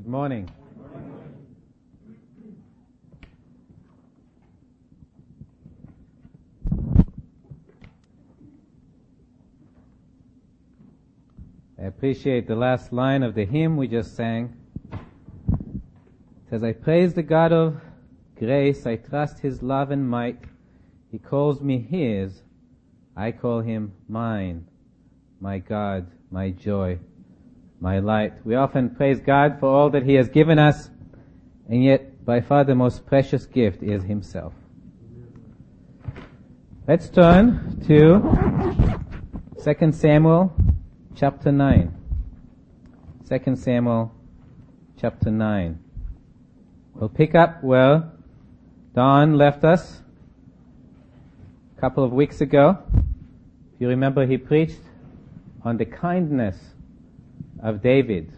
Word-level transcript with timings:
Good 0.00 0.08
morning. 0.08 0.50
I 11.78 11.82
appreciate 11.82 12.48
the 12.48 12.56
last 12.56 12.94
line 12.94 13.22
of 13.22 13.34
the 13.34 13.44
hymn 13.44 13.76
we 13.76 13.88
just 13.88 14.16
sang. 14.16 14.56
It 14.90 15.00
says, 16.48 16.64
I 16.64 16.72
praise 16.72 17.12
the 17.12 17.22
God 17.22 17.52
of 17.52 17.78
grace, 18.38 18.86
I 18.86 18.96
trust 18.96 19.40
His 19.40 19.62
love 19.62 19.90
and 19.90 20.08
might. 20.08 20.38
He 21.12 21.18
calls 21.18 21.60
me 21.60 21.78
His, 21.78 22.40
I 23.14 23.32
call 23.32 23.60
Him 23.60 23.92
mine, 24.08 24.66
my 25.42 25.58
God, 25.58 26.06
my 26.30 26.48
joy, 26.48 26.98
my 27.80 27.98
light. 27.98 28.34
We 28.44 28.54
often 28.54 28.90
praise 28.90 29.20
God 29.20 29.58
for 29.58 29.66
all 29.66 29.90
that 29.90 30.02
He 30.02 30.14
has 30.14 30.28
given 30.28 30.58
us, 30.58 30.90
and 31.68 31.82
yet 31.82 32.24
by 32.24 32.40
far 32.40 32.62
the 32.64 32.74
most 32.74 33.06
precious 33.06 33.46
gift 33.46 33.82
is 33.82 34.04
Himself. 34.04 34.52
Let's 36.86 37.08
turn 37.08 37.82
to 37.86 39.00
2 39.64 39.92
Samuel 39.92 40.52
chapter 41.14 41.50
9. 41.50 41.94
2 43.28 43.56
Samuel 43.56 44.12
chapter 45.00 45.30
9. 45.30 45.78
We'll 46.94 47.08
pick 47.08 47.34
up 47.34 47.62
where 47.64 48.10
Don 48.94 49.38
left 49.38 49.64
us 49.64 50.02
a 51.76 51.80
couple 51.80 52.04
of 52.04 52.12
weeks 52.12 52.42
ago. 52.42 52.78
If 53.74 53.80
you 53.80 53.88
remember, 53.88 54.26
he 54.26 54.36
preached 54.36 54.80
on 55.62 55.78
the 55.78 55.86
kindness 55.86 56.56
of 57.62 57.82
David. 57.82 58.36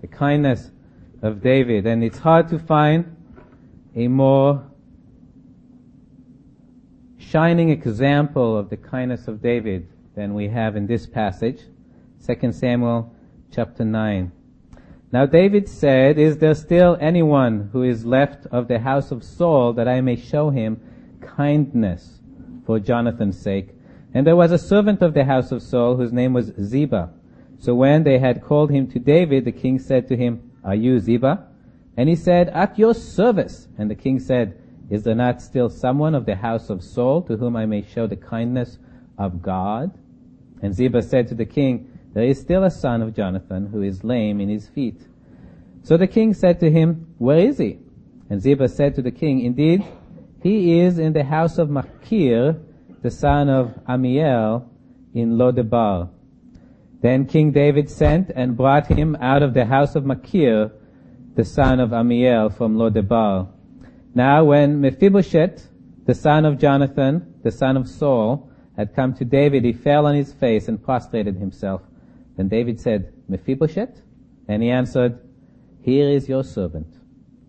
The 0.00 0.06
kindness 0.06 0.70
of 1.22 1.42
David. 1.42 1.86
And 1.86 2.02
it's 2.02 2.18
hard 2.18 2.48
to 2.48 2.58
find 2.58 3.16
a 3.94 4.08
more 4.08 4.64
shining 7.18 7.70
example 7.70 8.56
of 8.56 8.70
the 8.70 8.76
kindness 8.76 9.28
of 9.28 9.42
David 9.42 9.88
than 10.14 10.34
we 10.34 10.48
have 10.48 10.76
in 10.76 10.86
this 10.86 11.06
passage. 11.06 11.60
2 12.26 12.52
Samuel 12.52 13.14
chapter 13.50 13.84
9. 13.84 14.32
Now 15.12 15.26
David 15.26 15.68
said, 15.68 16.18
Is 16.18 16.38
there 16.38 16.54
still 16.54 16.96
anyone 17.00 17.70
who 17.72 17.82
is 17.82 18.04
left 18.04 18.46
of 18.46 18.68
the 18.68 18.80
house 18.80 19.10
of 19.10 19.22
Saul 19.22 19.72
that 19.74 19.88
I 19.88 20.00
may 20.00 20.16
show 20.16 20.50
him 20.50 20.80
kindness 21.20 22.20
for 22.64 22.78
Jonathan's 22.80 23.40
sake? 23.40 23.70
And 24.14 24.26
there 24.26 24.36
was 24.36 24.50
a 24.50 24.58
servant 24.58 25.02
of 25.02 25.14
the 25.14 25.24
house 25.24 25.52
of 25.52 25.62
Saul 25.62 25.96
whose 25.96 26.12
name 26.12 26.32
was 26.32 26.52
Ziba. 26.60 27.10
So 27.58 27.74
when 27.74 28.04
they 28.04 28.18
had 28.18 28.42
called 28.42 28.70
him 28.70 28.86
to 28.88 28.98
David, 28.98 29.44
the 29.44 29.52
king 29.52 29.78
said 29.78 30.08
to 30.08 30.16
him, 30.16 30.52
Are 30.64 30.74
you 30.74 31.00
Ziba? 31.00 31.46
And 31.96 32.08
he 32.08 32.16
said, 32.16 32.48
At 32.50 32.78
your 32.78 32.94
service. 32.94 33.68
And 33.78 33.90
the 33.90 33.94
king 33.94 34.18
said, 34.18 34.58
Is 34.90 35.02
there 35.02 35.14
not 35.14 35.40
still 35.40 35.70
someone 35.70 36.14
of 36.14 36.26
the 36.26 36.36
house 36.36 36.70
of 36.70 36.84
Saul 36.84 37.22
to 37.22 37.36
whom 37.36 37.56
I 37.56 37.66
may 37.66 37.82
show 37.82 38.06
the 38.06 38.16
kindness 38.16 38.78
of 39.18 39.42
God? 39.42 39.96
And 40.62 40.74
Ziba 40.74 41.02
said 41.02 41.28
to 41.28 41.34
the 41.34 41.46
king, 41.46 41.96
there 42.16 42.24
is 42.24 42.40
still 42.40 42.64
a 42.64 42.70
son 42.70 43.02
of 43.02 43.14
Jonathan 43.14 43.66
who 43.66 43.82
is 43.82 44.02
lame 44.02 44.40
in 44.40 44.48
his 44.48 44.66
feet. 44.66 45.02
So 45.82 45.98
the 45.98 46.06
king 46.06 46.32
said 46.32 46.60
to 46.60 46.70
him, 46.70 47.14
Where 47.18 47.40
is 47.40 47.58
he? 47.58 47.78
And 48.30 48.40
Ziba 48.40 48.68
said 48.68 48.94
to 48.94 49.02
the 49.02 49.10
king, 49.10 49.42
Indeed, 49.42 49.84
he 50.42 50.80
is 50.80 50.98
in 50.98 51.12
the 51.12 51.24
house 51.24 51.58
of 51.58 51.68
Machir, 51.68 52.56
the 53.02 53.10
son 53.10 53.50
of 53.50 53.78
Amiel, 53.86 54.66
in 55.12 55.36
Lodebar. 55.36 56.08
Then 57.06 57.26
King 57.26 57.52
David 57.52 57.88
sent 57.88 58.32
and 58.34 58.56
brought 58.56 58.88
him 58.88 59.16
out 59.20 59.40
of 59.40 59.54
the 59.54 59.66
house 59.66 59.94
of 59.94 60.04
Machir, 60.04 60.72
the 61.36 61.44
son 61.44 61.78
of 61.78 61.92
Amiel, 61.92 62.50
from 62.50 62.76
Lodebar. 62.76 63.46
Now 64.12 64.42
when 64.42 64.80
Mephibosheth, 64.80 65.68
the 66.04 66.14
son 66.16 66.44
of 66.44 66.58
Jonathan, 66.58 67.34
the 67.44 67.52
son 67.52 67.76
of 67.76 67.88
Saul, 67.88 68.50
had 68.76 68.96
come 68.96 69.14
to 69.14 69.24
David, 69.24 69.64
he 69.64 69.72
fell 69.72 70.04
on 70.04 70.16
his 70.16 70.32
face 70.32 70.66
and 70.66 70.82
prostrated 70.82 71.36
himself. 71.36 71.80
Then 72.36 72.48
David 72.48 72.80
said, 72.80 73.12
Mephibosheth? 73.28 74.02
And 74.48 74.60
he 74.60 74.70
answered, 74.70 75.20
Here 75.82 76.08
is 76.08 76.28
your 76.28 76.42
servant. 76.42 76.92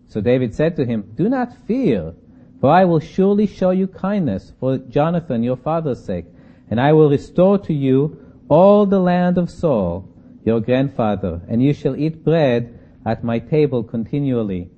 So 0.06 0.20
David 0.20 0.54
said 0.54 0.76
to 0.76 0.86
him, 0.86 1.10
Do 1.16 1.28
not 1.28 1.66
fear, 1.66 2.14
for 2.60 2.70
I 2.70 2.84
will 2.84 3.00
surely 3.00 3.48
show 3.48 3.72
you 3.72 3.88
kindness 3.88 4.52
for 4.60 4.78
Jonathan 4.78 5.42
your 5.42 5.56
father's 5.56 6.04
sake, 6.04 6.26
and 6.70 6.80
I 6.80 6.92
will 6.92 7.10
restore 7.10 7.58
to 7.58 7.74
you 7.74 8.27
all 8.48 8.86
the 8.86 9.00
land 9.00 9.38
of 9.38 9.50
Saul, 9.50 10.08
your 10.44 10.60
grandfather, 10.60 11.42
and 11.48 11.62
you 11.62 11.72
shall 11.72 11.96
eat 11.96 12.24
bread 12.24 12.78
at 13.04 13.24
my 13.24 13.38
table 13.38 13.82
continually. 13.82 14.70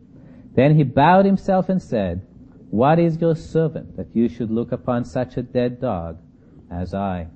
Then 0.55 0.75
he 0.75 0.83
bowed 0.83 1.25
himself 1.25 1.69
and 1.69 1.81
said, 1.81 2.27
What 2.71 2.99
is 2.99 3.21
your 3.21 3.37
servant 3.37 3.97
that 3.97 4.15
you 4.15 4.29
should 4.29 4.51
look 4.51 4.73
upon 4.73 5.05
such 5.05 5.37
a 5.37 5.43
dead 5.43 5.81
dog 5.81 6.19
as 6.71 6.93
I? 6.95 7.29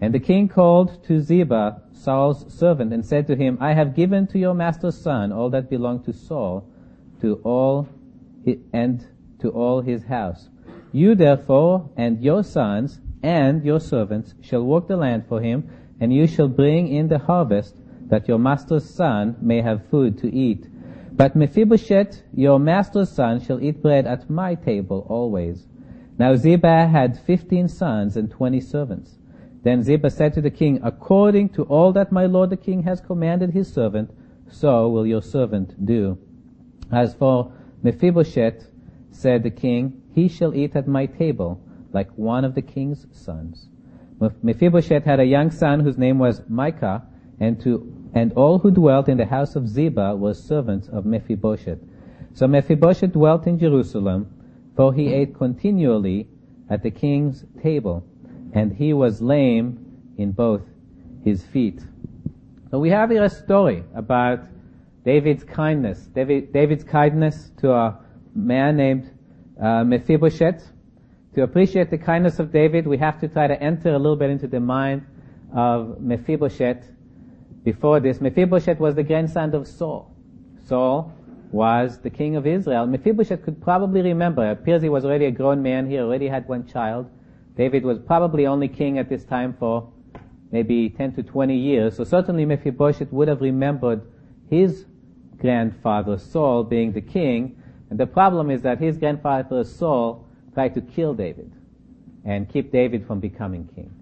And 0.00 0.12
the 0.12 0.20
king 0.20 0.48
called 0.48 1.02
to 1.04 1.20
Ziba, 1.20 1.82
Saul's 1.92 2.52
servant, 2.52 2.92
and 2.92 3.04
said 3.04 3.26
to 3.28 3.36
him, 3.36 3.56
I 3.60 3.72
have 3.72 3.96
given 3.96 4.26
to 4.28 4.38
your 4.38 4.54
master's 4.54 5.00
son 5.00 5.32
all 5.32 5.48
that 5.50 5.70
belonged 5.70 6.04
to 6.04 6.12
Saul, 6.12 6.68
to 7.22 7.40
all 7.44 7.88
and 8.72 9.06
to 9.40 9.48
all 9.50 9.80
his 9.80 10.04
house. 10.04 10.50
You 10.92 11.14
therefore 11.14 11.90
and 11.96 12.22
your 12.22 12.44
sons 12.44 13.00
and 13.26 13.64
your 13.64 13.80
servants 13.80 14.34
shall 14.40 14.62
work 14.62 14.86
the 14.86 14.96
land 14.96 15.26
for 15.28 15.40
him, 15.40 15.68
and 15.98 16.14
you 16.14 16.28
shall 16.28 16.46
bring 16.46 16.86
in 16.86 17.08
the 17.08 17.18
harvest, 17.18 17.74
that 18.08 18.28
your 18.28 18.38
master's 18.38 18.88
son 18.88 19.34
may 19.40 19.60
have 19.60 19.88
food 19.88 20.16
to 20.16 20.32
eat. 20.32 20.68
But 21.10 21.34
Mephibosheth, 21.34 22.22
your 22.32 22.60
master's 22.60 23.10
son, 23.10 23.40
shall 23.40 23.60
eat 23.60 23.82
bread 23.82 24.06
at 24.06 24.30
my 24.30 24.54
table 24.54 25.04
always. 25.08 25.66
Now 26.16 26.36
Ziba 26.36 26.86
had 26.86 27.18
fifteen 27.18 27.66
sons 27.66 28.16
and 28.16 28.30
twenty 28.30 28.60
servants. 28.60 29.18
Then 29.64 29.82
Ziba 29.82 30.08
said 30.08 30.32
to 30.34 30.40
the 30.40 30.50
king, 30.50 30.78
According 30.84 31.48
to 31.54 31.64
all 31.64 31.92
that 31.94 32.12
my 32.12 32.26
lord 32.26 32.50
the 32.50 32.56
king 32.56 32.84
has 32.84 33.00
commanded 33.00 33.50
his 33.50 33.72
servant, 33.72 34.08
so 34.48 34.88
will 34.88 35.04
your 35.04 35.22
servant 35.22 35.84
do. 35.84 36.16
As 36.92 37.12
for 37.14 37.52
Mephibosheth, 37.82 38.70
said 39.10 39.42
the 39.42 39.50
king, 39.50 40.00
he 40.14 40.28
shall 40.28 40.54
eat 40.54 40.76
at 40.76 40.86
my 40.86 41.06
table 41.06 41.60
like 41.96 42.10
one 42.16 42.44
of 42.44 42.54
the 42.54 42.62
king's 42.62 43.06
sons. 43.10 43.68
Mephibosheth 44.42 45.04
had 45.04 45.18
a 45.18 45.24
young 45.24 45.50
son 45.50 45.80
whose 45.80 45.98
name 45.98 46.18
was 46.18 46.42
Micah, 46.48 47.02
and 47.40 47.60
to 47.62 47.72
and 48.14 48.32
all 48.34 48.58
who 48.58 48.70
dwelt 48.70 49.08
in 49.08 49.18
the 49.18 49.26
house 49.26 49.56
of 49.56 49.68
Ziba 49.68 50.14
were 50.14 50.34
servants 50.34 50.88
of 50.88 51.04
Mephibosheth. 51.04 51.78
So 52.34 52.46
Mephibosheth 52.46 53.12
dwelt 53.12 53.46
in 53.46 53.58
Jerusalem, 53.58 54.20
for 54.76 54.92
he 54.92 55.12
ate 55.12 55.34
continually 55.34 56.28
at 56.68 56.82
the 56.82 56.90
king's 56.90 57.44
table 57.62 58.04
and 58.52 58.72
he 58.72 58.92
was 58.92 59.20
lame 59.20 59.68
in 60.16 60.32
both 60.32 60.62
his 61.24 61.44
feet. 61.44 61.80
So 62.70 62.78
we 62.78 62.90
have 62.90 63.10
here 63.10 63.24
a 63.24 63.30
story 63.30 63.84
about 63.94 64.40
David's 65.04 65.44
kindness, 65.44 65.98
David, 66.14 66.52
David's 66.52 66.84
kindness 66.84 67.52
to 67.60 67.72
a 67.72 67.98
man 68.34 68.76
named 68.76 69.10
uh, 69.60 69.84
Mephibosheth. 69.84 70.62
To 71.36 71.42
appreciate 71.42 71.90
the 71.90 71.98
kindness 71.98 72.38
of 72.38 72.50
David, 72.50 72.86
we 72.86 72.96
have 72.96 73.20
to 73.20 73.28
try 73.28 73.46
to 73.46 73.62
enter 73.62 73.90
a 73.90 73.98
little 73.98 74.16
bit 74.16 74.30
into 74.30 74.46
the 74.46 74.58
mind 74.58 75.04
of 75.54 76.00
Mephibosheth. 76.00 76.88
Before 77.62 78.00
this, 78.00 78.22
Mephibosheth 78.22 78.80
was 78.80 78.94
the 78.94 79.02
grandson 79.02 79.54
of 79.54 79.68
Saul. 79.68 80.16
Saul 80.64 81.12
was 81.52 81.98
the 81.98 82.08
king 82.08 82.36
of 82.36 82.46
Israel. 82.46 82.86
Mephibosheth 82.86 83.42
could 83.42 83.60
probably 83.60 84.00
remember. 84.00 84.46
It 84.46 84.52
appears 84.52 84.80
he 84.80 84.88
was 84.88 85.04
already 85.04 85.26
a 85.26 85.30
grown 85.30 85.62
man. 85.62 85.90
He 85.90 85.98
already 85.98 86.26
had 86.26 86.48
one 86.48 86.66
child. 86.66 87.10
David 87.54 87.84
was 87.84 87.98
probably 87.98 88.46
only 88.46 88.68
king 88.68 88.98
at 88.98 89.10
this 89.10 89.24
time 89.24 89.54
for 89.58 89.92
maybe 90.52 90.88
10 90.88 91.16
to 91.16 91.22
20 91.22 91.54
years. 91.54 91.96
So 91.96 92.04
certainly 92.04 92.46
Mephibosheth 92.46 93.12
would 93.12 93.28
have 93.28 93.42
remembered 93.42 94.00
his 94.48 94.86
grandfather 95.36 96.16
Saul 96.16 96.64
being 96.64 96.92
the 96.92 97.02
king. 97.02 97.60
And 97.90 98.00
the 98.00 98.06
problem 98.06 98.50
is 98.50 98.62
that 98.62 98.78
his 98.78 98.96
grandfather 98.96 99.62
Saul 99.62 100.25
tried 100.56 100.72
to 100.72 100.80
kill 100.80 101.12
David 101.12 101.52
and 102.24 102.48
keep 102.48 102.72
David 102.72 103.06
from 103.06 103.20
becoming 103.20 103.68
king. 103.74 103.92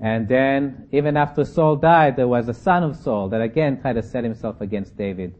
And 0.00 0.28
then, 0.28 0.86
even 0.92 1.16
after 1.16 1.44
Saul 1.44 1.74
died, 1.74 2.14
there 2.14 2.28
was 2.28 2.48
a 2.48 2.54
son 2.54 2.84
of 2.84 2.94
Saul 2.94 3.30
that 3.30 3.40
again 3.40 3.80
tried 3.80 3.94
to 3.94 4.02
set 4.02 4.22
himself 4.22 4.60
against 4.60 4.96
David. 4.96 5.34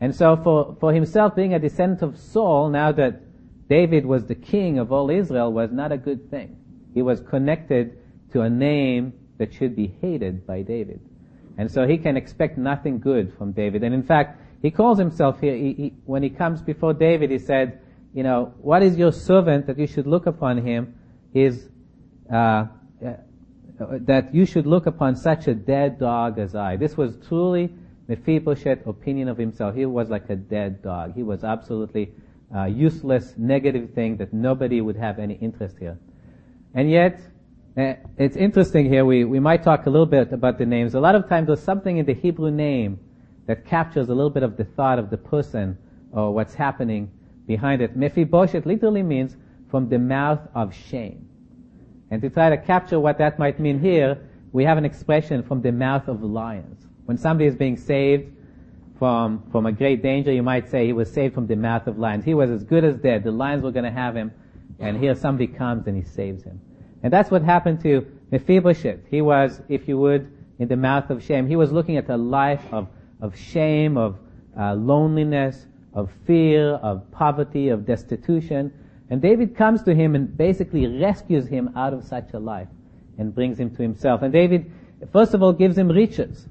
And 0.00 0.14
so 0.14 0.34
for, 0.42 0.78
for 0.80 0.94
himself 0.94 1.36
being 1.36 1.52
a 1.52 1.58
descendant 1.58 2.00
of 2.00 2.18
Saul, 2.18 2.70
now 2.70 2.90
that 2.92 3.20
David 3.68 4.06
was 4.06 4.24
the 4.24 4.34
king 4.34 4.78
of 4.78 4.92
all 4.92 5.10
Israel, 5.10 5.52
was 5.52 5.70
not 5.70 5.92
a 5.92 5.98
good 5.98 6.30
thing. 6.30 6.56
He 6.94 7.02
was 7.02 7.20
connected 7.20 7.98
to 8.32 8.40
a 8.40 8.48
name 8.48 9.12
that 9.36 9.52
should 9.52 9.76
be 9.76 9.94
hated 10.00 10.46
by 10.46 10.62
David. 10.62 11.00
And 11.58 11.70
so 11.70 11.86
he 11.86 11.98
can 11.98 12.16
expect 12.16 12.56
nothing 12.56 12.98
good 12.98 13.34
from 13.36 13.52
David. 13.52 13.82
And 13.82 13.94
in 13.94 14.02
fact, 14.02 14.40
he 14.62 14.70
calls 14.70 14.98
himself 14.98 15.38
here, 15.38 15.54
he, 15.54 15.74
he, 15.74 15.92
when 16.06 16.22
he 16.22 16.30
comes 16.30 16.62
before 16.62 16.94
David, 16.94 17.30
he 17.30 17.38
said, 17.38 17.80
you 18.16 18.22
know, 18.22 18.54
what 18.62 18.82
is 18.82 18.96
your 18.96 19.12
servant 19.12 19.66
that 19.66 19.78
you 19.78 19.86
should 19.86 20.06
look 20.06 20.24
upon 20.24 20.56
him 20.66 20.94
is, 21.34 21.68
uh, 22.32 22.64
uh, 23.04 23.12
that 23.78 24.34
you 24.34 24.46
should 24.46 24.66
look 24.66 24.86
upon 24.86 25.14
such 25.14 25.48
a 25.48 25.54
dead 25.54 25.98
dog 25.98 26.38
as 26.38 26.54
I. 26.54 26.76
This 26.76 26.96
was 26.96 27.18
truly 27.28 27.74
Mephibosheth 28.08 28.86
opinion 28.86 29.28
of 29.28 29.36
himself. 29.36 29.74
He 29.74 29.84
was 29.84 30.08
like 30.08 30.30
a 30.30 30.34
dead 30.34 30.82
dog. 30.82 31.14
He 31.14 31.22
was 31.22 31.44
absolutely 31.44 32.10
uh, 32.56 32.64
useless, 32.64 33.34
negative 33.36 33.90
thing 33.92 34.16
that 34.16 34.32
nobody 34.32 34.80
would 34.80 34.96
have 34.96 35.18
any 35.18 35.34
interest 35.34 35.76
here. 35.78 35.98
And 36.72 36.90
yet, 36.90 37.20
uh, 37.76 37.96
it's 38.16 38.36
interesting 38.36 38.88
here. 38.88 39.04
We, 39.04 39.24
we 39.24 39.40
might 39.40 39.62
talk 39.62 39.84
a 39.84 39.90
little 39.90 40.06
bit 40.06 40.32
about 40.32 40.56
the 40.56 40.64
names. 40.64 40.94
A 40.94 41.00
lot 41.00 41.16
of 41.16 41.28
times 41.28 41.48
there's 41.48 41.62
something 41.62 41.98
in 41.98 42.06
the 42.06 42.14
Hebrew 42.14 42.50
name 42.50 42.98
that 43.46 43.66
captures 43.66 44.08
a 44.08 44.14
little 44.14 44.30
bit 44.30 44.42
of 44.42 44.56
the 44.56 44.64
thought 44.64 44.98
of 44.98 45.10
the 45.10 45.18
person 45.18 45.76
or 46.12 46.32
what's 46.32 46.54
happening 46.54 47.10
behind 47.46 47.82
it. 47.82 47.96
Mephibosheth 47.96 48.66
literally 48.66 49.02
means 49.02 49.36
from 49.70 49.88
the 49.88 49.98
mouth 49.98 50.40
of 50.54 50.74
shame. 50.74 51.28
And 52.10 52.22
to 52.22 52.30
try 52.30 52.50
to 52.50 52.56
capture 52.56 53.00
what 53.00 53.18
that 53.18 53.38
might 53.38 53.58
mean 53.58 53.80
here, 53.80 54.18
we 54.52 54.64
have 54.64 54.78
an 54.78 54.84
expression 54.84 55.42
from 55.42 55.62
the 55.62 55.72
mouth 55.72 56.08
of 56.08 56.22
lions. 56.22 56.86
When 57.04 57.18
somebody 57.18 57.46
is 57.46 57.56
being 57.56 57.76
saved 57.76 58.32
from, 58.98 59.42
from 59.50 59.66
a 59.66 59.72
great 59.72 60.02
danger, 60.02 60.32
you 60.32 60.42
might 60.42 60.68
say 60.68 60.86
he 60.86 60.92
was 60.92 61.12
saved 61.12 61.34
from 61.34 61.46
the 61.46 61.56
mouth 61.56 61.86
of 61.86 61.98
lions. 61.98 62.24
He 62.24 62.34
was 62.34 62.50
as 62.50 62.64
good 62.64 62.84
as 62.84 62.96
dead. 62.96 63.24
The 63.24 63.32
lions 63.32 63.62
were 63.62 63.72
going 63.72 63.84
to 63.84 63.90
have 63.90 64.16
him, 64.16 64.32
and 64.78 64.96
here 64.96 65.14
somebody 65.14 65.46
comes 65.46 65.86
and 65.86 65.96
he 65.96 66.02
saves 66.02 66.42
him. 66.42 66.60
And 67.02 67.12
that's 67.12 67.30
what 67.30 67.42
happened 67.42 67.80
to 67.82 68.06
Mephibosheth. 68.30 69.00
He 69.10 69.20
was, 69.20 69.60
if 69.68 69.88
you 69.88 69.98
would, 69.98 70.32
in 70.58 70.68
the 70.68 70.76
mouth 70.76 71.10
of 71.10 71.22
shame. 71.22 71.46
He 71.46 71.56
was 71.56 71.70
looking 71.70 71.96
at 71.96 72.08
a 72.08 72.16
life 72.16 72.62
of, 72.72 72.88
of 73.20 73.36
shame, 73.36 73.96
of 73.96 74.18
uh, 74.58 74.74
loneliness, 74.74 75.66
of 75.96 76.10
fear, 76.26 76.74
of 76.74 77.10
poverty, 77.10 77.70
of 77.70 77.86
destitution. 77.86 78.72
And 79.08 79.20
David 79.20 79.56
comes 79.56 79.82
to 79.84 79.94
him 79.94 80.14
and 80.14 80.36
basically 80.36 80.86
rescues 80.86 81.48
him 81.48 81.70
out 81.74 81.94
of 81.94 82.04
such 82.04 82.34
a 82.34 82.38
life 82.38 82.68
and 83.18 83.34
brings 83.34 83.58
him 83.58 83.74
to 83.74 83.82
himself. 83.82 84.22
And 84.22 84.32
David, 84.32 84.70
first 85.10 85.32
of 85.32 85.42
all, 85.42 85.54
gives 85.54 85.76
him 85.76 85.88
riches. 85.88 86.46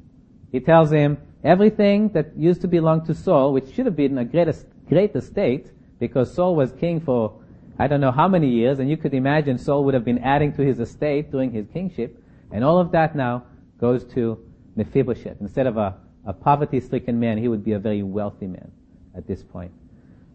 He 0.52 0.60
tells 0.60 0.92
him 0.92 1.20
everything 1.44 2.10
that 2.10 2.36
used 2.36 2.62
to 2.62 2.68
belong 2.68 3.06
to 3.06 3.14
Saul, 3.14 3.54
which 3.54 3.72
should 3.74 3.86
have 3.86 3.96
been 3.96 4.18
a 4.18 4.26
great, 4.26 4.50
great 4.90 5.16
estate, 5.16 5.72
because 6.00 6.34
Saul 6.34 6.56
was 6.56 6.72
king 6.74 7.00
for 7.00 7.40
I 7.78 7.88
don't 7.88 8.00
know 8.00 8.12
how 8.12 8.30
many 8.30 8.48
years, 8.48 8.80
and 8.80 8.90
you 8.90 8.96
could 8.96 9.14
imagine 9.14 9.58
Saul 9.58 9.84
would 9.84 9.94
have 9.94 10.06
been 10.06 10.20
adding 10.20 10.54
to 10.54 10.64
his 10.64 10.80
estate 10.80 11.30
during 11.30 11.52
his 11.52 11.68
kingship, 11.74 12.24
and 12.52 12.64
all 12.64 12.80
of 12.80 12.92
that 12.94 13.18
now 13.18 13.44
goes 13.82 14.06
to 14.14 14.40
Mephibosheth. 14.78 15.42
Instead 15.42 15.68
of 15.68 15.76
a, 15.76 15.98
a 16.26 16.32
poverty-stricken 16.32 17.20
man, 17.20 17.38
he 17.38 17.50
would 17.50 17.66
be 17.66 17.74
a 17.74 17.80
very 17.80 18.02
wealthy 18.02 18.48
man 18.48 18.72
at 19.16 19.28
this 19.28 19.44
point. 19.44 19.72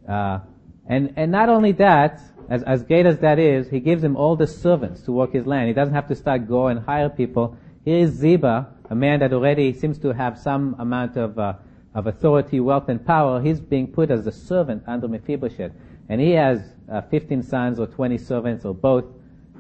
Uh, 0.09 0.41
and, 0.87 1.13
and 1.17 1.31
not 1.31 1.49
only 1.49 1.73
that, 1.73 2.21
as, 2.49 2.63
as 2.65 2.83
great 2.83 3.07
as 3.07 3.19
that 3.19 3.39
is, 3.39 3.69
he 3.69 3.79
gives 3.79 4.03
him 4.03 4.17
all 4.17 4.35
the 4.35 4.47
servants 4.47 5.03
to 5.03 5.13
work 5.13 5.33
his 5.33 5.47
land. 5.47 5.69
He 5.69 5.75
doesn't 5.75 5.95
have 5.95 6.09
to 6.09 6.17
start 6.17 6.49
go 6.49 6.67
and 6.67 6.81
hire 6.81 7.09
people. 7.09 7.57
Here 7.85 7.99
is 7.99 8.11
Ziba, 8.13 8.69
a 8.91 8.95
man 8.95 9.21
that 9.21 9.33
already 9.33 9.73
seems 9.73 9.99
to 10.01 10.13
have 10.13 10.39
some 10.39 10.75
amount 10.79 11.17
of, 11.17 11.39
uh, 11.39 11.55
of 11.95 12.09
authority, 12.09 12.59
wealth, 12.59 12.89
and 12.89 13.05
power. 13.07 13.41
He's 13.41 13.61
being 13.61 13.87
put 13.87 14.11
as 14.11 14.27
a 14.27 14.33
servant 14.33 14.83
under 14.87 15.07
Mephibosheth. 15.07 15.73
And 16.09 16.21
he 16.21 16.33
has 16.33 16.61
uh, 16.91 17.03
15 17.03 17.45
sons 17.45 17.79
or 17.79 17.87
20 17.87 18.19
servants 18.19 18.65
or 18.65 18.75
both. 18.75 19.05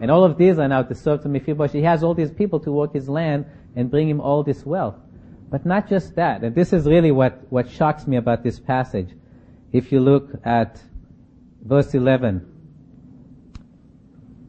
And 0.00 0.10
all 0.10 0.24
of 0.24 0.36
these 0.36 0.58
are 0.58 0.66
now 0.66 0.82
to 0.82 0.94
serve 0.94 1.22
to 1.22 1.28
Mephibosheth. 1.28 1.74
He 1.74 1.82
has 1.82 2.02
all 2.02 2.14
these 2.14 2.32
people 2.32 2.58
to 2.60 2.72
work 2.72 2.92
his 2.92 3.08
land 3.08 3.46
and 3.76 3.88
bring 3.88 4.08
him 4.08 4.20
all 4.20 4.42
this 4.42 4.66
wealth. 4.66 4.96
But 5.50 5.66
not 5.66 5.88
just 5.88 6.14
that. 6.14 6.42
And 6.42 6.54
this 6.54 6.72
is 6.72 6.86
really 6.86 7.10
what, 7.10 7.50
what 7.50 7.68
shocks 7.68 8.06
me 8.06 8.16
about 8.16 8.44
this 8.44 8.60
passage. 8.60 9.10
If 9.72 9.92
you 9.92 10.00
look 10.00 10.30
at 10.44 10.80
verse 11.62 11.92
11, 11.94 12.46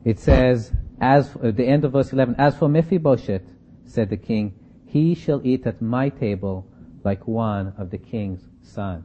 it 0.05 0.19
says, 0.19 0.71
as, 0.99 1.35
at 1.43 1.57
the 1.57 1.65
end 1.65 1.85
of 1.85 1.93
verse 1.93 2.13
11, 2.13 2.35
as 2.37 2.55
for 2.55 2.69
Mephibosheth, 2.69 3.41
said 3.85 4.09
the 4.09 4.17
king, 4.17 4.53
he 4.85 5.15
shall 5.15 5.41
eat 5.43 5.65
at 5.65 5.81
my 5.81 6.09
table 6.09 6.67
like 7.03 7.27
one 7.27 7.73
of 7.77 7.89
the 7.89 7.97
king's 7.97 8.47
son. 8.61 9.03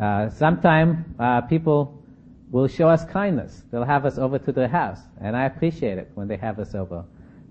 Uh, 0.00 0.28
sometime 0.30 1.14
uh, 1.18 1.40
people 1.42 2.02
will 2.50 2.68
show 2.68 2.88
us 2.88 3.04
kindness. 3.04 3.64
They'll 3.70 3.84
have 3.84 4.06
us 4.06 4.18
over 4.18 4.38
to 4.38 4.52
their 4.52 4.68
house, 4.68 5.00
and 5.20 5.36
I 5.36 5.44
appreciate 5.44 5.98
it 5.98 6.10
when 6.14 6.28
they 6.28 6.36
have 6.36 6.58
us 6.58 6.74
over 6.74 7.04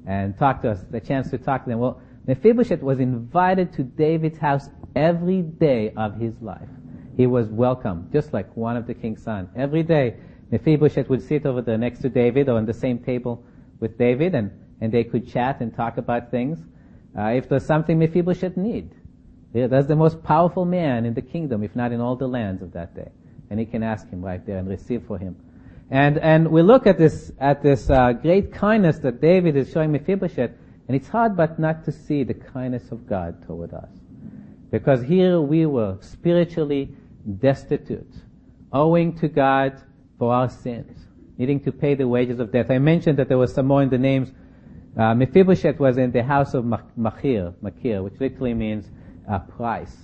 and 0.06 0.38
talk 0.38 0.62
to 0.62 0.72
us. 0.72 0.84
The 0.90 1.02
chance 1.02 1.30
to 1.32 1.38
talk 1.38 1.66
to 1.66 1.70
them. 1.70 1.80
Well, 1.80 2.02
Mephibosheth 2.28 2.82
was 2.82 3.00
invited 3.00 3.74
to 3.74 3.84
David's 3.84 4.38
house 4.38 4.70
every 4.96 5.42
day 5.42 5.94
of 5.96 6.20
his 6.20 6.40
life. 6.42 6.68
He 7.16 7.26
was 7.26 7.48
welcome, 7.48 8.10
just 8.12 8.34
like 8.34 8.56
one 8.56 8.78
of 8.78 8.86
the 8.86 8.94
king's 8.94 9.24
son. 9.24 9.50
Every 9.56 9.82
day, 9.82 10.18
Mephibosheth 10.52 11.10
would 11.10 11.22
sit 11.22 11.46
over 11.46 11.62
there 11.62 11.78
next 11.78 12.00
to 12.02 12.10
David 12.10 12.50
or 12.50 12.58
on 12.58 12.66
the 12.66 12.74
same 12.74 13.00
table 13.00 13.44
with 13.80 13.98
David, 13.98 14.36
and, 14.36 14.52
and 14.82 14.92
they 14.92 15.04
could 15.04 15.28
chat 15.28 15.62
and 15.62 15.74
talk 15.74 15.98
about 15.98 16.30
things. 16.30 16.60
Uh, 17.18 17.30
if 17.30 17.50
there's 17.50 17.66
something 17.66 17.98
Mephibosheth 17.98 18.58
need, 18.58 18.94
that's 19.54 19.88
the 19.88 19.96
most 19.96 20.22
powerful 20.24 20.66
man 20.66 21.06
in 21.06 21.14
the 21.14 21.22
kingdom, 21.22 21.64
if 21.64 21.76
not 21.76 21.92
in 21.92 22.02
all 22.02 22.16
the 22.16 22.28
lands 22.28 22.62
of 22.62 22.74
that 22.74 22.94
day. 22.94 23.10
And 23.50 23.60
he 23.60 23.66
can 23.66 23.82
ask 23.82 24.08
him 24.10 24.22
right 24.22 24.46
there 24.46 24.58
and 24.58 24.68
receive 24.68 25.04
for 25.08 25.18
him. 25.18 25.38
And, 25.90 26.18
and 26.18 26.50
we 26.50 26.62
look 26.62 26.86
at 26.86 26.98
this, 26.98 27.32
at 27.40 27.64
this 27.64 27.90
uh, 27.90 28.12
great 28.12 28.52
kindness 28.52 29.00
that 29.00 29.22
David 29.22 29.56
is 29.56 29.72
showing 29.72 29.94
Mephibosheth, 29.94 30.52
and 30.88 30.96
it's 30.96 31.08
hard 31.10 31.36
but 31.36 31.60
not 31.60 31.84
to 31.86 31.92
see 31.92 32.24
the 32.24 32.34
kindness 32.34 32.92
of 32.92 33.08
God 33.08 33.46
toward 33.46 33.74
us. 33.74 33.90
Because 34.72 35.02
here 35.04 35.42
we 35.42 35.66
were 35.66 35.98
spiritually 36.02 36.96
destitute, 37.40 38.14
owing 38.72 39.18
to 39.18 39.28
God 39.28 39.82
for 40.18 40.34
our 40.34 40.50
sins, 40.50 40.98
needing 41.38 41.60
to 41.62 41.72
pay 41.72 41.96
the 41.96 42.08
wages 42.08 42.40
of 42.40 42.52
death. 42.52 42.72
I 42.72 42.80
mentioned 42.80 43.20
that 43.20 43.28
there 43.28 43.38
was 43.38 43.54
some 43.54 43.68
more 43.68 43.84
in 43.84 43.90
the 43.90 43.98
names. 43.98 44.32
Uh, 44.98 45.14
Mephibosheth 45.14 45.80
was 45.80 45.98
in 45.98 46.12
the 46.12 46.24
house 46.24 46.54
of 46.54 46.66
Machir, 46.66 47.54
Machir, 47.62 48.02
which 48.02 48.20
literally 48.20 48.54
means 48.54 48.90
a 49.30 49.40
price. 49.40 49.96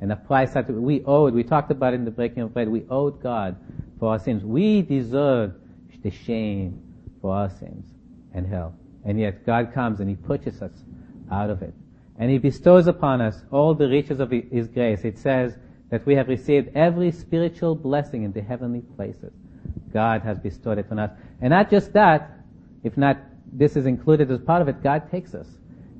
And 0.00 0.12
a 0.12 0.16
price 0.16 0.52
that 0.54 0.70
we 0.70 1.02
owed, 1.04 1.34
we 1.34 1.42
talked 1.42 1.72
about 1.72 1.94
in 1.94 2.04
the 2.04 2.12
breaking 2.12 2.44
of 2.44 2.54
bread, 2.54 2.68
we 2.68 2.84
owed 2.88 3.20
God 3.20 3.56
for 3.98 4.12
our 4.12 4.18
sins. 4.20 4.44
We 4.44 4.82
deserve 4.82 5.54
the 6.02 6.10
shame 6.10 6.80
for 7.20 7.34
our 7.34 7.50
sins 7.50 7.86
and 8.32 8.46
hell. 8.46 8.74
And 9.08 9.18
yet 9.18 9.46
God 9.46 9.72
comes 9.72 10.00
and 10.00 10.08
He 10.10 10.16
purchases 10.16 10.60
us 10.60 10.84
out 11.32 11.48
of 11.48 11.62
it. 11.62 11.72
And 12.18 12.30
He 12.30 12.36
bestows 12.36 12.86
upon 12.86 13.22
us 13.22 13.42
all 13.50 13.74
the 13.74 13.88
riches 13.88 14.20
of 14.20 14.30
His 14.30 14.68
grace. 14.68 15.02
It 15.02 15.16
says 15.16 15.56
that 15.90 16.04
we 16.04 16.14
have 16.14 16.28
received 16.28 16.76
every 16.76 17.10
spiritual 17.10 17.74
blessing 17.74 18.24
in 18.24 18.32
the 18.32 18.42
heavenly 18.42 18.82
places. 18.96 19.32
God 19.94 20.20
has 20.20 20.38
bestowed 20.38 20.76
it 20.76 20.88
on 20.90 20.98
us. 20.98 21.10
And 21.40 21.50
not 21.50 21.70
just 21.70 21.94
that, 21.94 22.36
if 22.84 22.98
not 22.98 23.16
this 23.50 23.76
is 23.76 23.86
included 23.86 24.30
as 24.30 24.40
part 24.40 24.60
of 24.60 24.68
it, 24.68 24.82
God 24.82 25.10
takes 25.10 25.34
us 25.34 25.48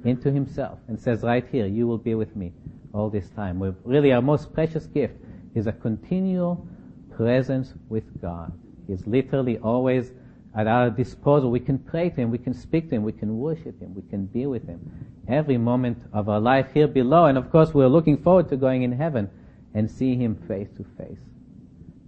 into 0.05 0.31
Himself 0.31 0.79
and 0.89 1.01
says 1.01 1.23
right 1.23 1.47
here, 1.51 1.67
you 1.67 1.87
will 1.87 1.97
be 1.97 2.15
with 2.15 2.37
me 2.37 2.53
all 2.93 3.09
this 3.09 3.31
time. 3.31 3.59
We're 3.59 3.75
really 3.85 4.13
our 4.13 4.21
most 4.21 4.53
precious 4.53 4.85
gift 4.85 5.15
is 5.55 5.67
a 5.67 5.73
continual 5.73 6.69
presence 7.17 7.73
with 7.89 8.21
God. 8.21 8.53
He's 8.87 9.07
literally 9.07 9.57
always 9.61 10.13
at 10.57 10.67
our 10.67 10.91
disposal. 10.91 11.51
We 11.51 11.61
can 11.61 11.79
pray 11.79 12.11
to 12.11 12.17
Him, 12.17 12.31
we 12.31 12.39
can 12.39 12.55
speak 12.55 12.89
to 12.91 12.97
Him, 12.97 13.03
we 13.03 13.13
can 13.13 13.39
worship 13.39 13.81
Him, 13.81 13.95
we 13.95 14.03
can 14.11 14.27
be 14.27 14.47
with 14.47 14.67
Him 14.67 14.81
every 15.29 15.59
moment 15.59 15.99
of 16.13 16.29
our 16.29 16.41
life 16.41 16.69
here 16.73 16.89
below. 16.89 17.27
And 17.27 17.37
of 17.37 17.51
course, 17.51 17.75
we're 17.75 17.89
looking 17.89 18.17
forward 18.23 18.49
to 18.49 18.57
going 18.57 18.83
in 18.83 18.93
heaven 18.93 19.31
and 19.75 19.91
seeing 19.91 20.21
Him 20.21 20.37
face 20.49 20.69
to 20.77 20.85
face. 20.97 21.19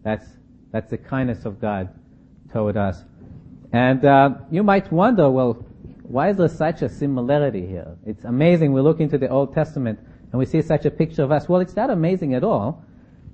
That's, 0.02 0.26
that's 0.72 0.90
the 0.90 0.98
kindness 0.98 1.44
of 1.44 1.60
God 1.60 1.90
toward 2.52 2.76
us. 2.76 3.04
And 3.72 4.04
uh, 4.04 4.30
you 4.50 4.62
might 4.62 4.90
wonder, 4.90 5.30
well, 5.30 5.64
why 6.02 6.30
is 6.30 6.38
there 6.38 6.48
such 6.48 6.82
a 6.82 6.88
similarity 6.88 7.66
here? 7.66 7.96
It's 8.04 8.24
amazing. 8.24 8.72
We 8.72 8.80
look 8.80 8.98
into 8.98 9.16
the 9.16 9.28
Old 9.28 9.54
Testament 9.54 10.00
and 10.32 10.38
we 10.38 10.46
see 10.46 10.62
such 10.62 10.84
a 10.84 10.90
picture 10.90 11.22
of 11.22 11.30
us. 11.30 11.48
Well, 11.48 11.60
it's 11.60 11.76
not 11.76 11.90
amazing 11.90 12.34
at 12.34 12.42
all, 12.42 12.84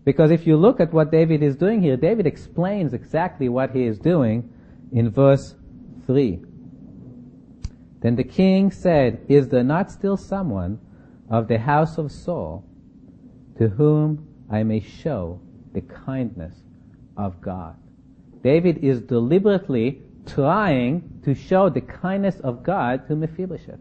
because 0.04 0.30
if 0.30 0.46
you 0.46 0.56
look 0.56 0.80
at 0.80 0.92
what 0.92 1.10
David 1.10 1.42
is 1.42 1.56
doing 1.56 1.80
here, 1.80 1.96
David 1.96 2.26
explains 2.26 2.92
exactly 2.92 3.48
what 3.48 3.70
he 3.70 3.84
is 3.84 3.98
doing 3.98 4.52
in 4.93 5.11
verse 5.11 5.55
3. 6.07 6.40
Then 8.00 8.16
the 8.16 8.25
king 8.25 8.71
said, 8.71 9.25
Is 9.28 9.49
there 9.49 9.64
not 9.64 9.90
still 9.90 10.16
someone 10.16 10.78
of 11.28 11.49
the 11.49 11.59
house 11.59 11.99
of 11.99 12.12
Saul 12.12 12.64
to 13.59 13.69
whom 13.69 14.28
I 14.50 14.62
may 14.62 14.81
show 14.81 15.40
the 15.73 15.81
kindness 15.81 16.55
of 17.16 17.40
God? 17.40 17.76
David 18.43 18.78
is 18.78 19.00
deliberately 19.00 20.02
trying 20.26 21.21
to 21.25 21.35
show 21.35 21.69
the 21.69 21.81
kindness 21.81 22.38
of 22.40 22.62
God 22.62 23.07
to 23.09 23.16
Mephibosheth. 23.16 23.81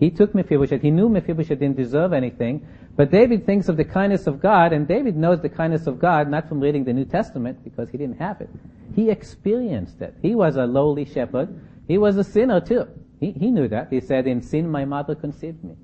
He 0.00 0.10
took 0.10 0.34
Mephibosheth. 0.34 0.82
He 0.82 0.90
knew 0.90 1.08
Mephibosheth 1.08 1.58
didn't 1.58 1.76
deserve 1.76 2.12
anything. 2.12 2.66
But 2.98 3.12
David 3.12 3.46
thinks 3.46 3.68
of 3.68 3.76
the 3.76 3.84
kindness 3.84 4.26
of 4.26 4.40
God, 4.40 4.72
and 4.72 4.88
David 4.88 5.16
knows 5.16 5.40
the 5.40 5.48
kindness 5.48 5.86
of 5.86 6.00
God 6.00 6.28
not 6.28 6.48
from 6.48 6.58
reading 6.58 6.82
the 6.82 6.92
New 6.92 7.04
Testament 7.04 7.62
because 7.62 7.88
he 7.88 7.96
didn't 7.96 8.18
have 8.18 8.40
it. 8.40 8.50
He 8.96 9.08
experienced 9.08 10.02
it. 10.02 10.16
He 10.20 10.34
was 10.34 10.56
a 10.56 10.66
lowly 10.66 11.04
shepherd. 11.04 11.60
He 11.86 11.96
was 11.96 12.16
a 12.16 12.24
sinner 12.24 12.60
too. 12.60 12.88
He, 13.20 13.30
he 13.30 13.52
knew 13.52 13.68
that. 13.68 13.86
He 13.88 14.00
said, 14.00 14.26
in 14.26 14.42
sin 14.42 14.68
my 14.68 14.84
mother 14.84 15.14
conceived 15.14 15.62
me. 15.62 15.76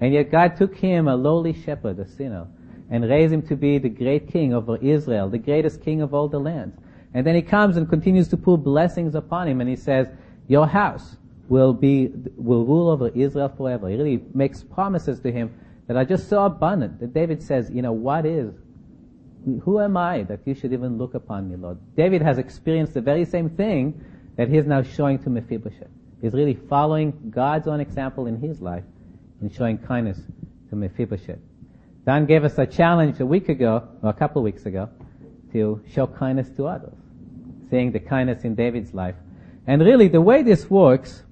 And 0.00 0.14
yet 0.14 0.30
God 0.30 0.56
took 0.56 0.74
him, 0.74 1.06
a 1.06 1.14
lowly 1.14 1.52
shepherd, 1.52 1.98
a 1.98 2.08
sinner, 2.08 2.46
and 2.90 3.10
raised 3.10 3.34
him 3.34 3.42
to 3.42 3.56
be 3.56 3.76
the 3.76 3.90
great 3.90 4.32
king 4.32 4.54
over 4.54 4.78
Israel, 4.78 5.28
the 5.28 5.36
greatest 5.36 5.82
king 5.82 6.00
of 6.00 6.14
all 6.14 6.28
the 6.28 6.40
lands. 6.40 6.78
And 7.12 7.26
then 7.26 7.34
he 7.34 7.42
comes 7.42 7.76
and 7.76 7.90
continues 7.90 8.28
to 8.28 8.38
pour 8.38 8.56
blessings 8.56 9.14
upon 9.14 9.48
him, 9.48 9.60
and 9.60 9.68
he 9.68 9.76
says, 9.76 10.08
your 10.48 10.66
house 10.66 11.18
will 11.50 11.74
be, 11.74 12.10
will 12.38 12.64
rule 12.64 12.88
over 12.88 13.08
Israel 13.08 13.52
forever. 13.54 13.90
He 13.90 13.96
really 13.96 14.24
makes 14.32 14.62
promises 14.62 15.20
to 15.20 15.30
him 15.30 15.52
that 15.86 15.96
are 15.96 16.04
just 16.04 16.28
so 16.28 16.44
abundant 16.44 17.00
that 17.00 17.12
David 17.12 17.42
says, 17.42 17.70
you 17.70 17.82
know, 17.82 17.92
what 17.92 18.24
is, 18.24 18.54
who 19.62 19.80
am 19.80 19.96
I 19.96 20.22
that 20.24 20.40
you 20.46 20.54
should 20.54 20.72
even 20.72 20.96
look 20.96 21.14
upon 21.14 21.50
me, 21.50 21.56
Lord? 21.56 21.78
David 21.96 22.22
has 22.22 22.38
experienced 22.38 22.94
the 22.94 23.00
very 23.00 23.24
same 23.24 23.50
thing 23.50 24.02
that 24.36 24.48
he 24.48 24.56
is 24.56 24.66
now 24.66 24.82
showing 24.82 25.18
to 25.20 25.30
Mephibosheth. 25.30 25.90
He's 26.20 26.32
really 26.32 26.54
following 26.54 27.12
God's 27.30 27.68
own 27.68 27.80
example 27.80 28.26
in 28.26 28.40
his 28.40 28.62
life 28.62 28.84
in 29.42 29.50
showing 29.50 29.76
kindness 29.78 30.18
to 30.70 30.76
Mephibosheth. 30.76 31.38
Don 32.06 32.26
gave 32.26 32.44
us 32.44 32.56
a 32.58 32.66
challenge 32.66 33.20
a 33.20 33.26
week 33.26 33.48
ago, 33.48 33.86
or 34.02 34.10
a 34.10 34.14
couple 34.14 34.40
of 34.40 34.44
weeks 34.44 34.64
ago, 34.66 34.88
to 35.52 35.82
show 35.90 36.06
kindness 36.06 36.48
to 36.56 36.66
others, 36.66 36.96
seeing 37.70 37.92
the 37.92 38.00
kindness 38.00 38.44
in 38.44 38.54
David's 38.54 38.94
life. 38.94 39.14
And 39.66 39.82
really, 39.82 40.08
the 40.08 40.20
way 40.20 40.42
this 40.42 40.68
works 40.68 41.22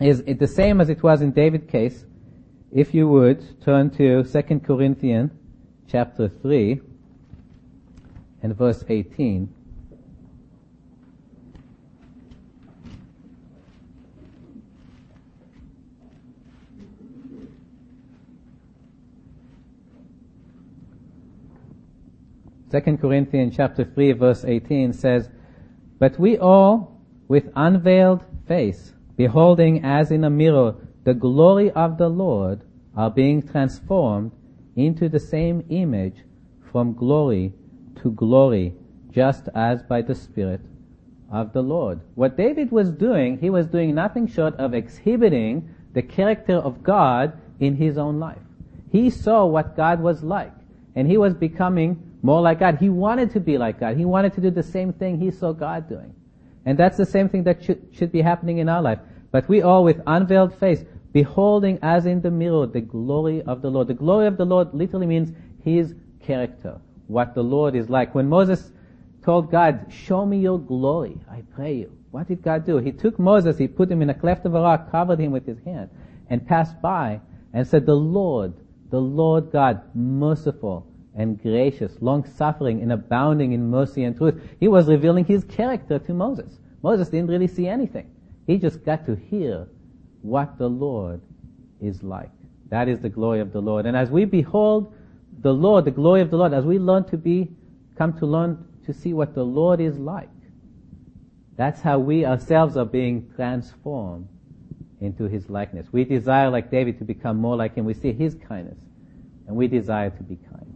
is 0.00 0.22
the 0.24 0.46
same 0.46 0.80
as 0.80 0.88
it 0.88 1.02
was 1.02 1.22
in 1.22 1.32
David's 1.32 1.70
case. 1.70 2.04
If 2.72 2.94
you 2.94 3.06
would 3.06 3.60
turn 3.60 3.90
to 3.90 4.24
2 4.24 4.60
Corinthians 4.60 5.30
chapter 5.86 6.28
3 6.28 6.80
and 8.42 8.56
verse 8.56 8.82
18. 8.88 9.52
Second 22.70 23.02
Corinthians 23.02 23.54
chapter 23.54 23.84
3 23.84 24.12
verse 24.12 24.46
18 24.46 24.94
says, 24.94 25.28
But 25.98 26.18
we 26.18 26.38
all, 26.38 26.98
with 27.28 27.50
unveiled 27.54 28.24
face, 28.48 28.94
beholding 29.18 29.84
as 29.84 30.10
in 30.10 30.24
a 30.24 30.30
mirror 30.30 30.74
the 31.04 31.14
glory 31.14 31.70
of 31.72 31.98
the 31.98 32.08
Lord, 32.08 32.62
are 32.96 33.10
being 33.10 33.42
transformed 33.42 34.32
into 34.76 35.08
the 35.08 35.18
same 35.18 35.64
image 35.70 36.16
from 36.70 36.94
glory 36.94 37.52
to 38.02 38.10
glory, 38.12 38.74
just 39.10 39.48
as 39.54 39.82
by 39.82 40.02
the 40.02 40.14
Spirit 40.14 40.60
of 41.30 41.52
the 41.52 41.62
Lord. 41.62 42.00
What 42.14 42.36
David 42.36 42.70
was 42.70 42.90
doing, 42.90 43.38
he 43.38 43.50
was 43.50 43.66
doing 43.66 43.94
nothing 43.94 44.26
short 44.26 44.54
of 44.56 44.74
exhibiting 44.74 45.74
the 45.94 46.02
character 46.02 46.56
of 46.56 46.82
God 46.82 47.38
in 47.60 47.76
his 47.76 47.98
own 47.98 48.18
life. 48.18 48.42
He 48.90 49.08
saw 49.10 49.46
what 49.46 49.76
God 49.76 50.00
was 50.00 50.22
like, 50.22 50.52
and 50.94 51.08
he 51.08 51.16
was 51.16 51.34
becoming 51.34 52.18
more 52.22 52.40
like 52.40 52.60
God. 52.60 52.76
He 52.76 52.88
wanted 52.88 53.30
to 53.32 53.40
be 53.40 53.58
like 53.58 53.80
God. 53.80 53.96
He 53.96 54.04
wanted 54.04 54.34
to 54.34 54.40
do 54.40 54.50
the 54.50 54.62
same 54.62 54.92
thing 54.92 55.18
he 55.18 55.30
saw 55.30 55.52
God 55.52 55.88
doing. 55.88 56.14
And 56.64 56.78
that's 56.78 56.96
the 56.96 57.06
same 57.06 57.28
thing 57.28 57.42
that 57.44 57.64
should, 57.64 57.88
should 57.92 58.12
be 58.12 58.20
happening 58.20 58.58
in 58.58 58.68
our 58.68 58.82
life. 58.82 59.00
But 59.32 59.48
we 59.48 59.62
all 59.62 59.82
with 59.82 60.00
unveiled 60.06 60.54
face, 60.54 60.84
beholding 61.12 61.78
as 61.82 62.06
in 62.06 62.20
the 62.20 62.30
mirror 62.30 62.66
the 62.66 62.80
glory 62.80 63.42
of 63.42 63.62
the 63.62 63.70
Lord. 63.70 63.88
The 63.88 63.94
glory 63.94 64.26
of 64.26 64.36
the 64.36 64.44
Lord 64.44 64.72
literally 64.72 65.06
means 65.06 65.32
His 65.62 65.94
character, 66.20 66.80
what 67.06 67.34
the 67.34 67.42
Lord 67.42 67.74
is 67.74 67.88
like. 67.88 68.14
When 68.14 68.28
Moses 68.28 68.72
told 69.24 69.50
God, 69.50 69.86
show 69.90 70.24
me 70.26 70.38
your 70.38 70.58
glory, 70.58 71.18
I 71.30 71.42
pray 71.54 71.74
you. 71.74 71.92
What 72.10 72.28
did 72.28 72.42
God 72.42 72.66
do? 72.66 72.78
He 72.78 72.92
took 72.92 73.18
Moses, 73.18 73.56
he 73.56 73.68
put 73.68 73.90
him 73.90 74.02
in 74.02 74.10
a 74.10 74.14
cleft 74.14 74.44
of 74.44 74.54
a 74.54 74.60
rock, 74.60 74.90
covered 74.90 75.18
him 75.18 75.32
with 75.32 75.46
his 75.46 75.58
hand, 75.64 75.90
and 76.28 76.46
passed 76.46 76.80
by 76.82 77.20
and 77.52 77.66
said, 77.66 77.86
the 77.86 77.94
Lord, 77.94 78.54
the 78.90 79.00
Lord 79.00 79.50
God, 79.50 79.82
merciful 79.94 80.86
and 81.14 81.40
gracious, 81.40 81.96
long 82.00 82.26
suffering 82.26 82.82
and 82.82 82.92
abounding 82.92 83.52
in 83.52 83.70
mercy 83.70 84.04
and 84.04 84.16
truth. 84.16 84.40
He 84.60 84.68
was 84.68 84.88
revealing 84.88 85.24
his 85.24 85.44
character 85.44 85.98
to 85.98 86.14
Moses. 86.14 86.58
Moses 86.82 87.08
didn't 87.08 87.28
really 87.28 87.48
see 87.48 87.68
anything. 87.68 88.10
He 88.46 88.58
just 88.58 88.84
got 88.84 89.06
to 89.06 89.14
hear 89.14 89.68
what 90.22 90.58
the 90.58 90.68
Lord 90.68 91.20
is 91.80 92.02
like. 92.02 92.30
That 92.70 92.88
is 92.88 93.00
the 93.00 93.08
glory 93.08 93.40
of 93.40 93.52
the 93.52 93.60
Lord. 93.60 93.86
And 93.86 93.96
as 93.96 94.10
we 94.10 94.24
behold 94.24 94.94
the 95.40 95.52
Lord, 95.52 95.84
the 95.84 95.90
glory 95.90 96.20
of 96.22 96.30
the 96.30 96.36
Lord, 96.36 96.54
as 96.54 96.64
we 96.64 96.78
learn 96.78 97.04
to 97.04 97.16
be, 97.16 97.50
come 97.98 98.12
to 98.18 98.26
learn 98.26 98.64
to 98.86 98.94
see 98.94 99.12
what 99.12 99.34
the 99.34 99.44
Lord 99.44 99.80
is 99.80 99.98
like, 99.98 100.28
that's 101.56 101.80
how 101.80 101.98
we 101.98 102.24
ourselves 102.24 102.76
are 102.76 102.86
being 102.86 103.30
transformed 103.36 104.28
into 105.00 105.24
His 105.24 105.50
likeness. 105.50 105.86
We 105.92 106.04
desire, 106.04 106.48
like 106.48 106.70
David, 106.70 106.98
to 106.98 107.04
become 107.04 107.36
more 107.36 107.56
like 107.56 107.74
Him. 107.74 107.84
We 107.84 107.94
see 107.94 108.12
His 108.12 108.34
kindness, 108.34 108.78
and 109.46 109.56
we 109.56 109.66
desire 109.66 110.10
to 110.10 110.22
be 110.22 110.36
kind. 110.36 110.66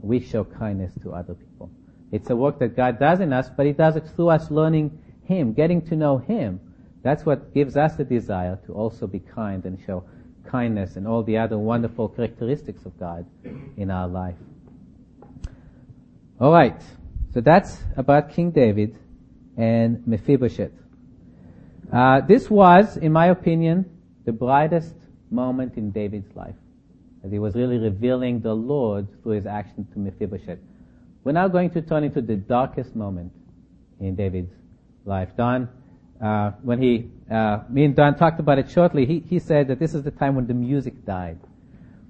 We 0.00 0.20
show 0.20 0.44
kindness 0.44 0.92
to 1.02 1.12
other 1.12 1.34
people. 1.34 1.70
It's 2.12 2.30
a 2.30 2.36
work 2.36 2.60
that 2.60 2.76
God 2.76 2.98
does 2.98 3.20
in 3.20 3.32
us, 3.32 3.50
but 3.54 3.66
He 3.66 3.72
does 3.72 3.96
it 3.96 4.04
through 4.14 4.28
us 4.28 4.50
learning 4.50 4.98
Him, 5.24 5.52
getting 5.52 5.82
to 5.86 5.96
know 5.96 6.18
Him. 6.18 6.60
That's 7.06 7.24
what 7.24 7.54
gives 7.54 7.76
us 7.76 7.94
the 7.94 8.02
desire 8.02 8.58
to 8.66 8.72
also 8.72 9.06
be 9.06 9.20
kind 9.20 9.64
and 9.64 9.78
show 9.86 10.02
kindness 10.44 10.96
and 10.96 11.06
all 11.06 11.22
the 11.22 11.38
other 11.38 11.56
wonderful 11.56 12.08
characteristics 12.08 12.84
of 12.84 12.98
God 12.98 13.24
in 13.76 13.92
our 13.92 14.08
life. 14.08 14.34
Alright, 16.40 16.82
so 17.32 17.40
that's 17.40 17.78
about 17.96 18.30
King 18.30 18.50
David 18.50 18.96
and 19.56 20.04
Mephibosheth. 20.04 20.72
Uh, 21.92 22.22
this 22.22 22.50
was, 22.50 22.96
in 22.96 23.12
my 23.12 23.26
opinion, 23.26 23.84
the 24.24 24.32
brightest 24.32 24.96
moment 25.30 25.76
in 25.76 25.92
David's 25.92 26.34
life, 26.34 26.56
as 27.24 27.30
he 27.30 27.38
was 27.38 27.54
really 27.54 27.78
revealing 27.78 28.40
the 28.40 28.52
Lord 28.52 29.06
through 29.22 29.34
his 29.34 29.46
action 29.46 29.86
to 29.92 30.00
Mephibosheth. 30.00 30.58
We're 31.22 31.32
now 31.32 31.46
going 31.46 31.70
to 31.70 31.82
turn 31.82 32.02
into 32.02 32.20
the 32.20 32.34
darkest 32.34 32.96
moment 32.96 33.32
in 34.00 34.16
David's 34.16 34.52
life. 35.04 35.28
Don, 35.36 35.68
uh, 36.22 36.52
when 36.62 36.80
he, 36.80 37.10
uh, 37.30 37.60
me 37.68 37.84
and 37.84 37.94
Don 37.94 38.16
talked 38.16 38.40
about 38.40 38.58
it 38.58 38.70
shortly, 38.70 39.06
he, 39.06 39.22
he 39.28 39.38
said 39.38 39.68
that 39.68 39.78
this 39.78 39.94
is 39.94 40.02
the 40.02 40.10
time 40.10 40.34
when 40.34 40.46
the 40.46 40.54
music 40.54 41.04
died. 41.04 41.38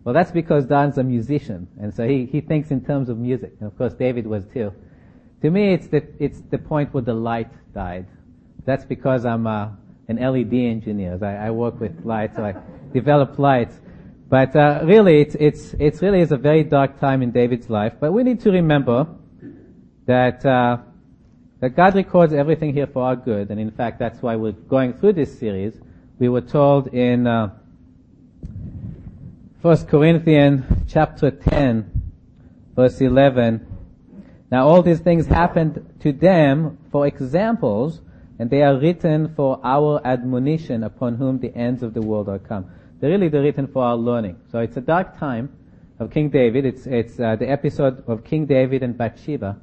Well, 0.04 0.14
that's 0.14 0.30
because 0.30 0.66
Don's 0.66 0.98
a 0.98 1.02
musician, 1.02 1.66
and 1.80 1.92
so 1.92 2.06
he, 2.06 2.26
he 2.26 2.40
thinks 2.40 2.70
in 2.70 2.84
terms 2.84 3.08
of 3.08 3.18
music, 3.18 3.54
and 3.58 3.66
of 3.66 3.76
course 3.76 3.92
David 3.94 4.26
was 4.26 4.44
too. 4.46 4.72
To 5.42 5.50
me, 5.50 5.72
it's 5.72 5.88
the, 5.88 6.06
it's 6.20 6.40
the 6.50 6.58
point 6.58 6.94
where 6.94 7.02
the 7.02 7.14
light 7.14 7.50
died. 7.74 8.06
That's 8.64 8.84
because 8.84 9.24
I'm 9.24 9.46
uh, 9.46 9.70
an 10.08 10.16
LED 10.16 10.54
engineer. 10.54 11.18
I, 11.22 11.48
I 11.48 11.50
work 11.50 11.80
with 11.80 12.04
lights, 12.04 12.36
so 12.36 12.44
I 12.44 12.54
develop 12.92 13.38
lights. 13.38 13.78
But 14.28 14.56
uh, 14.56 14.80
really, 14.84 15.20
it's, 15.20 15.34
it's, 15.36 15.74
it's 15.78 16.02
really 16.02 16.20
is 16.20 16.32
a 16.32 16.36
very 16.36 16.64
dark 16.64 17.00
time 17.00 17.22
in 17.22 17.30
David's 17.30 17.68
life. 17.68 17.94
But 18.00 18.12
we 18.12 18.22
need 18.22 18.40
to 18.40 18.50
remember 18.50 19.06
that 20.06 20.44
uh, 20.44 20.78
that 21.66 21.74
God 21.74 21.96
records 21.96 22.32
everything 22.32 22.72
here 22.72 22.86
for 22.86 23.02
our 23.02 23.16
good, 23.16 23.50
and 23.50 23.58
in 23.58 23.72
fact, 23.72 23.98
that's 23.98 24.22
why 24.22 24.36
we're 24.36 24.52
going 24.52 24.92
through 24.92 25.14
this 25.14 25.36
series. 25.36 25.74
We 26.20 26.28
were 26.28 26.40
told 26.40 26.94
in 26.94 27.26
uh, 27.26 27.58
1 29.62 29.86
Corinthians 29.86 30.64
chapter 30.86 31.32
10, 31.32 32.12
verse 32.76 33.00
11, 33.00 33.66
Now 34.48 34.68
all 34.68 34.80
these 34.80 35.00
things 35.00 35.26
happened 35.26 35.92
to 36.02 36.12
them 36.12 36.78
for 36.92 37.04
examples, 37.04 38.00
and 38.38 38.48
they 38.48 38.62
are 38.62 38.78
written 38.78 39.34
for 39.34 39.58
our 39.64 40.00
admonition 40.04 40.84
upon 40.84 41.16
whom 41.16 41.40
the 41.40 41.52
ends 41.56 41.82
of 41.82 41.94
the 41.94 42.00
world 42.00 42.28
are 42.28 42.38
come. 42.38 42.70
They're 43.00 43.10
really 43.10 43.28
they're 43.28 43.42
written 43.42 43.66
for 43.66 43.82
our 43.82 43.96
learning. 43.96 44.38
So 44.52 44.60
it's 44.60 44.76
a 44.76 44.80
dark 44.80 45.18
time 45.18 45.50
of 45.98 46.12
King 46.12 46.28
David. 46.28 46.64
It's, 46.64 46.86
it's 46.86 47.18
uh, 47.18 47.34
the 47.34 47.50
episode 47.50 48.04
of 48.06 48.22
King 48.22 48.46
David 48.46 48.84
and 48.84 48.96
Bathsheba. 48.96 49.58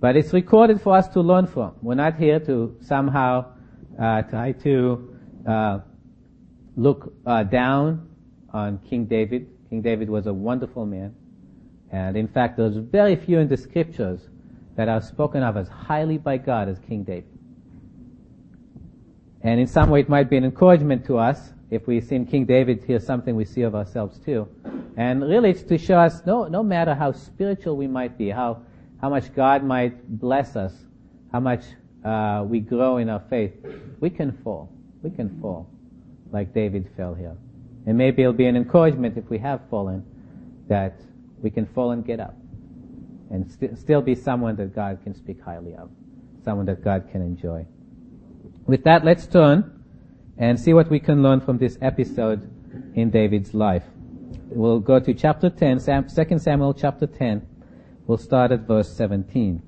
But 0.00 0.16
it's 0.16 0.32
recorded 0.32 0.80
for 0.80 0.96
us 0.96 1.08
to 1.08 1.20
learn 1.20 1.46
from. 1.46 1.74
We're 1.82 1.94
not 1.94 2.16
here 2.16 2.38
to 2.40 2.76
somehow 2.80 3.46
uh, 4.00 4.22
try 4.22 4.52
to 4.52 5.18
uh, 5.46 5.78
look 6.76 7.12
uh, 7.26 7.42
down 7.42 8.08
on 8.52 8.78
King 8.88 9.06
David. 9.06 9.48
King 9.68 9.82
David 9.82 10.08
was 10.08 10.26
a 10.26 10.32
wonderful 10.32 10.86
man. 10.86 11.14
And 11.90 12.16
in 12.16 12.28
fact, 12.28 12.56
there's 12.56 12.76
very 12.76 13.16
few 13.16 13.38
in 13.38 13.48
the 13.48 13.56
scriptures 13.56 14.20
that 14.76 14.88
are 14.88 15.00
spoken 15.00 15.42
of 15.42 15.56
as 15.56 15.68
highly 15.68 16.18
by 16.18 16.36
God 16.36 16.68
as 16.68 16.78
King 16.78 17.02
David. 17.02 17.38
And 19.42 19.58
in 19.58 19.66
some 19.66 19.90
way 19.90 20.00
it 20.00 20.08
might 20.08 20.30
be 20.30 20.36
an 20.36 20.44
encouragement 20.44 21.04
to 21.06 21.18
us 21.18 21.52
if 21.70 21.86
we 21.86 22.00
see 22.00 22.14
in 22.14 22.26
King 22.26 22.44
David 22.44 22.84
here 22.84 23.00
something 23.00 23.34
we 23.34 23.44
see 23.44 23.62
of 23.62 23.74
ourselves 23.74 24.18
too. 24.20 24.48
And 24.96 25.22
really 25.22 25.50
it's 25.50 25.62
to 25.64 25.78
show 25.78 25.98
us 25.98 26.24
no, 26.24 26.44
no 26.44 26.62
matter 26.62 26.94
how 26.94 27.12
spiritual 27.12 27.76
we 27.76 27.86
might 27.86 28.16
be, 28.16 28.30
how 28.30 28.62
how 29.00 29.08
much 29.08 29.34
God 29.34 29.64
might 29.64 30.18
bless 30.18 30.56
us, 30.56 30.72
how 31.32 31.40
much 31.40 31.64
uh, 32.04 32.44
we 32.46 32.60
grow 32.60 32.98
in 32.98 33.08
our 33.08 33.22
faith, 33.30 33.52
we 34.00 34.10
can 34.10 34.32
fall. 34.42 34.72
We 35.02 35.10
can 35.10 35.40
fall 35.40 35.68
like 36.32 36.52
David 36.52 36.88
fell 36.96 37.14
here. 37.14 37.36
And 37.86 37.96
maybe 37.96 38.22
it'll 38.22 38.32
be 38.34 38.46
an 38.46 38.56
encouragement 38.56 39.16
if 39.16 39.28
we 39.30 39.38
have 39.38 39.60
fallen 39.70 40.04
that 40.68 41.00
we 41.40 41.50
can 41.50 41.66
fall 41.66 41.92
and 41.92 42.04
get 42.04 42.20
up 42.20 42.34
and 43.30 43.50
st- 43.50 43.78
still 43.78 44.02
be 44.02 44.14
someone 44.14 44.56
that 44.56 44.74
God 44.74 44.98
can 45.04 45.14
speak 45.14 45.40
highly 45.40 45.74
of, 45.74 45.90
someone 46.44 46.66
that 46.66 46.82
God 46.82 47.08
can 47.10 47.22
enjoy. 47.22 47.66
With 48.66 48.84
that, 48.84 49.04
let's 49.04 49.26
turn 49.26 49.82
and 50.36 50.58
see 50.58 50.72
what 50.72 50.90
we 50.90 51.00
can 51.00 51.22
learn 51.22 51.40
from 51.40 51.58
this 51.58 51.78
episode 51.80 52.50
in 52.94 53.10
David's 53.10 53.54
life. 53.54 53.84
We'll 54.50 54.80
go 54.80 55.00
to 55.00 55.14
chapter 55.14 55.50
10, 55.50 55.78
2 55.80 56.38
Samuel 56.38 56.74
chapter 56.74 57.06
10, 57.06 57.46
We'll 58.08 58.16
start 58.16 58.52
at 58.52 58.60
verse 58.60 58.90
17. 58.94 59.62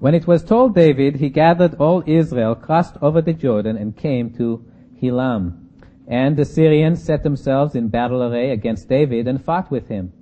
When 0.00 0.14
it 0.16 0.26
was 0.26 0.42
told 0.42 0.74
David, 0.74 1.14
he 1.16 1.28
gathered 1.28 1.76
all 1.76 2.02
Israel, 2.06 2.56
crossed 2.56 2.96
over 3.00 3.22
the 3.22 3.32
Jordan, 3.32 3.76
and 3.76 3.96
came 3.96 4.30
to 4.34 4.66
Helam. 5.00 5.68
And 6.08 6.36
the 6.36 6.44
Syrians 6.44 7.00
set 7.00 7.22
themselves 7.22 7.76
in 7.76 7.86
battle 7.86 8.20
array 8.24 8.50
against 8.50 8.88
David 8.88 9.28
and 9.28 9.42
fought 9.42 9.70
with 9.70 9.86
him. 9.86 10.12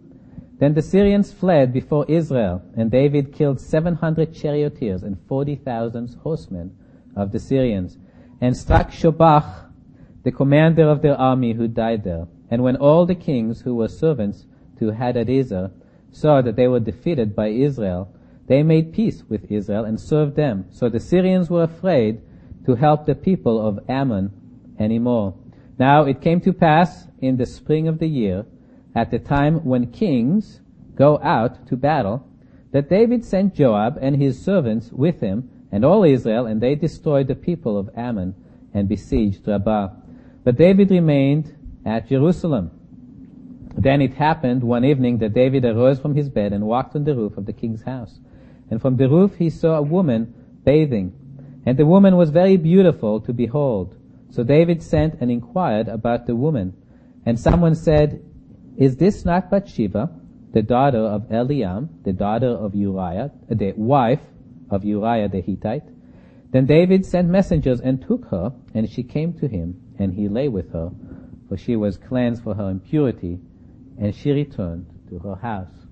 Then 0.58 0.74
the 0.74 0.82
Syrians 0.82 1.32
fled 1.32 1.72
before 1.72 2.04
Israel, 2.08 2.60
and 2.76 2.90
David 2.90 3.32
killed 3.32 3.58
700 3.58 4.34
charioteers 4.34 5.02
and 5.02 5.18
40,000 5.26 6.14
horsemen 6.22 6.76
of 7.16 7.32
the 7.32 7.40
Syrians, 7.40 7.96
and 8.42 8.56
struck 8.56 8.90
Shobach, 8.90 9.70
the 10.24 10.32
commander 10.32 10.88
of 10.88 11.00
their 11.00 11.14
army 11.14 11.52
who 11.52 11.68
died 11.68 12.02
there. 12.02 12.26
And 12.50 12.64
when 12.64 12.74
all 12.74 13.06
the 13.06 13.14
kings 13.14 13.60
who 13.60 13.76
were 13.76 13.86
servants 13.86 14.46
to 14.80 14.86
Hadadezer 14.86 15.70
saw 16.10 16.42
that 16.42 16.56
they 16.56 16.66
were 16.66 16.80
defeated 16.80 17.36
by 17.36 17.48
Israel, 17.48 18.12
they 18.48 18.64
made 18.64 18.92
peace 18.92 19.22
with 19.28 19.50
Israel 19.50 19.84
and 19.84 19.98
served 19.98 20.34
them. 20.34 20.66
So 20.70 20.88
the 20.88 20.98
Syrians 20.98 21.50
were 21.50 21.62
afraid 21.62 22.20
to 22.66 22.74
help 22.74 23.06
the 23.06 23.14
people 23.14 23.64
of 23.64 23.78
Ammon 23.88 24.32
anymore. 24.76 25.36
Now 25.78 26.04
it 26.04 26.20
came 26.20 26.40
to 26.40 26.52
pass 26.52 27.06
in 27.20 27.36
the 27.36 27.46
spring 27.46 27.86
of 27.86 28.00
the 28.00 28.08
year, 28.08 28.44
at 28.92 29.12
the 29.12 29.20
time 29.20 29.64
when 29.64 29.92
kings 29.92 30.60
go 30.96 31.20
out 31.22 31.64
to 31.68 31.76
battle, 31.76 32.26
that 32.72 32.90
David 32.90 33.24
sent 33.24 33.54
Joab 33.54 33.98
and 34.00 34.20
his 34.20 34.44
servants 34.44 34.90
with 34.90 35.20
him 35.20 35.48
and 35.72 35.84
all 35.84 36.04
Israel, 36.04 36.46
and 36.46 36.60
they 36.60 36.74
destroyed 36.74 37.26
the 37.26 37.34
people 37.34 37.78
of 37.78 37.90
Ammon 37.96 38.34
and 38.74 38.88
besieged 38.88 39.48
Rabbah. 39.48 39.88
But 40.44 40.56
David 40.56 40.90
remained 40.90 41.56
at 41.84 42.08
Jerusalem. 42.08 42.70
Then 43.76 44.02
it 44.02 44.14
happened 44.14 44.62
one 44.62 44.84
evening 44.84 45.18
that 45.18 45.32
David 45.32 45.64
arose 45.64 45.98
from 45.98 46.14
his 46.14 46.28
bed 46.28 46.52
and 46.52 46.66
walked 46.66 46.94
on 46.94 47.04
the 47.04 47.16
roof 47.16 47.38
of 47.38 47.46
the 47.46 47.54
king's 47.54 47.82
house. 47.82 48.18
And 48.70 48.80
from 48.80 48.96
the 48.96 49.08
roof 49.08 49.36
he 49.36 49.48
saw 49.48 49.76
a 49.76 49.82
woman 49.82 50.34
bathing. 50.64 51.14
And 51.64 51.78
the 51.78 51.86
woman 51.86 52.16
was 52.16 52.30
very 52.30 52.58
beautiful 52.58 53.20
to 53.22 53.32
behold. 53.32 53.96
So 54.30 54.44
David 54.44 54.82
sent 54.82 55.20
and 55.20 55.30
inquired 55.30 55.88
about 55.88 56.26
the 56.26 56.36
woman. 56.36 56.74
And 57.24 57.38
someone 57.40 57.74
said, 57.74 58.22
Is 58.76 58.96
this 58.96 59.24
not 59.24 59.50
Bathsheba, 59.50 60.10
the 60.52 60.62
daughter 60.62 60.98
of 60.98 61.28
Eliam, 61.30 61.88
the 62.04 62.12
daughter 62.12 62.48
of 62.48 62.74
Uriah, 62.74 63.30
the 63.48 63.72
wife 63.72 64.20
of 64.72 64.84
Uriah 64.84 65.28
the 65.28 65.40
Hittite? 65.40 65.84
Then 66.50 66.66
David 66.66 67.06
sent 67.06 67.28
messengers 67.28 67.80
and 67.80 68.02
took 68.02 68.26
her, 68.26 68.52
and 68.74 68.88
she 68.88 69.02
came 69.02 69.32
to 69.34 69.48
him, 69.48 69.80
and 69.98 70.12
he 70.12 70.28
lay 70.28 70.48
with 70.48 70.72
her, 70.72 70.90
for 71.48 71.56
she 71.56 71.76
was 71.76 71.96
cleansed 71.96 72.42
for 72.42 72.54
her 72.54 72.68
impurity, 72.68 73.38
and 73.98 74.14
she 74.14 74.32
returned 74.32 74.86
to 75.08 75.18
her 75.20 75.36
house. 75.36 75.86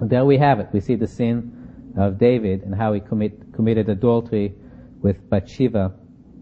And 0.00 0.10
there 0.10 0.24
we 0.24 0.38
have 0.38 0.60
it. 0.60 0.68
We 0.72 0.80
see 0.80 0.94
the 0.94 1.06
sin 1.06 1.94
of 1.96 2.18
David 2.18 2.62
and 2.62 2.74
how 2.74 2.92
he 2.92 3.00
commit, 3.00 3.52
committed 3.54 3.88
adultery 3.88 4.54
with 5.00 5.28
Bathsheba, 5.30 5.94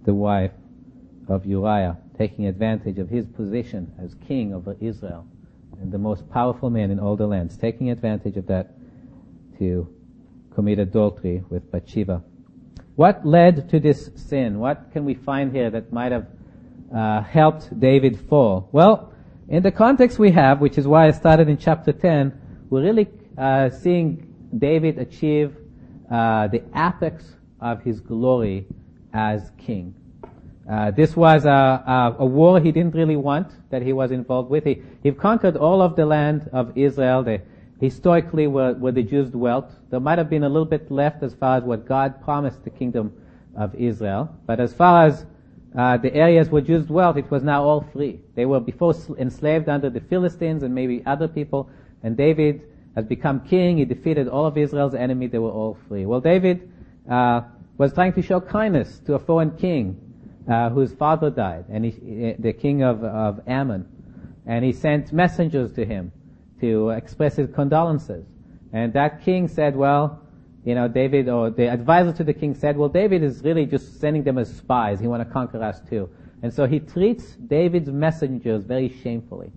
the 0.05 0.15
wife 0.15 0.53
of 1.29 1.47
Uriah, 1.47 1.99
taking 2.19 2.47
advantage 2.47 2.99
of 2.99 3.09
his 3.09 3.27
position 3.27 3.93
as 4.03 4.15
king 4.27 4.53
over 4.53 4.77
Israel 4.81 5.27
and 5.81 5.93
the 5.93 5.99
most 5.99 6.29
powerful 6.31 6.71
man 6.71 6.91
in 6.91 6.99
all 6.99 7.17
the 7.17 7.27
lands, 7.27 7.57
taking 7.57 7.91
advantage 7.91 8.37
of 8.37 8.47
that 8.47 8.75
to 9.59 9.94
commit 10.55 10.79
adultery 10.79 11.43
with 11.51 11.71
Bathsheba. 11.71 12.23
What 12.97 13.27
led 13.27 13.69
to 13.71 13.81
this 13.81 14.11
sin? 14.15 14.59
What 14.59 14.93
can 14.93 15.05
we 15.05 15.15
find 15.15 15.53
here 15.53 15.71
that 15.71 15.93
might 15.93 16.13
have 16.13 16.27
uh, 16.95 17.23
helped 17.23 17.79
David 17.79 18.19
fall? 18.29 18.69
Well, 18.71 19.13
in 19.49 19.63
the 19.63 19.73
context 19.73 20.19
we 20.19 20.31
have, 20.31 20.61
which 20.61 20.79
is 20.79 20.87
why 20.87 21.09
I 21.09 21.11
started 21.11 21.49
in 21.49 21.59
chapter 21.59 21.93
10, 21.93 22.67
we're 22.71 22.83
really 22.83 23.09
uh, 23.37 23.71
seeing 23.71 24.33
David 24.57 24.99
achieve 24.99 25.57
uh, 26.11 26.47
the 26.49 26.63
apex 26.75 27.25
of 27.61 27.83
his 27.83 28.01
glory 28.01 28.67
as 29.13 29.51
king. 29.59 29.95
Uh, 30.71 30.91
this 30.93 31.15
was 31.15 31.45
a, 31.45 31.51
a, 31.51 32.17
a, 32.21 32.25
war 32.25 32.59
he 32.59 32.73
didn't 32.73 32.95
really 32.95 33.17
want 33.17 33.49
that 33.71 33.83
he 33.83 33.93
was 33.93 34.11
involved 34.11 34.49
with. 34.49 34.65
He, 34.65 34.83
he 35.03 35.13
conquered 35.13 35.57
all 35.57 35.83
of 35.83 35.95
the 35.95 36.07
land 36.07 36.49
of 36.53 36.77
Israel. 36.77 37.23
The, 37.23 37.43
historically, 37.81 38.47
where, 38.47 38.75
where 38.75 38.93
the 38.93 39.03
Jews 39.03 39.31
dwelt, 39.31 39.71
there 39.91 40.01
might 40.01 40.19
have 40.19 40.31
been 40.31 40.45
a 40.45 40.49
little 40.49 40.65
bit 40.67 40.91
left 40.91 41.23
as 41.23 41.35
far 41.35 41.59
as 41.59 41.65
what 41.65 41.87
God 41.87 42.23
promised 42.23 42.65
the 42.65 42.71
kingdom 42.71 43.13
of 43.57 43.75
Israel. 43.75 44.35
But 44.47 44.61
as 44.61 44.73
far 44.73 45.07
as 45.07 45.27
uh, 45.77 45.97
the 45.97 46.15
areas 46.15 46.49
where 46.51 46.63
Jews 46.63 46.87
dwelt, 46.87 47.17
it 47.17 47.31
was 47.31 47.43
now 47.43 47.65
all 47.65 47.85
free. 47.93 48.21
They 48.35 48.47
were 48.47 48.61
before 48.61 48.95
enslaved 49.19 49.69
under 49.69 49.91
the 49.91 50.01
Philistines 50.01 50.63
and 50.63 50.75
maybe 50.75 51.03
other 51.05 51.29
people. 51.29 51.69
And 52.03 52.17
David 52.17 52.63
has 52.95 53.05
become 53.05 53.41
king. 53.41 53.79
He 53.79 53.85
defeated 53.85 54.29
all 54.29 54.47
of 54.47 54.57
Israel's 54.57 54.95
enemy. 54.95 55.27
They 55.27 55.39
were 55.39 55.51
all 55.51 55.77
free. 55.89 56.07
Well, 56.07 56.21
David 56.21 56.71
uh, 57.11 57.43
was 57.77 57.93
trying 57.93 58.13
to 58.13 58.23
show 58.23 58.41
kindness 58.41 59.01
to 59.07 59.15
a 59.15 59.19
foreign 59.19 59.57
king 59.57 60.01
uh, 60.49 60.71
whose 60.71 60.93
father 60.93 61.31
died, 61.31 61.65
and 61.71 61.85
he, 61.85 62.35
the 62.39 62.53
king 62.53 62.83
of, 62.83 63.03
of 63.03 63.41
Ammon, 63.47 63.87
and 64.47 64.65
he 64.65 64.73
sent 64.73 65.13
messengers 65.13 65.73
to 65.73 65.85
him 65.85 66.13
to 66.61 66.91
express 66.91 67.37
his 67.37 67.49
condolences. 67.51 68.27
And 68.73 68.93
that 68.95 69.25
king 69.25 69.49
said, 69.49 69.77
well, 69.77 70.21
you 70.65 70.75
know, 70.75 70.89
David, 70.89 71.29
or 71.29 71.51
the 71.51 71.69
advisor 71.69 72.13
to 72.13 72.25
the 72.25 72.33
king 72.33 72.55
said, 72.55 72.77
well, 72.77 72.89
David 72.89 73.23
is 73.23 73.43
really 73.43 73.67
just 73.67 74.01
sending 74.01 74.23
them 74.23 74.39
as 74.39 74.55
spies. 74.55 74.99
He 74.99 75.07
want 75.07 75.27
to 75.27 75.33
conquer 75.33 75.63
us 75.63 75.81
too. 75.89 76.09
And 76.43 76.53
so 76.53 76.67
he 76.67 76.81
treats 76.81 77.37
David's 77.37 77.91
messengers 77.91 78.65
very 78.65 78.89
shamefully. 79.03 79.53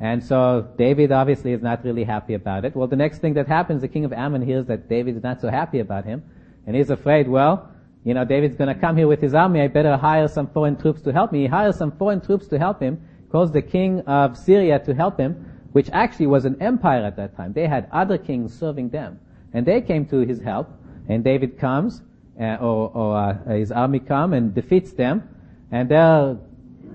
And 0.00 0.22
so 0.22 0.68
David 0.76 1.10
obviously 1.10 1.52
is 1.52 1.62
not 1.62 1.84
really 1.84 2.04
happy 2.04 2.34
about 2.34 2.64
it. 2.64 2.76
Well, 2.76 2.86
the 2.86 2.96
next 2.96 3.18
thing 3.18 3.34
that 3.34 3.48
happens, 3.48 3.80
the 3.80 3.88
king 3.88 4.04
of 4.04 4.12
Ammon 4.12 4.42
hears 4.42 4.66
that 4.66 4.88
David 4.88 5.16
is 5.16 5.22
not 5.22 5.40
so 5.40 5.50
happy 5.50 5.80
about 5.80 6.04
him, 6.04 6.22
and 6.66 6.76
he's 6.76 6.90
afraid, 6.90 7.28
well, 7.28 7.70
you 8.04 8.14
know, 8.14 8.24
David's 8.24 8.54
gonna 8.54 8.76
come 8.76 8.96
here 8.96 9.08
with 9.08 9.20
his 9.20 9.34
army, 9.34 9.60
I 9.60 9.68
better 9.68 9.96
hire 9.96 10.28
some 10.28 10.46
foreign 10.46 10.76
troops 10.76 11.02
to 11.02 11.12
help 11.12 11.32
me. 11.32 11.40
He 11.40 11.46
hires 11.46 11.76
some 11.76 11.90
foreign 11.90 12.20
troops 12.20 12.46
to 12.48 12.58
help 12.58 12.80
him, 12.80 13.00
calls 13.30 13.50
the 13.50 13.62
king 13.62 14.00
of 14.02 14.36
Syria 14.36 14.78
to 14.80 14.94
help 14.94 15.18
him, 15.18 15.47
which 15.72 15.90
actually 15.92 16.26
was 16.26 16.44
an 16.44 16.60
empire 16.60 17.04
at 17.04 17.16
that 17.16 17.36
time. 17.36 17.52
They 17.52 17.66
had 17.66 17.88
other 17.92 18.18
kings 18.18 18.58
serving 18.58 18.90
them. 18.90 19.20
And 19.52 19.64
they 19.66 19.80
came 19.80 20.06
to 20.06 20.18
his 20.20 20.40
help, 20.40 20.68
and 21.08 21.24
David 21.24 21.58
comes, 21.58 22.02
uh, 22.40 22.56
or, 22.60 22.90
or 22.94 23.16
uh, 23.16 23.54
his 23.54 23.72
army 23.72 23.98
come 23.98 24.32
and 24.32 24.54
defeats 24.54 24.92
them, 24.92 25.22
and 25.70 25.88
they're 25.88 26.36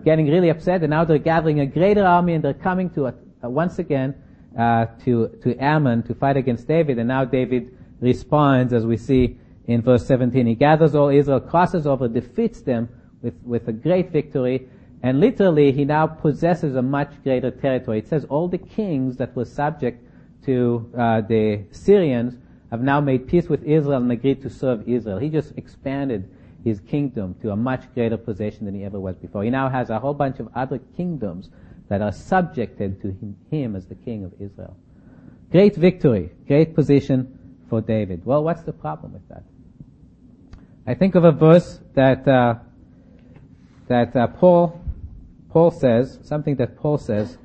getting 0.03 0.27
really 0.27 0.49
upset, 0.49 0.81
and 0.81 0.89
now 0.89 1.03
they're 1.03 1.17
gathering 1.17 1.59
a 1.59 1.65
greater 1.65 2.05
army, 2.05 2.33
and 2.33 2.43
they're 2.43 2.53
coming 2.53 2.89
to, 2.91 3.07
uh, 3.07 3.11
once 3.43 3.79
again, 3.79 4.15
uh, 4.57 4.85
to, 5.03 5.29
to 5.41 5.57
Ammon 5.57 6.03
to 6.03 6.13
fight 6.13 6.37
against 6.37 6.67
David, 6.67 6.99
and 6.99 7.07
now 7.07 7.25
David 7.25 7.75
responds, 8.01 8.73
as 8.73 8.85
we 8.85 8.97
see 8.97 9.37
in 9.67 9.81
verse 9.81 10.05
17. 10.05 10.45
He 10.45 10.55
gathers 10.55 10.93
all 10.93 11.09
Israel, 11.09 11.39
crosses 11.39 11.87
over, 11.87 12.07
defeats 12.07 12.61
them 12.61 12.89
with, 13.21 13.33
with 13.43 13.67
a 13.67 13.73
great 13.73 14.11
victory, 14.11 14.67
and 15.03 15.19
literally 15.19 15.73
he 15.73 15.83
now 15.83 16.07
possesses 16.07 16.75
a 16.75 16.81
much 16.81 17.11
greater 17.23 17.51
territory. 17.51 17.99
It 17.99 18.07
says 18.07 18.25
all 18.29 18.47
the 18.47 18.57
kings 18.57 19.17
that 19.17 19.35
were 19.35 19.45
subject 19.45 20.01
to 20.45 20.89
uh, 20.97 21.21
the 21.21 21.65
Syrians 21.71 22.35
have 22.71 22.81
now 22.81 23.01
made 23.01 23.27
peace 23.27 23.49
with 23.49 23.63
Israel 23.63 24.01
and 24.01 24.11
agreed 24.11 24.41
to 24.41 24.49
serve 24.49 24.87
Israel. 24.87 25.19
He 25.19 25.29
just 25.29 25.53
expanded 25.57 26.29
his 26.63 26.79
kingdom 26.79 27.35
to 27.41 27.51
a 27.51 27.55
much 27.55 27.83
greater 27.93 28.15
possession 28.15 28.65
than 28.65 28.73
he 28.73 28.85
ever 28.85 28.99
was 28.99 29.17
before. 29.17 29.43
He 29.43 29.49
now 29.49 29.69
has 29.69 29.89
a 29.89 29.99
whole 29.99 30.13
bunch 30.13 30.39
of 30.39 30.47
other 30.55 30.79
kingdoms 30.95 31.49
that 31.89 32.01
are 32.01 32.13
subjected 32.13 33.01
to 33.01 33.09
him, 33.09 33.35
him 33.51 33.75
as 33.75 33.85
the 33.85 33.95
king 33.95 34.23
of 34.23 34.33
Israel. 34.39 34.77
Great 35.51 35.75
victory, 35.75 36.31
great 36.47 36.73
position 36.73 37.57
for 37.69 37.81
David. 37.81 38.25
Well, 38.25 38.43
what's 38.43 38.63
the 38.63 38.71
problem 38.71 39.13
with 39.13 39.27
that? 39.27 39.43
I 40.87 40.93
think 40.93 41.15
of 41.15 41.25
a 41.25 41.31
verse 41.31 41.79
that 41.93 42.25
uh, 42.27 42.55
that 43.87 44.15
uh, 44.15 44.27
Paul 44.27 44.82
Paul 45.53 45.69
says 45.69 46.17
something 46.23 46.55
that 46.55 46.75
Paul 46.77 46.97
says. 46.97 47.37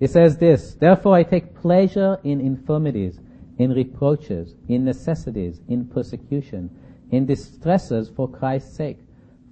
He 0.00 0.08
says 0.08 0.38
this: 0.38 0.74
Therefore, 0.74 1.14
I 1.14 1.22
take 1.22 1.54
pleasure 1.54 2.18
in 2.24 2.40
infirmities, 2.40 3.20
in 3.58 3.72
reproaches, 3.72 4.56
in 4.66 4.84
necessities, 4.84 5.60
in 5.68 5.86
persecution, 5.86 6.68
in 7.12 7.26
distresses 7.26 8.10
for 8.10 8.28
Christ's 8.28 8.74
sake. 8.74 8.98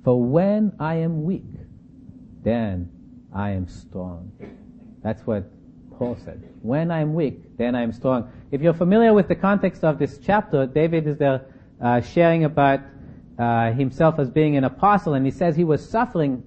For 0.03 0.20
when 0.20 0.72
I 0.81 0.96
am 0.96 1.22
weak, 1.22 1.46
then 2.42 2.90
I 3.33 3.51
am 3.51 3.68
strong. 3.68 4.33
That's 5.05 5.25
what 5.25 5.44
Paul 5.96 6.18
said. 6.25 6.42
When 6.62 6.90
I'm 6.90 7.14
weak, 7.14 7.57
then 7.57 7.77
I'm 7.77 7.92
strong. 7.92 8.33
If 8.51 8.62
you're 8.62 8.75
familiar 8.75 9.14
with 9.14 9.29
the 9.29 9.37
context 9.37 9.85
of 9.85 10.01
this 10.01 10.18
chapter, 10.18 10.66
David 10.66 11.07
is 11.07 11.18
there 11.18 11.46
uh, 11.81 12.01
sharing 12.01 12.42
about 12.42 12.81
uh, 13.38 13.70
himself 13.70 14.18
as 14.18 14.29
being 14.29 14.57
an 14.57 14.64
apostle, 14.64 15.14
and 15.14 15.25
he 15.25 15.31
says 15.31 15.55
he 15.55 15.62
was 15.62 15.88
suffering 15.88 16.42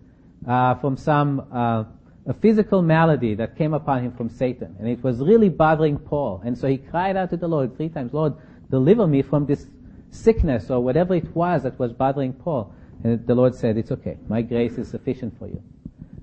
uh, 0.49 0.73
from 0.75 0.97
some 0.97 1.47
uh, 1.53 1.83
a 2.25 2.33
physical 2.33 2.81
malady 2.81 3.35
that 3.35 3.55
came 3.55 3.73
upon 3.73 4.03
him 4.03 4.11
from 4.11 4.29
Satan, 4.29 4.75
and 4.79 4.87
it 4.87 5.03
was 5.03 5.19
really 5.19 5.47
bothering 5.47 5.97
Paul. 5.97 6.41
And 6.43 6.57
so 6.57 6.67
he 6.67 6.77
cried 6.77 7.15
out 7.15 7.29
to 7.29 7.37
the 7.37 7.47
Lord 7.47 7.77
three 7.77 7.89
times, 7.89 8.13
"Lord, 8.13 8.33
deliver 8.71 9.05
me 9.05 9.21
from 9.21 9.45
this 9.45 9.67
sickness 10.09 10.71
or 10.71 10.83
whatever 10.83 11.13
it 11.13 11.35
was 11.35 11.63
that 11.63 11.77
was 11.77 11.93
bothering 11.93 12.33
Paul." 12.33 12.73
And 13.03 13.25
the 13.27 13.35
Lord 13.35 13.53
said, 13.53 13.77
"It's 13.77 13.91
okay. 13.91 14.17
My 14.27 14.41
grace 14.41 14.77
is 14.79 14.89
sufficient 14.89 15.37
for 15.37 15.47
you." 15.47 15.61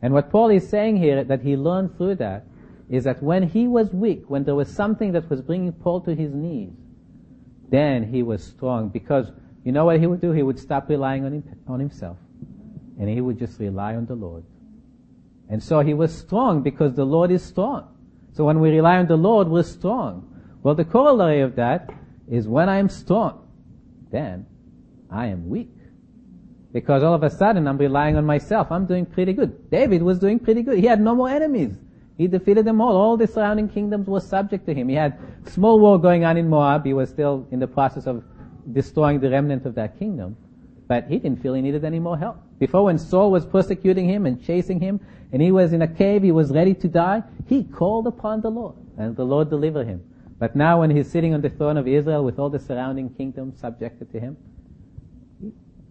And 0.02 0.12
what 0.12 0.30
Paul 0.30 0.50
is 0.50 0.68
saying 0.68 0.96
here 0.96 1.22
that 1.22 1.42
he 1.42 1.56
learned 1.56 1.96
through 1.96 2.16
that 2.16 2.44
is 2.90 3.04
that 3.04 3.22
when 3.22 3.44
he 3.44 3.68
was 3.68 3.92
weak, 3.92 4.24
when 4.28 4.42
there 4.42 4.56
was 4.56 4.68
something 4.68 5.12
that 5.12 5.30
was 5.30 5.40
bringing 5.40 5.72
Paul 5.72 6.00
to 6.00 6.14
his 6.14 6.34
knees, 6.34 6.72
then 7.70 8.02
he 8.02 8.24
was 8.24 8.42
strong 8.42 8.88
because 8.88 9.30
you 9.64 9.70
know 9.70 9.84
what 9.84 10.00
he 10.00 10.06
would 10.06 10.20
do? 10.20 10.32
He 10.32 10.42
would 10.42 10.58
stop 10.58 10.88
relying 10.88 11.24
on, 11.24 11.32
him, 11.32 11.44
on 11.66 11.80
himself 11.80 12.18
and 12.98 13.08
he 13.08 13.20
would 13.20 13.38
just 13.38 13.58
rely 13.60 13.94
on 13.94 14.06
the 14.06 14.14
Lord. 14.14 14.44
And 15.48 15.62
so 15.62 15.80
he 15.80 15.94
was 15.94 16.16
strong 16.16 16.62
because 16.62 16.94
the 16.94 17.04
Lord 17.04 17.30
is 17.30 17.42
strong. 17.42 17.88
So 18.32 18.44
when 18.44 18.60
we 18.60 18.70
rely 18.70 18.96
on 18.98 19.06
the 19.06 19.16
Lord, 19.16 19.48
we're 19.48 19.62
strong. 19.62 20.28
Well, 20.62 20.74
the 20.74 20.84
corollary 20.84 21.40
of 21.40 21.56
that 21.56 21.90
is 22.28 22.48
when 22.48 22.68
I'm 22.68 22.88
strong, 22.88 23.46
then 24.10 24.46
I 25.10 25.26
am 25.26 25.48
weak. 25.48 25.70
Because 26.72 27.02
all 27.02 27.14
of 27.14 27.22
a 27.22 27.30
sudden 27.30 27.66
I'm 27.68 27.78
relying 27.78 28.16
on 28.16 28.24
myself. 28.26 28.70
I'm 28.70 28.86
doing 28.86 29.06
pretty 29.06 29.32
good. 29.32 29.70
David 29.70 30.02
was 30.02 30.18
doing 30.18 30.38
pretty 30.38 30.62
good. 30.62 30.78
He 30.78 30.86
had 30.86 31.00
no 31.00 31.14
more 31.14 31.30
enemies. 31.30 31.76
He 32.18 32.26
defeated 32.26 32.64
them 32.64 32.80
all. 32.80 32.96
All 32.96 33.16
the 33.16 33.26
surrounding 33.26 33.68
kingdoms 33.68 34.08
were 34.08 34.20
subject 34.20 34.66
to 34.66 34.74
him. 34.74 34.88
He 34.88 34.94
had 34.94 35.18
small 35.46 35.78
war 35.78 35.98
going 36.00 36.24
on 36.24 36.36
in 36.36 36.48
Moab. 36.48 36.84
He 36.84 36.92
was 36.92 37.08
still 37.08 37.46
in 37.50 37.60
the 37.60 37.66
process 37.66 38.06
of 38.06 38.24
destroying 38.72 39.20
the 39.20 39.30
remnant 39.30 39.64
of 39.66 39.74
that 39.76 39.98
kingdom. 39.98 40.36
But 40.88 41.06
he 41.08 41.18
didn't 41.18 41.42
feel 41.42 41.54
he 41.54 41.62
needed 41.62 41.84
any 41.84 42.00
more 42.00 42.18
help. 42.18 42.38
Before 42.58 42.84
when 42.84 42.98
Saul 42.98 43.30
was 43.30 43.44
persecuting 43.44 44.08
him 44.08 44.26
and 44.26 44.42
chasing 44.42 44.80
him, 44.80 45.00
and 45.32 45.42
he 45.42 45.52
was 45.52 45.72
in 45.72 45.82
a 45.82 45.88
cave, 45.88 46.22
he 46.22 46.32
was 46.32 46.50
ready 46.50 46.74
to 46.74 46.88
die, 46.88 47.22
he 47.46 47.64
called 47.64 48.06
upon 48.06 48.40
the 48.40 48.50
Lord, 48.50 48.76
and 48.96 49.16
the 49.16 49.24
Lord 49.24 49.50
delivered 49.50 49.86
him. 49.86 50.02
But 50.38 50.54
now 50.54 50.80
when 50.80 50.90
he's 50.90 51.10
sitting 51.10 51.34
on 51.34 51.40
the 51.40 51.50
throne 51.50 51.76
of 51.76 51.88
Israel 51.88 52.24
with 52.24 52.38
all 52.38 52.50
the 52.50 52.58
surrounding 52.58 53.10
kingdoms 53.10 53.58
subjected 53.60 54.12
to 54.12 54.20
him, 54.20 54.36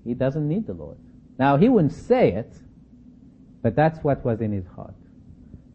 he, 0.04 0.14
doesn't 0.14 0.48
need 0.48 0.68
the 0.68 0.74
Lord. 0.74 0.98
Now 1.40 1.58
he 1.58 1.68
wouldn't 1.68 1.94
say 1.94 2.32
it, 2.32 2.54
but 3.62 3.76
that's 3.76 4.04
what 4.04 4.24
was 4.24 4.42
in 4.42 4.52
his 4.52 4.66
heart. 4.76 4.94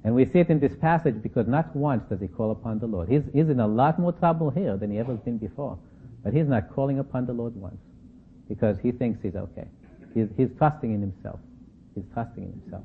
And 0.05 0.15
we 0.15 0.25
see 0.25 0.39
it 0.39 0.49
in 0.49 0.61
this 0.61 0.75
passage 0.77 1.21
because 1.23 1.47
not 1.47 1.75
once 1.75 2.05
does 2.09 2.21
he 2.21 2.29
call 2.29 2.53
upon 2.53 2.79
the 2.79 2.87
Lord. 2.87 3.09
He's, 3.09 3.23
he's 3.33 3.49
in 3.49 3.61
a 3.61 3.67
lot 3.67 3.99
more 3.99 4.13
trouble 4.13 4.51
here 4.51 4.77
than 4.77 4.91
he 4.91 4.99
ever 4.99 5.15
been 5.15 5.37
before. 5.37 5.79
But 6.23 6.33
he's 6.33 6.47
not 6.47 6.73
calling 6.75 6.99
upon 6.99 7.27
the 7.27 7.33
Lord 7.33 7.55
once 7.57 7.81
because 8.49 8.79
he 8.79 8.93
thinks 8.93 9.21
he's 9.23 9.37
okay. 9.37 9.67
He's, 10.15 10.29
he's 10.37 10.49
trusting 10.59 10.93
in 10.93 11.01
himself. 11.01 11.41
He's 11.95 12.05
trusting 12.13 12.43
in 12.43 12.53
himself. 12.61 12.85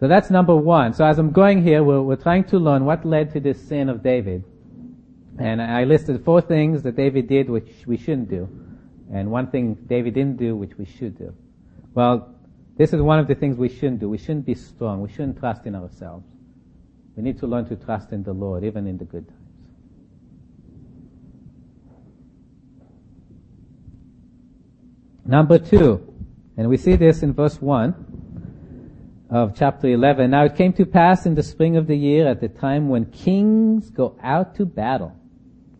So 0.00 0.06
that's 0.06 0.30
number 0.30 0.54
one. 0.54 0.92
So 0.94 1.04
as 1.04 1.18
I'm 1.18 1.30
going 1.32 1.62
here, 1.62 1.82
we're, 1.82 2.02
we're 2.02 2.16
trying 2.16 2.44
to 2.44 2.58
learn 2.58 2.84
what 2.84 3.04
led 3.04 3.32
to 3.32 3.40
this 3.40 3.60
sin 3.60 3.88
of 3.88 4.02
David. 4.02 4.44
And 5.38 5.60
I 5.60 5.84
listed 5.84 6.24
four 6.24 6.40
things 6.40 6.82
that 6.82 6.96
David 6.96 7.28
did 7.28 7.50
which 7.50 7.70
we 7.86 7.96
shouldn't 7.96 8.30
do. 8.30 8.48
And 9.12 9.30
one 9.30 9.48
thing 9.48 9.74
David 9.74 10.14
didn't 10.14 10.36
do 10.36 10.54
which 10.54 10.76
we 10.78 10.84
should 10.84 11.18
do. 11.18 11.34
Well, 11.94 12.34
this 12.76 12.92
is 12.92 13.00
one 13.00 13.18
of 13.18 13.26
the 13.26 13.34
things 13.34 13.56
we 13.56 13.68
shouldn't 13.68 14.00
do. 14.00 14.08
We 14.08 14.18
shouldn't 14.18 14.46
be 14.46 14.54
strong. 14.54 15.00
We 15.00 15.08
shouldn't 15.08 15.38
trust 15.38 15.66
in 15.66 15.74
ourselves. 15.74 16.24
We 17.16 17.22
need 17.24 17.38
to 17.38 17.46
learn 17.46 17.68
to 17.68 17.76
trust 17.76 18.12
in 18.12 18.22
the 18.22 18.32
Lord, 18.32 18.62
even 18.64 18.86
in 18.86 18.98
the 18.98 19.04
good 19.04 19.26
times. 19.26 19.37
Number 25.28 25.58
two, 25.58 26.14
and 26.56 26.70
we 26.70 26.78
see 26.78 26.96
this 26.96 27.22
in 27.22 27.34
verse 27.34 27.60
1 27.60 29.26
of 29.28 29.54
chapter 29.54 29.86
11. 29.86 30.30
Now 30.30 30.44
it 30.44 30.56
came 30.56 30.72
to 30.72 30.86
pass 30.86 31.26
in 31.26 31.34
the 31.34 31.42
spring 31.42 31.76
of 31.76 31.86
the 31.86 31.98
year 31.98 32.26
at 32.26 32.40
the 32.40 32.48
time 32.48 32.88
when 32.88 33.04
kings 33.10 33.90
go 33.90 34.16
out 34.22 34.54
to 34.54 34.64
battle 34.64 35.14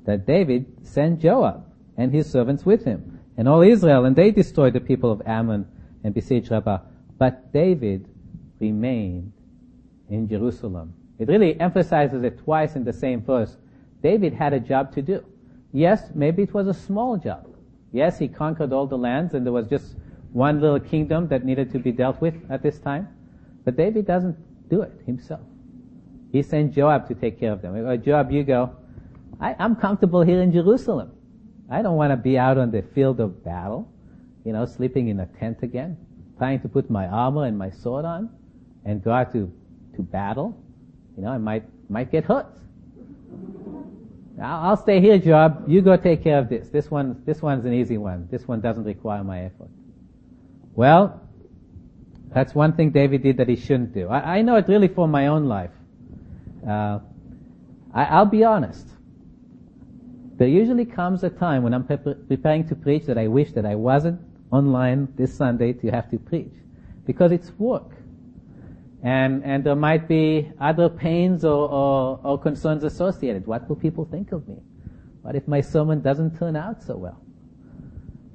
that 0.04 0.26
David 0.26 0.66
sent 0.87 1.20
Joab 1.20 1.64
and 1.96 2.12
his 2.12 2.30
servants 2.30 2.66
with 2.66 2.84
him 2.84 3.20
and 3.38 3.48
all 3.48 3.62
Israel 3.62 4.04
and 4.04 4.14
they 4.14 4.30
destroyed 4.30 4.74
the 4.74 4.80
people 4.80 5.11
of 5.11 5.22
Ammon 5.24 5.66
and 6.04 6.12
besieged 6.12 6.50
Rabbah. 6.50 6.80
But 7.16 7.50
David 7.50 8.06
remained 8.61 9.32
in 10.11 10.28
Jerusalem. 10.28 10.92
It 11.18 11.26
really 11.28 11.58
emphasizes 11.58 12.22
it 12.22 12.38
twice 12.40 12.76
in 12.76 12.84
the 12.84 12.92
same 12.92 13.22
verse. 13.22 13.56
David 14.02 14.34
had 14.34 14.52
a 14.52 14.61
job 14.61 14.92
to 14.92 15.00
do. 15.00 15.24
Yes, 15.72 16.11
maybe 16.14 16.42
it 16.42 16.52
was 16.52 16.66
a 16.66 16.74
small 16.74 17.16
job. 17.16 17.47
Yes, 17.92 18.18
he 18.18 18.29
conquered 18.29 18.72
all 18.72 18.87
the 18.87 18.98
lands 18.98 19.35
and 19.35 19.44
there 19.44 19.53
was 19.53 19.66
just 19.66 19.96
one 20.33 20.61
little 20.61 20.81
kingdom 20.81 21.29
that 21.29 21.44
needed 21.44 21.72
to 21.72 21.79
be 21.79 21.92
dealt 21.92 22.20
with 22.20 22.35
at 22.51 22.62
this 22.62 22.79
time. 22.79 23.09
But 23.64 23.77
David 23.77 24.07
doesn't 24.07 24.37
do 24.68 24.83
it 24.83 24.92
himself. 25.07 25.40
He 26.33 26.42
sends 26.42 26.74
Joab 26.74 27.09
to 27.09 27.14
take 27.14 27.40
care 27.40 27.53
of 27.53 27.62
them. 27.62 27.74
Oh, 27.74 27.96
Joab, 27.96 28.31
you 28.31 28.44
go. 28.44 28.77
I, 29.40 29.57
I'm 29.59 29.77
comfortable 29.77 30.22
here 30.22 30.42
in 30.42 30.53
Jerusalem. 30.53 31.12
I 31.70 31.83
don't 31.83 31.96
want 31.96 32.12
to 32.12 32.16
be 32.16 32.38
out 32.38 32.59
on 32.59 32.70
the 32.70 32.83
field 32.94 33.20
of 33.20 33.44
battle, 33.44 33.90
you 34.44 34.53
know, 34.53 34.64
sleeping 34.64 35.09
in 35.09 35.20
a 35.20 35.27
tent 35.27 35.59
again, 35.62 35.96
trying 36.37 36.61
to 36.61 36.68
put 36.68 36.90
my 36.90 37.07
armor 37.07 37.44
and 37.44 37.57
my 37.57 37.70
sword 37.70 38.05
on 38.05 38.31
and 38.85 39.03
go 39.03 39.11
out 39.11 39.33
to, 39.33 39.53
to 39.96 40.03
battle. 40.03 40.57
You 41.16 41.24
know, 41.24 41.31
I 41.31 41.38
might, 41.38 41.64
might 41.90 42.11
get 42.11 42.24
hurt. 42.24 42.46
I'll, 44.40 44.77
stay 44.77 45.01
here, 45.01 45.18
Joab. 45.18 45.68
You 45.68 45.83
go 45.83 45.96
take 45.96 46.22
care 46.22 46.38
of 46.38 46.48
this. 46.48 46.68
This 46.68 46.90
one, 46.90 47.22
this 47.27 47.42
one's 47.42 47.64
an 47.64 47.72
easy 47.72 47.98
one. 47.98 48.29
This 48.31 48.46
one 48.46 48.61
doesn't 48.61 48.85
require 48.85 49.24
my 49.24 49.44
effort. 49.44 49.68
Well, 50.74 51.20
that's 52.33 52.55
one 52.55 52.74
thing 52.74 52.90
David 52.90 53.22
did 53.22 53.38
that 53.38 53.48
he 53.48 53.57
shouldn't 53.57 53.94
do. 53.94 54.09
I, 54.09 54.38
I 54.38 54.42
know 54.42 54.57
it 54.57 54.68
really 54.68 54.88
for 54.88 55.09
my 55.09 55.27
own 55.27 55.46
life. 55.46 55.70
Uh, 56.66 57.01
I, 57.92 58.18
will 58.18 58.27
be 58.27 58.44
honest. 58.44 58.87
There 60.37 60.46
usually 60.48 60.85
comes 60.85 61.24
a 61.24 61.31
time 61.31 61.64
when 61.64 61.74
I'm 61.74 61.85
pre- 61.85 61.96
preparing 61.96 62.68
to 62.68 62.77
preach 62.77 63.07
that 63.07 63.18
I 63.18 63.27
wish 63.27 63.53
that 63.53 63.66
I 63.66 63.74
wasn't 63.74 64.20
online 64.53 65.09
this 65.16 65.35
Sunday 65.35 65.72
to 65.72 65.90
have 65.90 66.11
to 66.11 66.18
preach. 66.18 66.53
Because 67.07 67.33
it's 67.33 67.51
work. 67.59 67.90
And, 69.02 69.44
and 69.44 69.62
there 69.62 69.76
might 69.76 70.08
be 70.08 70.50
other 70.61 70.88
pains 70.88 71.44
or, 71.44 71.68
or, 71.68 72.20
or 72.24 72.38
concerns 72.38 72.82
associated. 72.82 73.46
What 73.46 73.68
will 73.68 73.76
people 73.76 74.04
think 74.04 74.32
of 74.32 74.48
me? 74.48 74.56
What 75.22 75.37
if 75.37 75.46
my 75.46 75.61
sermon 75.61 76.00
doesn't 76.00 76.38
turn 76.38 76.56
out 76.56 76.82
so 76.82 76.96
well? 76.96 77.20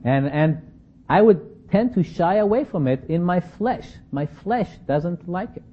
And, 0.03 0.27
and 0.27 0.61
I 1.09 1.21
would 1.21 1.69
tend 1.69 1.93
to 1.95 2.03
shy 2.03 2.35
away 2.35 2.63
from 2.63 2.87
it 2.87 3.03
in 3.09 3.23
my 3.23 3.39
flesh. 3.39 3.87
My 4.11 4.25
flesh 4.25 4.69
doesn't 4.87 5.27
like 5.27 5.49
it. 5.55 5.63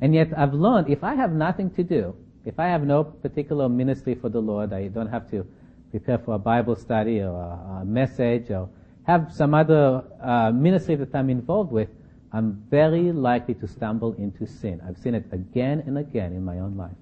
And 0.00 0.14
yet 0.14 0.28
I've 0.36 0.54
learned 0.54 0.90
if 0.90 1.04
I 1.04 1.14
have 1.14 1.32
nothing 1.32 1.70
to 1.70 1.84
do, 1.84 2.16
if 2.44 2.58
I 2.58 2.66
have 2.66 2.82
no 2.84 3.04
particular 3.04 3.68
ministry 3.68 4.14
for 4.14 4.28
the 4.28 4.40
Lord, 4.40 4.72
I 4.72 4.88
don't 4.88 5.08
have 5.08 5.30
to 5.30 5.46
prepare 5.90 6.18
for 6.18 6.34
a 6.34 6.38
Bible 6.38 6.76
study 6.76 7.20
or 7.20 7.34
a, 7.34 7.80
a 7.80 7.84
message 7.84 8.50
or 8.50 8.68
have 9.04 9.32
some 9.32 9.54
other 9.54 10.04
uh, 10.22 10.50
ministry 10.50 10.96
that 10.96 11.14
I'm 11.14 11.30
involved 11.30 11.72
with, 11.72 11.88
I'm 12.36 12.62
very 12.68 13.12
likely 13.12 13.54
to 13.54 13.66
stumble 13.66 14.12
into 14.12 14.46
sin. 14.46 14.82
I've 14.86 14.98
seen 14.98 15.14
it 15.14 15.24
again 15.32 15.82
and 15.86 15.96
again 15.96 16.34
in 16.34 16.44
my 16.44 16.58
own 16.58 16.76
life. 16.76 16.98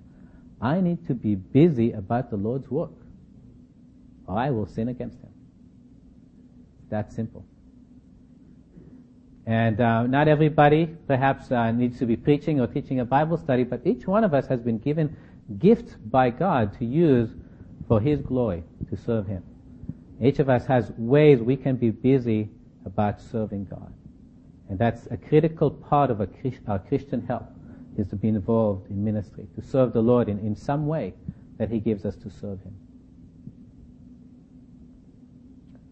I 0.62 0.81
need 0.81 1.09
to 1.09 1.14
be 1.14 1.35
busy 1.35 1.90
about 1.90 2.31
the 2.31 2.37
Lord's 2.37 2.70
work, 2.70 2.92
or 4.29 4.38
I 4.38 4.51
will 4.51 4.66
sin 4.66 4.88
against 4.88 5.18
Him. 5.20 5.31
That 6.88 7.12
simple. 7.12 7.44
And 9.44 9.81
uh, 9.81 10.05
not 10.05 10.29
everybody 10.29 10.87
perhaps 10.87 11.51
uh, 11.51 11.73
needs 11.73 11.99
to 11.99 12.07
be 12.07 12.14
preaching 12.14 12.61
or 12.61 12.68
teaching 12.68 13.01
a 13.01 13.05
Bible 13.05 13.37
study, 13.37 13.64
but 13.64 13.85
each 13.85 14.07
one 14.07 14.23
of 14.23 14.35
us 14.35 14.47
has 14.47 14.61
been 14.61 14.79
given 14.79 15.16
gifts 15.59 15.94
by 15.94 16.31
God 16.31 16.79
to 16.79 16.85
use 16.85 17.31
for 17.88 18.01
His 18.01 18.20
glory, 18.20 18.62
to 18.88 18.97
serve 18.97 19.27
Him. 19.27 19.42
Each 20.23 20.38
of 20.38 20.49
us 20.49 20.64
has 20.66 20.92
ways 20.97 21.40
we 21.40 21.57
can 21.57 21.75
be 21.75 21.90
busy 21.90 22.51
about 22.87 23.20
serving 23.20 23.64
God. 23.64 23.92
And 24.68 24.79
that's 24.79 25.07
a 25.11 25.16
critical 25.16 25.70
part 25.70 26.11
of 26.11 26.20
our 26.20 26.79
Christian 26.79 27.27
help, 27.27 27.46
is 27.96 28.09
to 28.09 28.16
be 28.16 28.29
involved 28.29 28.90
in 28.90 29.05
ministry, 29.05 29.46
to 29.55 29.62
serve 29.62 29.92
the 29.92 30.00
Lord 30.00 30.29
in, 30.29 30.38
in 30.38 30.57
some 30.57 30.87
way 30.87 31.14
that 31.59 31.70
He 31.70 31.81
gives 31.81 32.05
us 32.05 32.16
to 32.16 32.31
serve 32.31 32.61
Him. 32.62 32.74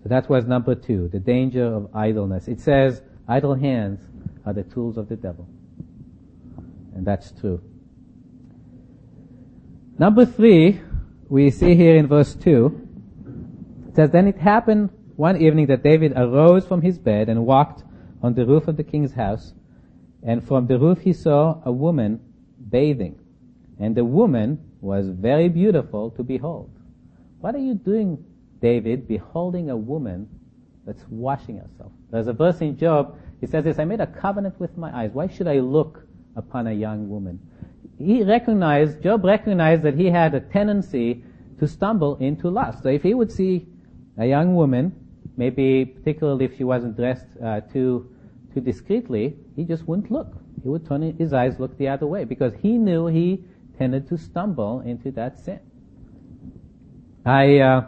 So 0.03 0.09
that 0.09 0.29
was 0.29 0.47
number 0.47 0.75
two, 0.75 1.09
the 1.09 1.21
danger 1.21 1.65
of 1.65 1.95
idleness. 1.95 2.49
It 2.49 2.61
says, 2.61 3.03
Idle 3.29 3.55
hands 3.55 4.01
are 4.45 4.53
the 4.53 4.65
tools 4.65 4.97
of 4.97 5.09
the 5.09 5.17
devil. 5.17 5.47
And 6.95 7.07
that's 7.07 7.31
true. 7.33 7.63
Number 9.99 10.27
three, 10.27 10.81
we 11.29 11.51
see 11.51 11.77
here 11.77 11.97
in 11.97 12.09
verse 12.09 12.35
2, 12.35 12.89
it 13.89 13.97
says, 13.97 14.11
Then 14.11 14.27
it 14.27 14.39
happened 14.39 14.91
one 15.17 15.41
evening 15.41 15.67
that 15.67 15.83
David 15.83 16.13
arose 16.17 16.67
from 16.67 16.83
his 16.83 16.99
bed 16.99 17.29
and 17.29 17.47
walked 17.47 17.85
on 18.23 18.35
the 18.35 18.47
roof 18.47 18.69
of 18.69 18.77
the 18.77 18.85
king's 18.85 19.13
house, 19.13 19.53
and 20.23 20.47
from 20.47 20.67
the 20.67 20.79
roof 20.79 21.01
he 21.01 21.13
saw 21.13 21.61
a 21.65 21.73
woman 21.73 22.21
bathing, 22.71 23.19
and 23.81 23.97
the 23.97 24.05
woman 24.05 24.59
was 24.81 25.09
very 25.09 25.49
beautiful 25.49 26.11
to 26.13 26.23
behold. 26.23 26.71
What 27.41 27.55
are 27.55 27.59
you 27.59 27.75
doing, 27.75 28.25
David, 28.61 29.09
beholding 29.09 29.71
a 29.71 29.77
woman 29.77 30.29
that's 30.87 31.05
washing 31.09 31.59
herself. 31.59 31.93
There's 32.11 32.27
a 32.27 32.33
verse 32.33 32.61
in 32.61 32.77
Job, 32.77 33.17
he 33.41 33.47
says 33.47 33.65
this, 33.65 33.79
I 33.79 33.85
made 33.85 34.01
a 34.01 34.07
covenant 34.07 34.59
with 34.59 34.77
my 34.77 34.97
eyes. 34.97 35.11
Why 35.13 35.29
should 35.29 35.49
I 35.49 35.61
look 35.61 36.07
upon 36.37 36.67
a 36.67 36.73
young 36.73 37.09
woman? 37.09 37.41
He 37.99 38.23
recognized, 38.23 39.03
Job 39.03 39.25
recognized 39.25 39.83
that 39.83 39.95
he 39.95 40.07
had 40.07 40.35
a 40.35 40.41
tendency 40.41 41.25
to 41.59 41.69
stumble 41.69 42.17
into 42.17 42.51
lust. 42.51 42.83
So 42.83 42.89
if 42.89 43.03
he 43.03 43.15
would 43.15 43.31
see 43.31 43.67
a 44.19 44.27
young 44.27 44.55
woman, 44.55 44.93
maybe 45.37 45.85
particularly 45.85 46.47
if 46.47 46.57
she 46.57 46.65
wasn't 46.65 46.97
dressed 46.97 47.27
uh, 47.43 47.61
too, 47.61 48.12
too 48.53 48.61
discreetly, 48.61 49.37
he 49.57 49.65
just 49.65 49.87
wouldn't 49.87 50.11
look. 50.11 50.35
He 50.63 50.69
would 50.69 50.87
turn 50.87 51.03
his 51.17 51.33
eyes, 51.33 51.59
look 51.59 51.77
the 51.79 51.89
other 51.89 52.07
way, 52.07 52.25
because 52.25 52.53
he 52.61 52.79
knew 52.79 53.07
he 53.07 53.45
tended 53.79 54.09
to 54.09 54.19
stumble 54.19 54.81
into 54.81 55.11
that 55.13 55.39
sin. 55.39 55.61
I, 57.25 57.59
uh, 57.59 57.87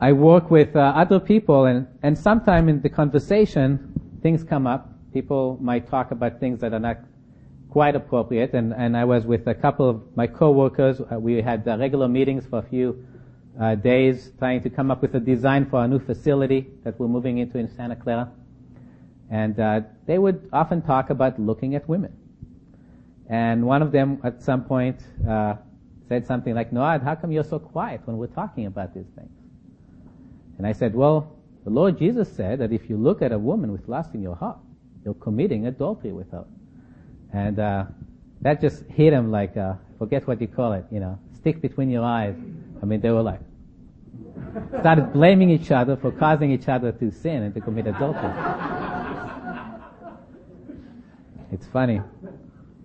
I 0.00 0.12
work 0.12 0.50
with 0.50 0.74
uh, 0.74 0.80
other 0.96 1.20
people 1.20 1.66
and, 1.66 1.86
and 2.02 2.18
sometime 2.18 2.68
in 2.68 2.80
the 2.80 2.88
conversation, 2.88 3.92
things 4.22 4.42
come 4.42 4.66
up. 4.66 4.88
People 5.12 5.58
might 5.60 5.88
talk 5.88 6.10
about 6.10 6.40
things 6.40 6.60
that 6.60 6.72
are 6.72 6.80
not 6.80 6.98
quite 7.68 7.94
appropriate 7.94 8.54
and, 8.54 8.72
and 8.72 8.96
I 8.96 9.04
was 9.04 9.24
with 9.24 9.46
a 9.46 9.54
couple 9.54 9.88
of 9.88 10.16
my 10.16 10.26
coworkers. 10.26 11.00
Uh, 11.00 11.18
we 11.18 11.42
had 11.42 11.68
uh, 11.68 11.76
regular 11.78 12.08
meetings 12.08 12.46
for 12.46 12.60
a 12.60 12.62
few 12.62 13.06
uh, 13.60 13.74
days 13.74 14.32
trying 14.38 14.62
to 14.62 14.70
come 14.70 14.90
up 14.90 15.02
with 15.02 15.14
a 15.14 15.20
design 15.20 15.68
for 15.68 15.84
a 15.84 15.88
new 15.88 15.98
facility 15.98 16.68
that 16.84 16.98
we're 16.98 17.08
moving 17.08 17.38
into 17.38 17.58
in 17.58 17.68
Santa 17.76 17.96
Clara. 17.96 18.30
And 19.30 19.58
uh, 19.58 19.82
they 20.06 20.18
would 20.18 20.48
often 20.52 20.82
talk 20.82 21.10
about 21.10 21.38
looking 21.38 21.74
at 21.76 21.88
women. 21.88 22.12
And 23.28 23.64
one 23.64 23.80
of 23.80 23.92
them 23.92 24.18
at 24.24 24.42
some 24.42 24.64
point 24.64 25.00
uh, 25.28 25.54
said 26.08 26.26
something 26.26 26.54
like, 26.54 26.72
Noad, 26.72 27.04
how 27.04 27.14
come 27.14 27.30
you're 27.30 27.44
so 27.44 27.60
quiet 27.60 28.00
when 28.04 28.18
we're 28.18 28.26
talking 28.26 28.66
about 28.66 28.92
these 28.92 29.06
things? 29.14 29.30
And 30.58 30.66
I 30.66 30.72
said, 30.72 30.94
well, 30.94 31.36
the 31.64 31.70
Lord 31.70 31.96
Jesus 31.96 32.30
said 32.32 32.58
that 32.58 32.72
if 32.72 32.90
you 32.90 32.96
look 32.96 33.22
at 33.22 33.32
a 33.32 33.38
woman 33.38 33.70
with 33.70 33.88
lust 33.88 34.14
in 34.14 34.20
your 34.20 34.34
heart, 34.34 34.58
you're 35.04 35.14
committing 35.14 35.66
adultery 35.66 36.12
with 36.12 36.30
her. 36.32 36.44
And 37.32 37.58
uh, 37.58 37.84
that 38.40 38.60
just 38.60 38.82
hit 38.84 39.12
him 39.12 39.30
like, 39.30 39.56
uh, 39.56 39.74
forget 39.98 40.26
what 40.26 40.40
you 40.40 40.48
call 40.48 40.72
it, 40.72 40.84
you 40.90 40.98
know, 40.98 41.18
stick 41.36 41.62
between 41.62 41.88
your 41.88 42.04
eyes. 42.04 42.34
I 42.82 42.86
mean, 42.86 43.00
they 43.00 43.10
were 43.10 43.22
like, 43.22 43.40
started 44.80 45.12
blaming 45.12 45.50
each 45.50 45.70
other 45.70 45.96
for 45.96 46.10
causing 46.10 46.50
each 46.50 46.68
other 46.68 46.92
to 46.92 47.10
sin 47.10 47.42
and 47.42 47.54
to 47.54 47.60
commit 47.60 47.86
adultery. 47.86 48.32
It's 51.52 51.66
funny. 51.66 52.00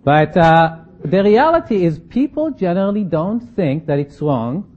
But 0.04 0.36
uh, 0.36 0.78
the 1.04 1.22
reality 1.22 1.84
is 1.84 1.98
people 1.98 2.50
generally 2.50 3.04
don't 3.04 3.40
think 3.54 3.86
that 3.86 3.98
it's 3.98 4.20
wrong 4.20 4.76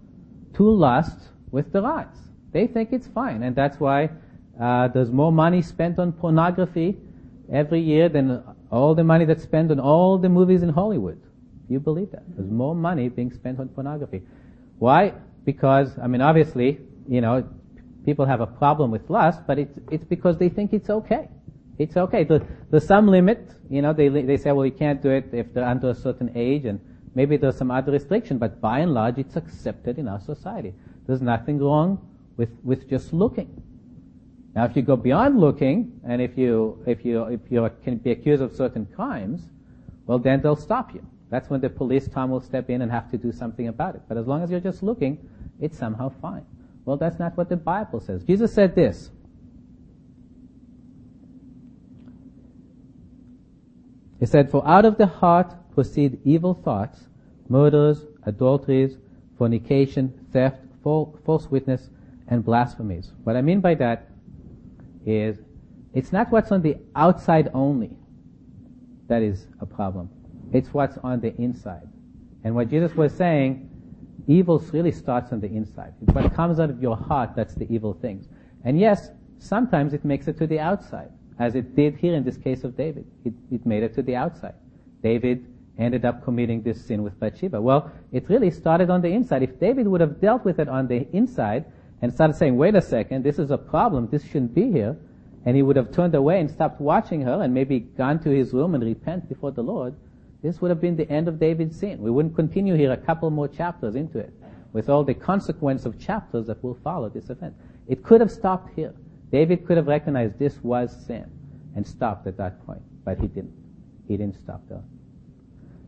to 0.55 0.63
lust 0.69 1.29
with 1.51 1.71
their 1.71 1.85
eyes. 1.85 2.07
They 2.51 2.67
think 2.67 2.89
it's 2.91 3.07
fine, 3.07 3.43
and 3.43 3.55
that's 3.55 3.79
why 3.79 4.09
uh, 4.59 4.87
there's 4.89 5.11
more 5.11 5.31
money 5.31 5.61
spent 5.61 5.99
on 5.99 6.11
pornography 6.11 6.97
every 7.51 7.81
year 7.81 8.09
than 8.09 8.43
all 8.71 8.93
the 8.95 9.03
money 9.03 9.25
that's 9.25 9.43
spent 9.43 9.71
on 9.71 9.79
all 9.79 10.17
the 10.17 10.29
movies 10.29 10.63
in 10.63 10.69
Hollywood. 10.69 11.21
You 11.69 11.79
believe 11.79 12.11
that? 12.11 12.23
There's 12.35 12.49
more 12.49 12.75
money 12.75 13.09
being 13.09 13.31
spent 13.31 13.59
on 13.59 13.69
pornography. 13.69 14.21
Why? 14.79 15.13
Because, 15.45 15.97
I 16.01 16.07
mean, 16.07 16.21
obviously, 16.21 16.79
you 17.07 17.21
know, 17.21 17.47
people 18.05 18.25
have 18.25 18.41
a 18.41 18.47
problem 18.47 18.91
with 18.91 19.09
lust, 19.09 19.41
but 19.45 19.59
it's, 19.59 19.77
it's 19.91 20.03
because 20.03 20.37
they 20.37 20.49
think 20.49 20.73
it's 20.73 20.89
okay. 20.89 21.29
It's 21.79 21.95
okay. 21.95 22.25
The, 22.25 22.45
there's 22.69 22.85
some 22.85 23.07
limit, 23.07 23.55
you 23.69 23.81
know, 23.81 23.93
they, 23.93 24.09
they 24.09 24.37
say, 24.37 24.51
well, 24.51 24.65
you 24.65 24.71
can't 24.71 25.01
do 25.01 25.09
it 25.09 25.29
if 25.31 25.53
they're 25.53 25.63
under 25.65 25.89
a 25.89 25.95
certain 25.95 26.29
age, 26.35 26.65
and 26.65 26.79
maybe 27.15 27.37
there's 27.37 27.57
some 27.57 27.71
other 27.71 27.93
restriction, 27.93 28.37
but 28.37 28.59
by 28.59 28.79
and 28.79 28.93
large, 28.93 29.17
it's 29.17 29.37
accepted 29.37 29.97
in 29.97 30.07
our 30.07 30.19
society. 30.19 30.73
There's 31.07 31.21
nothing 31.21 31.57
wrong 31.57 32.05
with, 32.35 32.49
with 32.63 32.89
just 32.89 33.13
looking. 33.13 33.63
Now, 34.55 34.65
if 34.65 34.75
you 34.75 34.81
go 34.81 34.97
beyond 34.97 35.39
looking, 35.39 36.01
and 36.05 36.21
if 36.21 36.37
you, 36.37 36.83
if 36.85 37.05
you, 37.05 37.23
if 37.23 37.39
you 37.49 37.69
can 37.83 37.97
be 37.97 38.11
accused 38.11 38.41
of 38.41 38.53
certain 38.53 38.85
crimes, 38.85 39.49
well, 40.05 40.19
then 40.19 40.41
they'll 40.41 40.57
stop 40.57 40.93
you. 40.93 41.05
That's 41.29 41.49
when 41.49 41.61
the 41.61 41.69
police 41.69 42.09
Tom 42.09 42.31
will 42.31 42.41
step 42.41 42.69
in 42.69 42.81
and 42.81 42.91
have 42.91 43.09
to 43.11 43.17
do 43.17 43.31
something 43.31 43.67
about 43.69 43.95
it. 43.95 44.01
But 44.09 44.17
as 44.17 44.27
long 44.27 44.43
as 44.43 44.51
you're 44.51 44.59
just 44.59 44.83
looking, 44.83 45.29
it's 45.61 45.77
somehow 45.77 46.11
fine. 46.21 46.45
Well, 46.83 46.97
that's 46.97 47.19
not 47.19 47.37
what 47.37 47.47
the 47.47 47.55
Bible 47.55 47.99
says. 48.01 48.23
Jesus 48.23 48.51
said 48.51 48.75
this. 48.75 49.11
He 54.19 54.25
said, 54.25 54.51
For 54.51 54.67
out 54.67 54.85
of 54.85 54.97
the 54.97 55.07
heart 55.07 55.53
proceed 55.73 56.19
evil 56.25 56.53
thoughts, 56.53 57.07
murders, 57.47 58.05
adulteries, 58.23 58.97
fornication, 59.37 60.13
theft, 60.31 60.57
false 60.83 61.49
witness, 61.49 61.89
and 62.27 62.43
blasphemies. 62.43 63.13
What 63.23 63.35
I 63.35 63.41
mean 63.41 63.61
by 63.61 63.75
that 63.75 64.09
is, 65.05 65.37
it's 65.93 66.11
not 66.11 66.31
what's 66.31 66.51
on 66.51 66.61
the 66.61 66.77
outside 66.95 67.49
only 67.53 67.97
that 69.07 69.23
is 69.23 69.47
a 69.59 69.65
problem. 69.65 70.09
It's 70.53 70.73
what's 70.73 70.97
on 70.99 71.19
the 71.19 71.35
inside. 71.37 71.87
And 72.43 72.55
what 72.55 72.69
Jesus 72.69 72.95
was 72.95 73.13
saying, 73.13 73.69
evil 74.27 74.59
really 74.71 74.91
starts 74.91 75.31
on 75.31 75.41
the 75.41 75.47
inside. 75.47 75.93
It's 76.01 76.13
what 76.13 76.33
comes 76.33 76.59
out 76.59 76.69
of 76.69 76.81
your 76.81 76.95
heart 76.95 77.31
that's 77.35 77.55
the 77.55 77.71
evil 77.73 77.93
things. 77.93 78.27
And 78.63 78.79
yes, 78.79 79.09
sometimes 79.39 79.93
it 79.93 80.05
makes 80.05 80.27
it 80.27 80.37
to 80.37 80.47
the 80.47 80.59
outside, 80.59 81.11
as 81.39 81.55
it 81.55 81.75
did 81.75 81.95
here 81.95 82.13
in 82.13 82.23
this 82.23 82.37
case 82.37 82.63
of 82.63 82.75
David. 82.75 83.05
It, 83.25 83.33
it 83.51 83.65
made 83.65 83.83
it 83.83 83.93
to 83.95 84.01
the 84.01 84.15
outside. 84.15 84.55
David 85.01 85.45
ended 85.77 86.03
up 86.03 86.23
committing 86.23 86.61
this 86.61 86.83
sin 86.85 87.01
with 87.01 87.17
Bathsheba. 87.19 87.61
Well, 87.61 87.89
it 88.11 88.29
really 88.29 88.51
started 88.51 88.89
on 88.89 89.01
the 89.01 89.07
inside. 89.07 89.43
If 89.43 89.59
David 89.59 89.87
would 89.87 90.01
have 90.01 90.19
dealt 90.19 90.43
with 90.43 90.59
it 90.59 90.67
on 90.67 90.87
the 90.87 91.07
inside 91.13 91.65
and 92.01 92.13
started 92.13 92.35
saying, 92.35 92.57
wait 92.57 92.75
a 92.75 92.81
second, 92.81 93.23
this 93.23 93.39
is 93.39 93.51
a 93.51 93.57
problem, 93.57 94.09
this 94.11 94.23
shouldn't 94.25 94.53
be 94.53 94.71
here, 94.71 94.97
and 95.45 95.55
he 95.55 95.63
would 95.63 95.77
have 95.77 95.91
turned 95.91 96.15
away 96.15 96.41
and 96.41 96.51
stopped 96.51 96.81
watching 96.81 97.21
her 97.21 97.41
and 97.41 97.53
maybe 97.53 97.79
gone 97.79 98.19
to 98.19 98.29
his 98.29 98.53
room 98.53 98.75
and 98.75 98.83
repent 98.83 99.29
before 99.29 99.51
the 99.51 99.63
Lord, 99.63 99.95
this 100.43 100.61
would 100.61 100.69
have 100.69 100.81
been 100.81 100.97
the 100.97 101.09
end 101.09 101.27
of 101.29 101.39
David's 101.39 101.79
sin. 101.79 102.01
We 102.01 102.11
wouldn't 102.11 102.35
continue 102.35 102.75
here 102.75 102.91
a 102.91 102.97
couple 102.97 103.29
more 103.29 103.47
chapters 103.47 103.95
into 103.95 104.19
it 104.19 104.33
with 104.73 104.89
all 104.89 105.03
the 105.03 105.13
consequence 105.13 105.85
of 105.85 105.99
chapters 105.99 106.47
that 106.47 106.61
will 106.63 106.77
follow 106.83 107.09
this 107.09 107.29
event. 107.29 107.55
It 107.87 108.03
could 108.03 108.21
have 108.21 108.31
stopped 108.31 108.73
here. 108.75 108.93
David 109.31 109.65
could 109.65 109.77
have 109.77 109.87
recognized 109.87 110.39
this 110.39 110.57
was 110.63 110.95
sin 111.05 111.29
and 111.75 111.85
stopped 111.85 112.27
at 112.27 112.37
that 112.37 112.65
point, 112.65 112.81
but 113.05 113.19
he 113.19 113.27
didn't. 113.27 113.53
He 114.07 114.17
didn't 114.17 114.39
stop 114.39 114.61
there. 114.67 114.83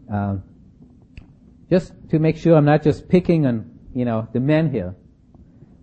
Um, 0.10 0.44
just 1.70 1.94
to 2.10 2.20
make 2.20 2.38
sure 2.38 2.56
I'm 2.56 2.66
not 2.66 2.84
just 2.84 3.10
picking 3.10 3.46
on, 3.46 3.80
you 3.96 4.06
know, 4.06 4.28
the 4.32 4.40
men 4.40 4.72
here. 4.72 4.96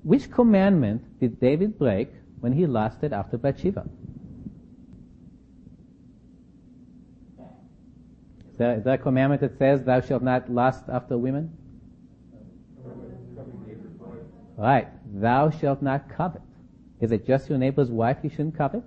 Which 0.03 0.31
commandment 0.31 1.19
did 1.19 1.41
David 1.41 1.79
break 1.79 2.11
when 2.41 2.53
he 2.53 2.67
lusted 2.67 3.13
after 3.13 3.37
Bathsheba? 3.37 3.87
Is 8.61 8.85
there 8.85 8.95
a 8.95 8.99
commandment 8.99 9.41
that 9.41 9.57
says, 9.59 9.85
thou 9.85 10.01
shalt 10.01 10.23
not 10.23 10.51
lust 10.51 10.85
after 10.89 11.17
women? 11.17 11.57
Right. 14.57 14.89
Thou 15.21 15.51
shalt 15.51 15.81
not 15.81 16.09
covet. 16.09 16.43
Is 17.01 17.13
it 17.13 17.27
just 17.27 17.49
your 17.49 17.59
neighbor's 17.59 17.91
wife 17.91 18.19
you 18.23 18.31
shouldn't 18.31 18.57
covet? 18.57 18.83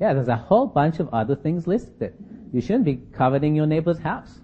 Yeah, 0.00 0.12
there's 0.14 0.28
a 0.28 0.36
whole 0.36 0.66
bunch 0.66 1.00
of 1.00 1.08
other 1.12 1.34
things 1.34 1.66
listed. 1.66 2.14
You 2.52 2.60
shouldn't 2.60 2.84
be 2.84 3.00
coveting 3.12 3.56
your 3.56 3.66
neighbor's 3.66 3.98
house. 3.98 4.40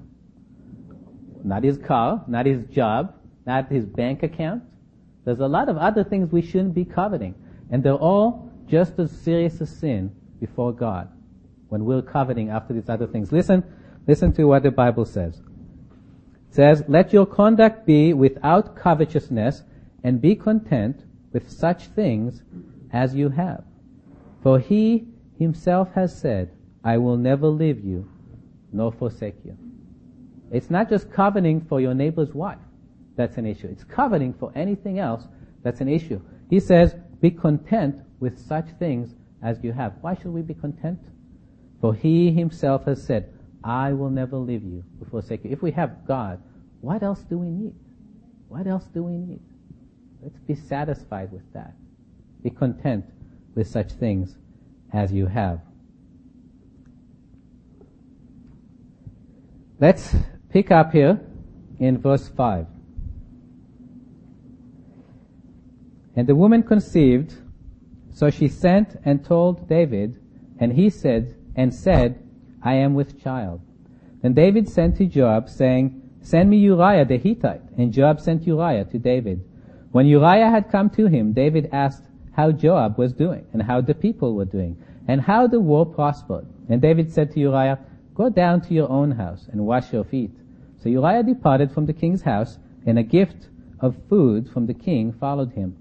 Not 1.44 1.62
his 1.64 1.78
car, 1.78 2.24
not 2.26 2.46
his 2.46 2.64
job, 2.66 3.14
not 3.46 3.70
his 3.70 3.84
bank 3.84 4.22
account. 4.22 4.62
There's 5.24 5.40
a 5.40 5.46
lot 5.46 5.68
of 5.68 5.76
other 5.76 6.04
things 6.04 6.32
we 6.32 6.42
shouldn't 6.42 6.74
be 6.74 6.84
coveting. 6.84 7.34
And 7.70 7.82
they're 7.82 7.94
all 7.94 8.50
just 8.66 8.98
as 8.98 9.10
serious 9.10 9.60
a 9.60 9.66
sin 9.66 10.12
before 10.40 10.72
God 10.72 11.08
when 11.68 11.84
we're 11.84 12.02
coveting 12.02 12.50
after 12.50 12.74
these 12.74 12.88
other 12.88 13.06
things. 13.06 13.32
Listen, 13.32 13.62
listen 14.06 14.32
to 14.32 14.44
what 14.44 14.62
the 14.62 14.70
Bible 14.70 15.04
says. 15.04 15.40
It 16.50 16.54
says, 16.54 16.84
let 16.88 17.12
your 17.12 17.26
conduct 17.26 17.86
be 17.86 18.12
without 18.12 18.76
covetousness 18.76 19.62
and 20.02 20.20
be 20.20 20.34
content 20.34 21.02
with 21.32 21.50
such 21.50 21.86
things 21.88 22.42
as 22.92 23.14
you 23.14 23.28
have. 23.30 23.64
For 24.42 24.58
he 24.58 25.06
himself 25.38 25.88
has 25.94 26.18
said, 26.18 26.50
I 26.84 26.98
will 26.98 27.16
never 27.16 27.46
leave 27.46 27.84
you 27.84 28.08
nor 28.72 28.92
forsake 28.92 29.36
you. 29.44 29.56
It's 30.50 30.70
not 30.70 30.88
just 30.88 31.10
coveting 31.10 31.60
for 31.60 31.80
your 31.80 31.94
neighbor's 31.94 32.34
wife 32.34 32.58
that's 33.16 33.36
an 33.36 33.46
issue. 33.46 33.68
It's 33.68 33.84
coveting 33.84 34.34
for 34.34 34.52
anything 34.54 34.98
else 34.98 35.26
that's 35.62 35.80
an 35.80 35.88
issue. 35.88 36.20
He 36.50 36.60
says, 36.60 36.94
be 37.20 37.30
content 37.30 38.00
with 38.20 38.38
such 38.38 38.66
things 38.78 39.14
as 39.42 39.58
you 39.62 39.72
have. 39.72 39.94
Why 40.00 40.14
should 40.14 40.32
we 40.32 40.42
be 40.42 40.54
content? 40.54 40.98
For 41.80 41.94
he 41.94 42.32
himself 42.32 42.84
has 42.86 43.02
said, 43.02 43.32
I 43.64 43.92
will 43.92 44.10
never 44.10 44.36
leave 44.36 44.62
you 44.62 44.84
or 45.00 45.06
forsake 45.06 45.44
you. 45.44 45.50
If 45.50 45.62
we 45.62 45.70
have 45.72 46.06
God, 46.06 46.40
what 46.80 47.02
else 47.02 47.20
do 47.20 47.38
we 47.38 47.48
need? 47.48 47.74
What 48.48 48.66
else 48.66 48.84
do 48.92 49.02
we 49.02 49.16
need? 49.16 49.40
Let's 50.22 50.38
be 50.38 50.54
satisfied 50.54 51.32
with 51.32 51.52
that. 51.52 51.74
Be 52.42 52.50
content 52.50 53.04
with 53.54 53.66
such 53.66 53.92
things 53.92 54.36
as 54.92 55.12
you 55.12 55.26
have. 55.26 55.60
Let's 59.80 60.14
pick 60.50 60.70
up 60.70 60.92
here 60.92 61.20
in 61.80 61.98
verse 61.98 62.28
5. 62.28 62.66
And 66.14 66.26
the 66.26 66.36
woman 66.36 66.62
conceived, 66.62 67.34
so 68.12 68.30
she 68.30 68.46
sent 68.46 69.00
and 69.04 69.24
told 69.24 69.68
David, 69.68 70.20
and 70.60 70.72
he 70.72 70.88
said, 70.88 71.36
and 71.56 71.74
said, 71.74 72.22
I 72.62 72.74
am 72.74 72.94
with 72.94 73.20
child. 73.20 73.60
Then 74.20 74.34
David 74.34 74.68
sent 74.68 74.96
to 74.98 75.06
Joab, 75.06 75.48
saying, 75.48 75.98
Send 76.20 76.48
me 76.48 76.58
Uriah 76.58 77.04
the 77.04 77.18
Hittite. 77.18 77.62
And 77.76 77.92
Joab 77.92 78.20
sent 78.20 78.46
Uriah 78.46 78.84
to 78.84 78.98
David. 78.98 79.44
When 79.92 80.06
Uriah 80.06 80.48
had 80.48 80.70
come 80.70 80.88
to 80.90 81.06
him, 81.06 81.34
David 81.34 81.68
asked 81.70 82.04
how 82.32 82.50
Joab 82.50 82.96
was 82.96 83.12
doing, 83.12 83.44
and 83.52 83.62
how 83.62 83.82
the 83.82 83.94
people 83.94 84.34
were 84.34 84.46
doing, 84.46 84.78
and 85.06 85.20
how 85.20 85.46
the 85.46 85.60
war 85.60 85.84
prospered. 85.84 86.46
And 86.70 86.80
David 86.80 87.12
said 87.12 87.30
to 87.32 87.40
Uriah, 87.40 87.78
Go 88.14 88.30
down 88.30 88.62
to 88.62 88.74
your 88.74 88.90
own 88.90 89.10
house 89.12 89.48
and 89.52 89.66
wash 89.66 89.92
your 89.92 90.04
feet. 90.04 90.30
So 90.82 90.88
Uriah 90.88 91.22
departed 91.22 91.72
from 91.72 91.84
the 91.84 91.92
king's 91.92 92.22
house, 92.22 92.58
and 92.86 92.98
a 92.98 93.02
gift 93.02 93.48
of 93.80 93.96
food 94.08 94.48
from 94.48 94.66
the 94.66 94.74
king 94.74 95.12
followed 95.12 95.52
him. 95.52 95.76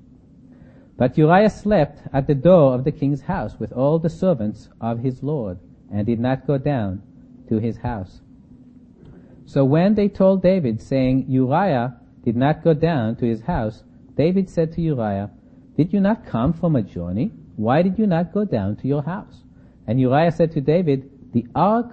But 0.98 1.18
Uriah 1.18 1.50
slept 1.50 2.02
at 2.12 2.28
the 2.28 2.36
door 2.36 2.76
of 2.76 2.84
the 2.84 2.92
king's 2.92 3.22
house 3.22 3.60
with 3.60 3.72
all 3.72 3.98
the 3.98 4.10
servants 4.10 4.68
of 4.82 5.00
his 5.00 5.24
lord, 5.24 5.58
and 5.90 6.06
did 6.06 6.20
not 6.20 6.46
go 6.46 6.58
down 6.58 7.02
to 7.48 7.60
his 7.60 7.78
house. 7.78 8.20
So 9.46 9.64
when 9.64 9.96
they 9.96 10.10
told 10.10 10.44
David, 10.44 10.82
saying, 10.82 11.26
Uriah 11.30 11.98
did 12.24 12.36
not 12.36 12.64
go 12.64 12.74
down 12.74 13.16
to 13.18 13.26
his 13.26 13.42
house, 13.42 13.84
David 14.22 14.52
said 14.52 14.72
to 14.74 14.82
Uriah, 14.84 15.32
Did 15.76 15.92
you 15.92 16.00
not 16.00 16.28
come 16.28 16.54
from 16.54 16.76
a 16.76 16.84
journey? 16.84 17.32
Why 17.56 17.82
did 17.82 17.98
you 17.98 18.06
not 18.06 18.32
go 18.32 18.46
down 18.46 18.76
to 18.76 18.88
your 18.88 19.02
house? 19.02 19.42
And 19.88 20.00
Uriah 20.00 20.32
said 20.32 20.52
to 20.52 20.62
David, 20.62 21.10
The 21.34 21.48
ark 21.56 21.90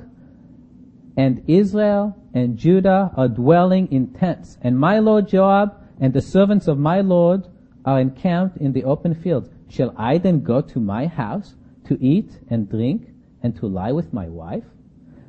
and 1.16 1.42
Israel 1.46 2.14
and 2.34 2.58
Judah 2.58 3.10
are 3.16 3.28
dwelling 3.28 3.90
in 3.90 4.12
tents, 4.12 4.58
and 4.60 4.78
my 4.78 4.98
lord 4.98 5.26
Joab 5.26 5.74
and 6.02 6.12
the 6.12 6.20
servants 6.20 6.68
of 6.68 6.78
my 6.78 7.00
lord 7.00 7.48
are 7.86 7.98
encamped 7.98 8.58
in 8.58 8.74
the 8.74 8.84
open 8.84 9.14
fields. 9.14 9.48
Shall 9.70 9.94
I 9.96 10.18
then 10.18 10.42
go 10.42 10.60
to 10.60 10.78
my 10.78 11.06
house 11.06 11.54
to 11.86 11.96
eat 11.98 12.30
and 12.50 12.68
drink 12.68 13.08
and 13.42 13.56
to 13.56 13.66
lie 13.66 13.92
with 13.92 14.12
my 14.12 14.28
wife? 14.28 14.64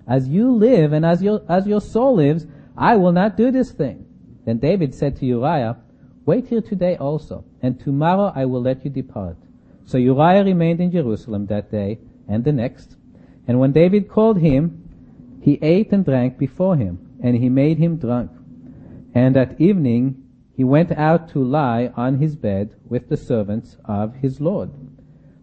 As 0.05 0.27
you 0.27 0.51
live 0.51 0.91
and 0.91 1.05
as 1.05 1.23
your, 1.23 1.43
as 1.47 1.65
your 1.65 1.79
soul 1.79 2.15
lives, 2.15 2.45
I 2.75 2.97
will 2.97 3.13
not 3.13 3.37
do 3.37 3.51
this 3.51 3.71
thing. 3.71 4.05
Then 4.43 4.57
David 4.57 4.93
said 4.93 5.15
to 5.19 5.25
Uriah, 5.25 5.77
Wait 6.29 6.47
here 6.47 6.61
today 6.61 6.95
also, 6.97 7.43
and 7.63 7.79
tomorrow 7.79 8.31
I 8.35 8.45
will 8.45 8.61
let 8.61 8.85
you 8.85 8.91
depart. 8.91 9.35
So 9.85 9.97
Uriah 9.97 10.43
remained 10.43 10.79
in 10.79 10.91
Jerusalem 10.91 11.47
that 11.47 11.71
day 11.71 11.97
and 12.27 12.43
the 12.43 12.51
next. 12.51 12.97
And 13.47 13.59
when 13.59 13.71
David 13.71 14.07
called 14.07 14.37
him, 14.37 15.39
he 15.41 15.57
ate 15.63 15.91
and 15.91 16.05
drank 16.05 16.37
before 16.37 16.75
him, 16.75 16.99
and 17.23 17.35
he 17.35 17.49
made 17.49 17.79
him 17.79 17.97
drunk. 17.97 18.29
And 19.15 19.35
at 19.37 19.59
evening 19.59 20.21
he 20.55 20.63
went 20.63 20.91
out 20.91 21.29
to 21.29 21.43
lie 21.43 21.91
on 21.97 22.19
his 22.19 22.35
bed 22.35 22.75
with 22.87 23.09
the 23.09 23.17
servants 23.17 23.77
of 23.85 24.13
his 24.17 24.39
Lord. 24.39 24.69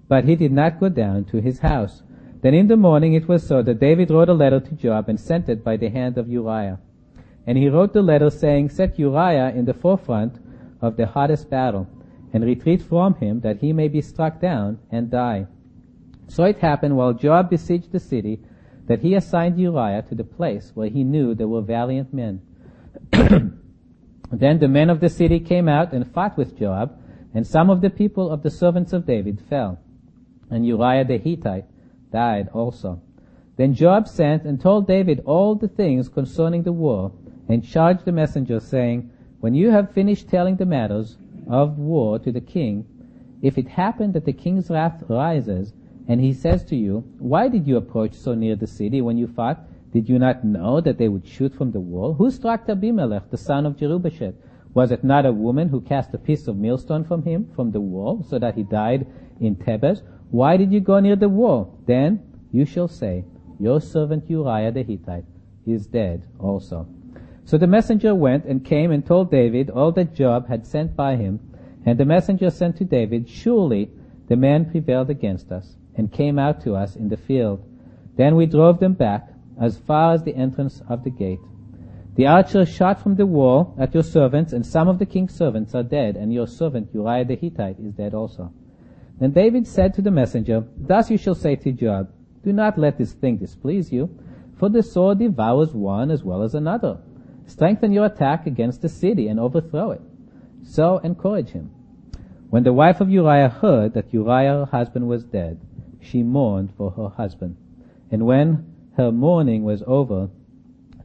But 0.06 0.22
he 0.22 0.36
did 0.36 0.52
not 0.52 0.78
go 0.78 0.88
down 0.88 1.24
to 1.32 1.40
his 1.40 1.58
house. 1.58 2.04
Then 2.42 2.54
in 2.54 2.68
the 2.68 2.76
morning 2.76 3.14
it 3.14 3.26
was 3.26 3.44
so 3.44 3.60
that 3.60 3.80
David 3.80 4.12
wrote 4.12 4.28
a 4.28 4.34
letter 4.34 4.60
to 4.60 4.74
Joab 4.76 5.08
and 5.08 5.18
sent 5.18 5.48
it 5.48 5.64
by 5.64 5.78
the 5.78 5.88
hand 5.88 6.16
of 6.16 6.28
Uriah. 6.28 6.78
And 7.44 7.58
he 7.58 7.68
wrote 7.68 7.92
the 7.92 8.02
letter 8.02 8.30
saying, 8.30 8.68
Set 8.68 9.00
Uriah 9.00 9.52
in 9.52 9.64
the 9.64 9.74
forefront 9.74 10.45
of 10.80 10.96
the 10.96 11.06
hottest 11.06 11.50
battle, 11.50 11.86
and 12.32 12.44
retreat 12.44 12.82
from 12.82 13.14
him 13.14 13.40
that 13.40 13.58
he 13.58 13.72
may 13.72 13.88
be 13.88 14.00
struck 14.00 14.40
down 14.40 14.78
and 14.90 15.10
die. 15.10 15.46
So 16.28 16.44
it 16.44 16.58
happened 16.58 16.96
while 16.96 17.12
Joab 17.12 17.50
besieged 17.50 17.92
the 17.92 18.00
city 18.00 18.40
that 18.86 19.00
he 19.00 19.14
assigned 19.14 19.58
Uriah 19.58 20.02
to 20.08 20.14
the 20.14 20.24
place 20.24 20.72
where 20.74 20.88
he 20.88 21.04
knew 21.04 21.34
there 21.34 21.48
were 21.48 21.62
valiant 21.62 22.12
men. 22.12 22.40
then 23.12 24.58
the 24.58 24.68
men 24.68 24.90
of 24.90 25.00
the 25.00 25.08
city 25.08 25.40
came 25.40 25.68
out 25.68 25.92
and 25.92 26.12
fought 26.12 26.36
with 26.36 26.58
Joab, 26.58 26.98
and 27.34 27.46
some 27.46 27.70
of 27.70 27.80
the 27.80 27.90
people 27.90 28.30
of 28.30 28.42
the 28.42 28.50
servants 28.50 28.92
of 28.92 29.06
David 29.06 29.40
fell. 29.48 29.78
And 30.50 30.66
Uriah 30.66 31.04
the 31.04 31.18
Hittite 31.18 31.66
died 32.12 32.48
also. 32.52 33.00
Then 33.56 33.74
Joab 33.74 34.06
sent 34.06 34.44
and 34.44 34.60
told 34.60 34.86
David 34.86 35.22
all 35.24 35.54
the 35.54 35.68
things 35.68 36.08
concerning 36.08 36.62
the 36.62 36.72
war, 36.72 37.12
and 37.48 37.64
charged 37.64 38.04
the 38.04 38.12
messenger, 38.12 38.60
saying, 38.60 39.10
When 39.46 39.54
you 39.54 39.70
have 39.70 39.92
finished 39.92 40.28
telling 40.28 40.56
the 40.56 40.66
matters 40.66 41.18
of 41.46 41.78
war 41.78 42.18
to 42.18 42.32
the 42.32 42.40
king, 42.40 42.84
if 43.42 43.56
it 43.56 43.68
happen 43.68 44.10
that 44.10 44.24
the 44.24 44.32
king's 44.32 44.68
wrath 44.70 45.04
rises, 45.08 45.72
and 46.08 46.20
he 46.20 46.32
says 46.32 46.64
to 46.64 46.74
you, 46.74 47.04
Why 47.20 47.46
did 47.46 47.64
you 47.64 47.76
approach 47.76 48.14
so 48.14 48.34
near 48.34 48.56
the 48.56 48.66
city 48.66 49.00
when 49.00 49.16
you 49.16 49.28
fought? 49.28 49.64
Did 49.92 50.08
you 50.08 50.18
not 50.18 50.44
know 50.44 50.80
that 50.80 50.98
they 50.98 51.06
would 51.06 51.24
shoot 51.24 51.54
from 51.54 51.70
the 51.70 51.78
wall? 51.78 52.14
Who 52.14 52.28
struck 52.32 52.68
Abimelech, 52.68 53.30
the 53.30 53.36
son 53.36 53.66
of 53.66 53.76
Jerubbesheth? 53.76 54.34
Was 54.74 54.90
it 54.90 55.04
not 55.04 55.24
a 55.24 55.32
woman 55.32 55.68
who 55.68 55.80
cast 55.80 56.12
a 56.12 56.18
piece 56.18 56.48
of 56.48 56.56
millstone 56.56 57.04
from 57.04 57.22
him 57.22 57.48
from 57.54 57.70
the 57.70 57.80
wall, 57.80 58.24
so 58.28 58.40
that 58.40 58.56
he 58.56 58.64
died 58.64 59.06
in 59.38 59.54
Thebez? 59.54 60.02
Why 60.32 60.56
did 60.56 60.72
you 60.72 60.80
go 60.80 60.98
near 60.98 61.14
the 61.14 61.28
wall? 61.28 61.78
Then 61.86 62.20
you 62.50 62.64
shall 62.64 62.88
say, 62.88 63.24
Your 63.60 63.80
servant 63.80 64.28
Uriah 64.28 64.72
the 64.72 64.82
Hittite 64.82 65.24
is 65.64 65.86
dead 65.86 66.26
also. 66.40 66.88
So 67.46 67.56
the 67.56 67.68
messenger 67.68 68.12
went 68.12 68.44
and 68.44 68.64
came 68.64 68.90
and 68.90 69.06
told 69.06 69.30
David 69.30 69.70
all 69.70 69.92
that 69.92 70.16
Joab 70.16 70.48
had 70.48 70.66
sent 70.66 70.96
by 70.96 71.14
him. 71.14 71.38
And 71.84 71.96
the 71.96 72.04
messenger 72.04 72.50
sent 72.50 72.76
to 72.78 72.84
David, 72.84 73.28
Surely 73.28 73.88
the 74.26 74.34
man 74.34 74.68
prevailed 74.68 75.10
against 75.10 75.52
us 75.52 75.76
and 75.94 76.12
came 76.12 76.40
out 76.40 76.60
to 76.62 76.74
us 76.74 76.96
in 76.96 77.08
the 77.08 77.16
field. 77.16 77.64
Then 78.16 78.34
we 78.34 78.46
drove 78.46 78.80
them 78.80 78.94
back 78.94 79.32
as 79.60 79.78
far 79.78 80.12
as 80.12 80.24
the 80.24 80.34
entrance 80.34 80.82
of 80.88 81.04
the 81.04 81.10
gate. 81.10 81.38
The 82.16 82.26
archer 82.26 82.66
shot 82.66 83.00
from 83.00 83.14
the 83.14 83.26
wall 83.26 83.76
at 83.78 83.94
your 83.94 84.02
servants, 84.02 84.52
and 84.52 84.66
some 84.66 84.88
of 84.88 84.98
the 84.98 85.06
king's 85.06 85.34
servants 85.34 85.72
are 85.72 85.84
dead, 85.84 86.16
and 86.16 86.32
your 86.32 86.48
servant 86.48 86.88
Uriah 86.92 87.26
the 87.26 87.36
Hittite 87.36 87.78
is 87.78 87.92
dead 87.92 88.12
also. 88.12 88.52
Then 89.20 89.30
David 89.30 89.68
said 89.68 89.94
to 89.94 90.02
the 90.02 90.10
messenger, 90.10 90.66
Thus 90.76 91.12
you 91.12 91.16
shall 91.16 91.36
say 91.36 91.54
to 91.54 91.70
Joab, 91.70 92.10
Do 92.42 92.52
not 92.52 92.76
let 92.76 92.98
this 92.98 93.12
thing 93.12 93.36
displease 93.36 93.92
you, 93.92 94.10
for 94.56 94.68
the 94.68 94.82
sword 94.82 95.20
devours 95.20 95.72
one 95.74 96.10
as 96.10 96.24
well 96.24 96.42
as 96.42 96.54
another. 96.54 96.98
Strengthen 97.46 97.92
your 97.92 98.06
attack 98.06 98.46
against 98.46 98.82
the 98.82 98.88
city 98.88 99.28
and 99.28 99.38
overthrow 99.38 99.92
it. 99.92 100.00
So 100.62 100.98
encourage 100.98 101.50
him. 101.50 101.70
When 102.50 102.64
the 102.64 102.72
wife 102.72 103.00
of 103.00 103.10
Uriah 103.10 103.48
heard 103.48 103.94
that 103.94 104.12
Uriah 104.12 104.52
her 104.52 104.64
husband 104.66 105.08
was 105.08 105.24
dead, 105.24 105.60
she 106.00 106.22
mourned 106.22 106.72
for 106.76 106.90
her 106.92 107.08
husband. 107.08 107.56
And 108.10 108.26
when 108.26 108.72
her 108.96 109.10
mourning 109.10 109.64
was 109.64 109.82
over, 109.86 110.30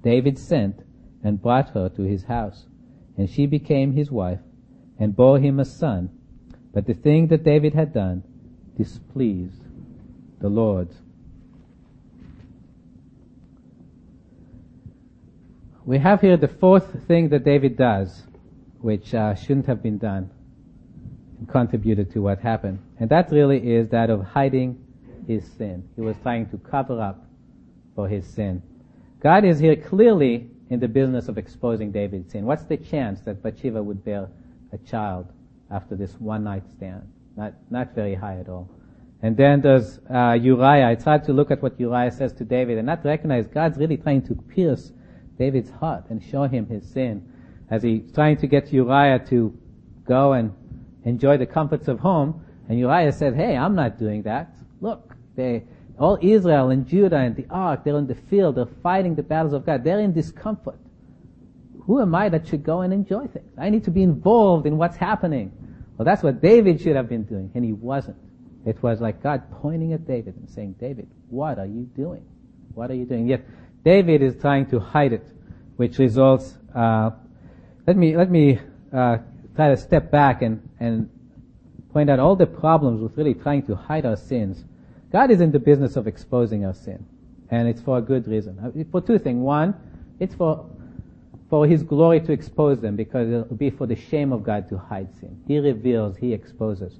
David 0.04 0.38
sent 0.38 0.82
and 1.23 1.41
brought 1.41 1.69
her 1.69 1.89
to 1.89 2.04
his 2.04 2.23
house. 2.23 2.65
And 3.17 3.30
she 3.30 3.45
became 3.45 3.93
his 3.93 4.12
wife 4.12 4.39
and 4.99 5.15
bore 5.15 5.39
him 5.39 5.60
a 5.60 5.65
son. 5.65 6.10
But 6.73 6.86
the 6.86 6.93
thing 6.93 7.27
that 7.27 7.43
David 7.43 7.73
had 7.73 7.93
done 7.93 8.23
displeased 8.77 9.63
the 10.39 10.49
Lord. 10.49 10.89
We 15.84 15.98
have 15.98 16.22
here 16.22 16.38
the 16.38 16.48
fourth 16.48 17.08
thing 17.08 17.30
that 17.30 17.44
David 17.44 17.76
does, 17.76 18.24
which 18.82 19.15
uh, 19.15 19.34
shouldn't 19.34 19.65
have 19.65 19.82
been 19.82 19.98
done, 19.98 20.30
and 21.39 21.50
contributed 21.50 22.12
to 22.12 22.22
what 22.22 22.39
happened. 22.39 22.80
And 23.00 23.10
that 23.10 23.32
really 23.32 23.58
is 23.74 23.89
that 23.89 24.12
of 24.12 24.24
hiding 24.24 24.78
his 25.28 25.44
sin. 25.54 25.89
He 25.96 26.02
was 26.02 26.15
trying 26.22 26.50
to 26.50 26.58
cover 26.60 27.02
up 27.02 27.26
for 27.96 28.08
his 28.08 28.28
sin. 28.28 28.62
God 29.22 29.44
is 29.44 29.60
here 29.60 29.76
clearly 29.76 30.52
in 30.70 30.80
the 30.80 30.88
business 30.88 31.28
of 31.28 31.39
exposing 31.39 31.91
David's 31.91 32.32
sin. 32.32 32.46
What's 32.46 32.63
the 32.65 32.78
chance 32.78 33.22
that 33.22 33.41
Bathsheba 33.41 33.82
would 33.82 34.06
bear 34.06 34.30
a 34.72 34.78
child 34.78 35.28
after 35.72 35.96
this 35.96 36.13
one 36.20 36.44
night 36.44 36.63
stand? 36.70 37.12
Not, 37.36 37.54
not 37.72 37.96
very 37.96 38.13
high 38.13 38.39
at 38.39 38.50
all. 38.50 38.70
And 39.24 39.36
then 39.36 39.62
there's 39.62 40.00
uh, 40.13 40.34
Uriah. 40.34 40.89
I 40.89 40.96
tried 40.96 41.24
to 41.24 41.34
look 41.34 41.50
at 41.50 41.62
what 41.63 41.80
Uriah 41.80 42.12
says 42.12 42.34
to 42.34 42.46
David 42.46 42.78
and 42.78 42.86
not 42.86 43.04
recognize 43.04 43.48
God's 43.48 43.80
really 43.80 43.98
trying 43.98 44.22
to 44.24 44.36
pierce 44.36 44.91
David's 45.38 45.70
heart 45.70 46.06
and 46.10 46.24
show 46.24 46.44
him 46.44 46.67
his 46.67 46.88
sin 46.89 47.28
as 47.70 47.84
he's 47.84 48.12
trying 48.13 48.38
to 48.38 48.48
get 48.48 48.72
Uriah 48.72 49.20
to 49.30 49.58
go 50.06 50.34
and 50.34 50.54
enjoy 51.06 51.38
the 51.38 51.46
comforts 51.46 51.88
of 51.88 52.00
home. 52.00 52.44
And 52.67 52.78
Uriah 52.78 53.12
said, 53.12 53.36
hey, 53.36 53.56
I'm 53.56 53.76
not 53.76 53.98
doing 53.98 54.24
that. 54.24 54.56
Look, 54.82 55.15
they, 55.36 55.63
all 55.98 56.17
Israel 56.22 56.70
and 56.70 56.88
Judah 56.88 57.17
and 57.17 57.36
the 57.36 57.46
ark, 57.50 57.84
they're 57.84 57.98
in 57.98 58.08
the 58.08 58.15
field, 58.15 58.56
they're 58.56 58.65
fighting 58.84 59.15
the 59.15 59.24
battles 59.24 59.54
of 59.54 59.65
God, 59.65 59.84
they're 59.84 60.00
in 60.00 60.13
discomfort. 60.13 60.80
Who 61.86 62.00
am 62.02 62.13
I 62.13 62.30
that 62.30 62.48
should 62.48 62.63
go 62.63 62.82
and 62.82 62.94
enjoy 62.94 63.28
things? 63.28 63.52
I 63.58 63.70
need 63.70 63.86
to 63.86 63.91
be 63.91 64.04
involved 64.04 64.65
in 64.65 64.78
what's 64.78 64.98
happening. 64.98 65.52
Well, 65.98 66.06
that's 66.06 66.24
what 66.24 66.41
David 66.41 66.82
should 66.82 66.96
have 66.96 67.10
been 67.10 67.24
doing, 67.24 67.52
and 67.54 67.65
he 67.65 67.74
wasn't. 67.74 68.17
It 68.65 68.82
was 68.84 69.02
like 69.02 69.23
God 69.23 69.44
pointing 69.62 69.94
at 69.94 70.06
David 70.06 70.36
and 70.36 70.50
saying, 70.50 70.75
David, 70.79 71.08
what 71.29 71.58
are 71.58 71.65
you 71.65 71.90
doing? 71.96 72.23
What 72.73 72.92
are 72.92 72.94
you 72.94 73.06
doing? 73.06 73.27
Yet 73.27 73.46
David 73.84 74.21
is 74.21 74.36
trying 74.40 74.67
to 74.67 74.79
hide 74.79 75.13
it, 75.13 75.25
which 75.77 75.98
results. 75.98 76.58
Uh, 76.73 77.12
let 77.88 77.98
me 77.98 78.15
let 78.15 78.29
me 78.29 78.60
uh, 78.94 79.17
try 79.56 79.69
to 79.69 79.77
step 79.77 80.12
back 80.12 80.42
and 80.42 80.67
and 80.79 81.10
point 81.92 82.10
out 82.10 82.19
all 82.19 82.36
the 82.36 82.46
problems 82.46 83.02
with 83.02 83.17
really 83.17 83.34
trying 83.34 83.63
to 83.63 83.75
hide 83.75 84.06
our 84.06 84.15
sins. 84.15 84.63
God 85.12 85.29
is 85.29 85.42
in 85.42 85.52
the 85.52 85.60
business 85.60 85.96
of 85.96 86.08
exposing 86.08 86.65
our 86.65 86.73
sin. 86.73 87.06
And 87.50 87.67
it's 87.67 87.82
for 87.82 87.98
a 87.98 88.02
good 88.02 88.27
reason. 88.27 88.58
Uh, 88.60 88.84
for 88.92 89.02
two 89.02 89.19
things. 89.19 89.40
One, 89.40 89.75
it's 90.19 90.34
for, 90.34 90.69
for 91.50 91.67
His 91.67 91.84
glory 91.84 92.21
to 92.21 92.32
expose 92.32 92.79
them 92.79 92.96
because 92.96 93.29
it'll 93.29 93.56
be 93.56 93.69
for 93.69 93.86
the 93.86 93.96
shame 93.96 94.32
of 94.32 94.44
God 94.44 94.69
to 94.69 94.77
hide 94.77 95.13
sin. 95.19 95.42
He 95.48 95.60
reveals, 95.60 96.15
He 96.15 96.34
exposes 96.34 96.98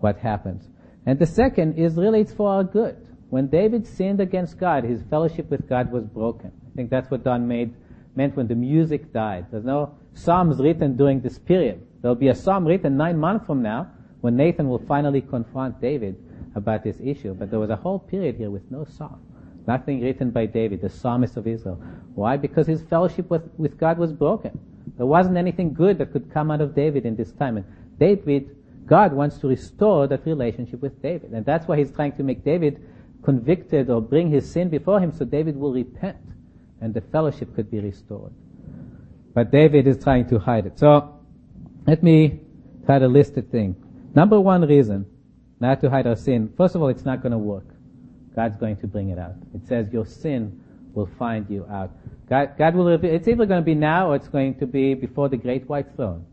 what 0.00 0.18
happens. 0.18 0.68
And 1.06 1.18
the 1.18 1.26
second 1.26 1.78
is 1.78 1.94
really 1.94 2.20
it's 2.20 2.32
for 2.32 2.50
our 2.50 2.64
good. 2.64 3.05
When 3.30 3.48
David 3.48 3.86
sinned 3.86 4.20
against 4.20 4.58
God, 4.58 4.84
his 4.84 5.02
fellowship 5.10 5.50
with 5.50 5.68
God 5.68 5.90
was 5.90 6.04
broken. 6.04 6.52
I 6.72 6.76
think 6.76 6.90
that's 6.90 7.10
what 7.10 7.24
Don 7.24 7.48
made, 7.48 7.74
meant 8.14 8.36
when 8.36 8.46
the 8.46 8.54
music 8.54 9.12
died. 9.12 9.46
There's 9.50 9.64
no 9.64 9.94
psalms 10.14 10.58
written 10.58 10.96
during 10.96 11.20
this 11.20 11.38
period. 11.38 11.84
There'll 12.02 12.14
be 12.14 12.28
a 12.28 12.34
psalm 12.34 12.64
written 12.66 12.96
nine 12.96 13.18
months 13.18 13.46
from 13.46 13.62
now 13.62 13.90
when 14.20 14.36
Nathan 14.36 14.68
will 14.68 14.78
finally 14.78 15.20
confront 15.20 15.80
David 15.80 16.16
about 16.54 16.84
this 16.84 16.98
issue. 17.02 17.34
But 17.34 17.50
there 17.50 17.58
was 17.58 17.70
a 17.70 17.76
whole 17.76 17.98
period 17.98 18.36
here 18.36 18.50
with 18.50 18.70
no 18.70 18.84
psalm. 18.84 19.20
Nothing 19.66 20.00
written 20.00 20.30
by 20.30 20.46
David, 20.46 20.80
the 20.80 20.88
psalmist 20.88 21.36
of 21.36 21.46
Israel. 21.46 21.82
Why? 22.14 22.36
Because 22.36 22.66
his 22.66 22.82
fellowship 22.82 23.28
with, 23.28 23.42
with 23.58 23.76
God 23.78 23.98
was 23.98 24.12
broken. 24.12 24.58
There 24.96 25.06
wasn't 25.06 25.36
anything 25.36 25.74
good 25.74 25.98
that 25.98 26.12
could 26.12 26.32
come 26.32 26.50
out 26.50 26.60
of 26.60 26.74
David 26.74 27.04
in 27.04 27.16
this 27.16 27.32
time. 27.32 27.56
And 27.56 27.66
David, 27.98 28.56
God 28.86 29.12
wants 29.12 29.38
to 29.38 29.48
restore 29.48 30.06
that 30.06 30.24
relationship 30.24 30.80
with 30.80 31.02
David. 31.02 31.32
And 31.32 31.44
that's 31.44 31.66
why 31.66 31.76
he's 31.76 31.90
trying 31.90 32.12
to 32.12 32.22
make 32.22 32.44
David 32.44 32.80
convicted 33.26 33.90
or 33.90 34.00
bring 34.00 34.30
his 34.30 34.48
sin 34.48 34.68
before 34.68 35.00
him 35.00 35.10
so 35.10 35.24
David 35.24 35.56
will 35.56 35.72
repent 35.72 36.24
and 36.80 36.94
the 36.94 37.00
fellowship 37.00 37.52
could 37.56 37.68
be 37.68 37.80
restored. 37.80 38.32
But 39.34 39.50
David 39.50 39.88
is 39.88 40.02
trying 40.02 40.28
to 40.28 40.38
hide 40.38 40.64
it. 40.66 40.78
So 40.78 41.18
let 41.88 42.04
me 42.04 42.40
try 42.86 43.00
to 43.00 43.08
list 43.08 43.34
the 43.34 43.42
thing. 43.42 43.74
Number 44.14 44.40
one 44.40 44.62
reason 44.62 45.06
not 45.58 45.80
to 45.80 45.90
hide 45.90 46.06
our 46.06 46.14
sin. 46.14 46.52
First 46.56 46.76
of 46.76 46.82
all, 46.82 46.88
it's 46.88 47.04
not 47.04 47.20
going 47.20 47.32
to 47.32 47.38
work. 47.38 47.66
God's 48.36 48.56
going 48.58 48.76
to 48.76 48.86
bring 48.86 49.08
it 49.08 49.18
out. 49.18 49.34
It 49.54 49.66
says 49.66 49.88
your 49.92 50.06
sin 50.06 50.62
will 50.94 51.10
find 51.18 51.50
you 51.50 51.66
out. 51.68 51.90
God, 52.28 52.54
God 52.56 52.76
will 52.76 52.88
it's 52.88 53.26
either 53.26 53.46
going 53.46 53.60
to 53.60 53.64
be 53.64 53.74
now 53.74 54.10
or 54.10 54.16
it's 54.16 54.28
going 54.28 54.54
to 54.60 54.66
be 54.66 54.94
before 54.94 55.28
the 55.28 55.36
great 55.36 55.68
white 55.68 55.96
throne 55.96 56.24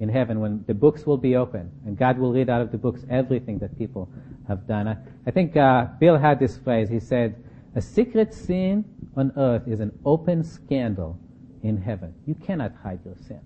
in 0.00 0.08
heaven 0.08 0.40
when 0.40 0.64
the 0.66 0.74
books 0.74 1.06
will 1.06 1.16
be 1.16 1.36
open 1.36 1.70
and 1.84 1.96
God 1.96 2.18
will 2.18 2.32
read 2.32 2.48
out 2.48 2.60
of 2.60 2.70
the 2.70 2.78
books 2.78 3.04
everything 3.10 3.58
that 3.58 3.76
people 3.78 4.08
have 4.46 4.66
done. 4.66 4.88
I, 4.88 4.96
I 5.26 5.30
think 5.30 5.56
uh, 5.56 5.86
Bill 5.98 6.16
had 6.16 6.38
this 6.38 6.56
phrase. 6.56 6.88
He 6.88 7.00
said, 7.00 7.42
"A 7.74 7.82
secret 7.82 8.32
sin 8.32 8.84
on 9.16 9.32
earth 9.36 9.66
is 9.66 9.80
an 9.80 9.92
open 10.04 10.44
scandal 10.44 11.18
in 11.62 11.76
heaven. 11.76 12.14
You 12.26 12.34
cannot 12.34 12.72
hide 12.82 13.00
your 13.04 13.16
sin." 13.26 13.40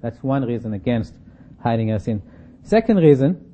That's 0.00 0.22
one 0.22 0.44
reason 0.44 0.72
against 0.72 1.14
hiding 1.62 1.92
our 1.92 1.98
sin. 1.98 2.22
Second 2.62 2.96
reason 2.96 3.48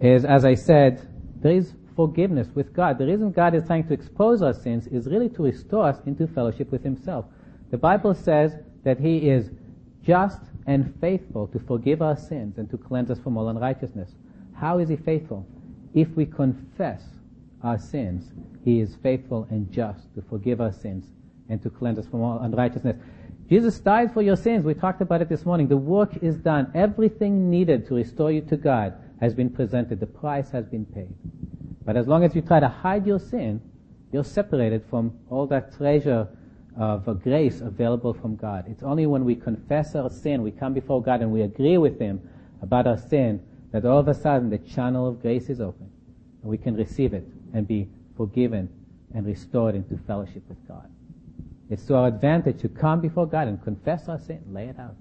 is, 0.00 0.24
as 0.24 0.44
I 0.44 0.54
said, 0.54 1.08
there 1.40 1.52
is 1.52 1.74
forgiveness 1.96 2.48
with 2.54 2.72
God. 2.72 2.98
The 2.98 3.06
reason 3.06 3.32
God 3.32 3.54
is 3.54 3.64
trying 3.66 3.86
to 3.88 3.94
expose 3.94 4.42
our 4.42 4.52
sins 4.52 4.86
is 4.86 5.06
really 5.06 5.28
to 5.30 5.42
restore 5.42 5.86
us 5.86 5.98
into 6.06 6.26
fellowship 6.26 6.70
with 6.70 6.82
Himself. 6.82 7.26
The 7.70 7.78
Bible 7.78 8.14
says 8.14 8.54
that 8.84 8.98
He 8.98 9.28
is 9.28 9.50
just 10.02 10.40
and 10.66 10.94
faithful 11.00 11.46
to 11.48 11.58
forgive 11.58 12.02
our 12.02 12.16
sins 12.16 12.58
and 12.58 12.70
to 12.70 12.78
cleanse 12.78 13.10
us 13.10 13.18
from 13.18 13.36
all 13.36 13.48
unrighteousness. 13.48 14.10
How 14.54 14.78
is 14.78 14.88
He 14.88 14.96
faithful? 14.96 15.46
If 15.94 16.08
we 16.16 16.26
confess 16.26 17.02
our 17.62 17.78
sins, 17.78 18.30
He 18.64 18.80
is 18.80 18.96
faithful 19.02 19.46
and 19.50 19.70
just 19.70 20.14
to 20.14 20.22
forgive 20.22 20.60
our 20.60 20.72
sins 20.72 21.06
and 21.48 21.62
to 21.62 21.70
cleanse 21.70 21.98
us 21.98 22.06
from 22.06 22.22
all 22.22 22.38
unrighteousness. 22.40 22.96
Jesus 23.48 23.78
died 23.80 24.14
for 24.14 24.22
your 24.22 24.36
sins. 24.36 24.64
We 24.64 24.74
talked 24.74 25.02
about 25.02 25.20
it 25.20 25.28
this 25.28 25.44
morning. 25.44 25.68
The 25.68 25.76
work 25.76 26.16
is 26.22 26.36
done. 26.36 26.70
Everything 26.74 27.50
needed 27.50 27.86
to 27.88 27.94
restore 27.94 28.32
you 28.32 28.40
to 28.42 28.56
God 28.56 28.94
has 29.20 29.34
been 29.34 29.50
presented. 29.50 30.00
The 30.00 30.06
price 30.06 30.50
has 30.50 30.66
been 30.66 30.86
paid. 30.86 31.14
But 31.84 31.96
as 31.96 32.06
long 32.06 32.24
as 32.24 32.34
you 32.34 32.42
try 32.42 32.60
to 32.60 32.68
hide 32.68 33.06
your 33.06 33.18
sin, 33.18 33.60
you're 34.12 34.24
separated 34.24 34.84
from 34.88 35.18
all 35.28 35.46
that 35.48 35.76
treasure 35.76 36.28
of 36.76 37.22
grace 37.22 37.60
available 37.60 38.14
from 38.14 38.36
God. 38.36 38.64
It's 38.68 38.82
only 38.82 39.06
when 39.06 39.24
we 39.24 39.34
confess 39.34 39.94
our 39.94 40.10
sin, 40.10 40.42
we 40.42 40.50
come 40.50 40.72
before 40.72 41.02
God 41.02 41.20
and 41.20 41.32
we 41.32 41.42
agree 41.42 41.78
with 41.78 41.98
Him 41.98 42.20
about 42.62 42.86
our 42.86 42.96
sin, 42.96 43.42
that 43.72 43.84
all 43.84 43.98
of 43.98 44.08
a 44.08 44.14
sudden 44.14 44.50
the 44.50 44.58
channel 44.58 45.08
of 45.08 45.20
grace 45.20 45.48
is 45.48 45.60
open. 45.60 45.90
And 46.42 46.50
we 46.50 46.58
can 46.58 46.74
receive 46.74 47.14
it 47.14 47.26
and 47.52 47.66
be 47.66 47.88
forgiven 48.16 48.68
and 49.14 49.26
restored 49.26 49.74
into 49.74 49.98
fellowship 50.06 50.42
with 50.48 50.66
God. 50.66 50.88
It's 51.70 51.84
to 51.86 51.96
our 51.96 52.08
advantage 52.08 52.60
to 52.62 52.68
come 52.68 53.00
before 53.00 53.26
God 53.26 53.48
and 53.48 53.62
confess 53.62 54.08
our 54.08 54.18
sin, 54.18 54.42
lay 54.50 54.66
it 54.66 54.78
out, 54.78 54.94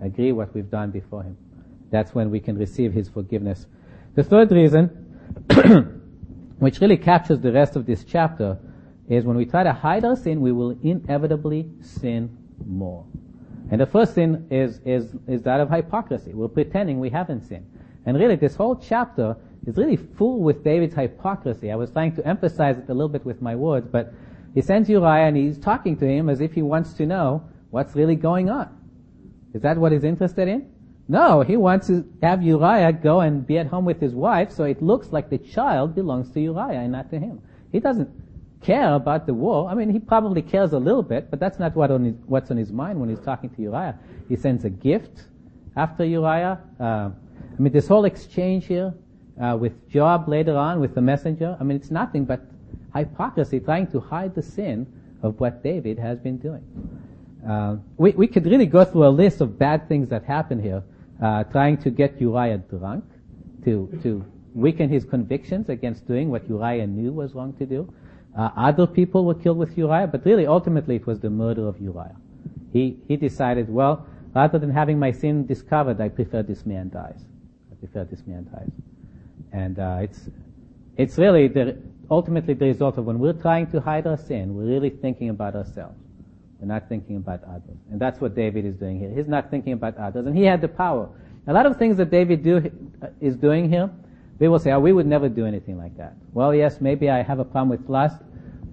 agree 0.00 0.32
what 0.32 0.54
we've 0.54 0.70
done 0.70 0.90
before 0.90 1.22
Him. 1.22 1.36
That's 1.90 2.14
when 2.14 2.30
we 2.30 2.40
can 2.40 2.58
receive 2.58 2.92
His 2.92 3.08
forgiveness. 3.08 3.66
The 4.14 4.24
third 4.24 4.50
reason, 4.50 4.88
which 6.58 6.80
really 6.80 6.96
captures 6.96 7.40
the 7.40 7.52
rest 7.52 7.76
of 7.76 7.86
this 7.86 8.04
chapter, 8.04 8.58
is 9.08 9.24
when 9.24 9.36
we 9.36 9.44
try 9.44 9.62
to 9.62 9.72
hide 9.72 10.04
our 10.04 10.16
sin, 10.16 10.40
we 10.40 10.52
will 10.52 10.78
inevitably 10.82 11.68
sin 11.80 12.36
more. 12.66 13.04
And 13.70 13.80
the 13.80 13.86
first 13.86 14.14
sin 14.14 14.46
is, 14.50 14.80
is, 14.84 15.14
is 15.26 15.42
that 15.42 15.60
of 15.60 15.70
hypocrisy. 15.70 16.32
We're 16.34 16.48
pretending 16.48 17.00
we 17.00 17.10
haven't 17.10 17.42
sinned. 17.42 17.66
And 18.06 18.18
really, 18.18 18.36
this 18.36 18.54
whole 18.54 18.76
chapter 18.76 19.36
is 19.66 19.76
really 19.76 19.96
full 19.96 20.40
with 20.40 20.62
David's 20.62 20.94
hypocrisy. 20.94 21.72
I 21.72 21.76
was 21.76 21.90
trying 21.90 22.14
to 22.16 22.26
emphasize 22.26 22.76
it 22.78 22.84
a 22.88 22.94
little 22.94 23.08
bit 23.08 23.24
with 23.24 23.40
my 23.40 23.54
words, 23.54 23.88
but 23.90 24.12
he 24.54 24.60
sends 24.60 24.88
Uriah 24.88 25.26
and 25.26 25.36
he's 25.36 25.58
talking 25.58 25.96
to 25.96 26.06
him 26.06 26.28
as 26.28 26.40
if 26.40 26.52
he 26.52 26.62
wants 26.62 26.92
to 26.94 27.06
know 27.06 27.42
what's 27.70 27.96
really 27.96 28.16
going 28.16 28.50
on. 28.50 28.68
Is 29.54 29.62
that 29.62 29.78
what 29.78 29.92
he's 29.92 30.04
interested 30.04 30.48
in? 30.48 30.70
No, 31.08 31.42
he 31.42 31.56
wants 31.56 31.86
to 31.88 32.04
have 32.22 32.42
Uriah 32.42 32.92
go 32.92 33.20
and 33.20 33.46
be 33.46 33.58
at 33.58 33.66
home 33.66 33.84
with 33.84 34.00
his 34.00 34.14
wife 34.14 34.50
so 34.50 34.64
it 34.64 34.82
looks 34.82 35.12
like 35.12 35.28
the 35.28 35.38
child 35.38 35.94
belongs 35.94 36.30
to 36.32 36.40
Uriah 36.40 36.80
and 36.80 36.92
not 36.92 37.10
to 37.10 37.18
him. 37.18 37.40
He 37.72 37.80
doesn't 37.80 38.08
care 38.64 38.94
about 38.94 39.26
the 39.26 39.34
war. 39.34 39.68
I 39.68 39.74
mean, 39.74 39.90
he 39.90 39.98
probably 39.98 40.42
cares 40.42 40.72
a 40.72 40.78
little 40.78 41.02
bit, 41.02 41.30
but 41.30 41.38
that's 41.38 41.58
not 41.58 41.76
what 41.76 41.90
on 41.90 42.04
his, 42.04 42.14
what's 42.26 42.50
on 42.50 42.56
his 42.56 42.72
mind 42.72 42.98
when 42.98 43.08
he's 43.08 43.20
talking 43.20 43.50
to 43.50 43.62
Uriah. 43.62 43.98
He 44.28 44.36
sends 44.36 44.64
a 44.64 44.70
gift 44.70 45.24
after 45.76 46.04
Uriah. 46.04 46.58
Uh, 46.80 47.10
I 47.56 47.62
mean, 47.62 47.72
this 47.72 47.86
whole 47.86 48.06
exchange 48.06 48.66
here 48.66 48.94
uh, 49.40 49.56
with 49.60 49.88
Joab 49.90 50.28
later 50.28 50.56
on 50.56 50.80
with 50.80 50.94
the 50.94 51.02
messenger. 51.02 51.56
I 51.60 51.64
mean, 51.64 51.76
it's 51.76 51.90
nothing 51.90 52.24
but 52.24 52.40
hypocrisy, 52.94 53.60
trying 53.60 53.88
to 53.88 54.00
hide 54.00 54.34
the 54.34 54.42
sin 54.42 54.86
of 55.22 55.38
what 55.40 55.62
David 55.62 55.98
has 55.98 56.18
been 56.18 56.38
doing. 56.38 56.64
Uh, 57.48 57.76
we, 57.98 58.12
we 58.12 58.26
could 58.26 58.46
really 58.46 58.66
go 58.66 58.84
through 58.84 59.06
a 59.06 59.14
list 59.22 59.40
of 59.40 59.58
bad 59.58 59.88
things 59.88 60.08
that 60.08 60.24
happen 60.24 60.62
here, 60.62 60.82
uh, 61.22 61.44
trying 61.44 61.76
to 61.78 61.90
get 61.90 62.18
Uriah 62.20 62.58
drunk, 62.58 63.04
to, 63.64 63.88
to 64.02 64.24
weaken 64.54 64.88
his 64.88 65.04
convictions 65.04 65.68
against 65.68 66.06
doing 66.06 66.30
what 66.30 66.48
Uriah 66.48 66.86
knew 66.86 67.12
was 67.12 67.34
wrong 67.34 67.52
to 67.54 67.66
do. 67.66 67.92
Uh, 68.36 68.50
other 68.56 68.86
people 68.86 69.24
were 69.24 69.34
killed 69.34 69.58
with 69.58 69.76
Uriah, 69.78 70.08
but 70.08 70.24
really 70.24 70.46
ultimately 70.46 70.96
it 70.96 71.06
was 71.06 71.20
the 71.20 71.30
murder 71.30 71.68
of 71.68 71.80
Uriah. 71.80 72.16
He, 72.72 72.98
he 73.06 73.16
decided, 73.16 73.68
well, 73.68 74.06
rather 74.34 74.58
than 74.58 74.70
having 74.70 74.98
my 74.98 75.12
sin 75.12 75.46
discovered, 75.46 76.00
I 76.00 76.08
prefer 76.08 76.42
this 76.42 76.66
man 76.66 76.90
dies. 76.90 77.24
I 77.70 77.76
prefer 77.76 78.04
this 78.04 78.26
man 78.26 78.48
dies. 78.52 78.70
And 79.52 79.78
uh, 79.78 79.98
it's, 80.02 80.28
it's 80.96 81.16
really 81.16 81.46
the, 81.46 81.78
ultimately 82.10 82.54
the 82.54 82.66
result 82.66 82.98
of 82.98 83.04
when 83.04 83.20
we're 83.20 83.32
trying 83.32 83.70
to 83.70 83.80
hide 83.80 84.06
our 84.08 84.16
sin, 84.16 84.56
we're 84.56 84.66
really 84.66 84.90
thinking 84.90 85.28
about 85.28 85.54
ourselves. 85.54 85.96
We're 86.58 86.66
not 86.66 86.88
thinking 86.88 87.16
about 87.16 87.44
others. 87.44 87.78
And 87.92 88.00
that's 88.00 88.20
what 88.20 88.34
David 88.34 88.64
is 88.64 88.74
doing 88.74 88.98
here. 88.98 89.12
He's 89.14 89.28
not 89.28 89.50
thinking 89.50 89.74
about 89.74 89.96
others. 89.96 90.26
And 90.26 90.36
he 90.36 90.42
had 90.42 90.60
the 90.60 90.68
power. 90.68 91.08
A 91.46 91.52
lot 91.52 91.66
of 91.66 91.76
things 91.76 91.96
that 91.98 92.10
David 92.10 92.42
do, 92.42 92.70
uh, 93.02 93.08
is 93.20 93.36
doing 93.36 93.70
here, 93.70 93.90
people 94.38 94.58
say, 94.58 94.72
oh, 94.72 94.80
we 94.80 94.92
would 94.92 95.06
never 95.06 95.28
do 95.28 95.46
anything 95.46 95.78
like 95.78 95.96
that. 95.96 96.14
Well, 96.32 96.54
yes, 96.54 96.80
maybe 96.80 97.10
I 97.10 97.22
have 97.22 97.38
a 97.38 97.44
problem 97.44 97.68
with 97.68 97.88
lust, 97.88 98.16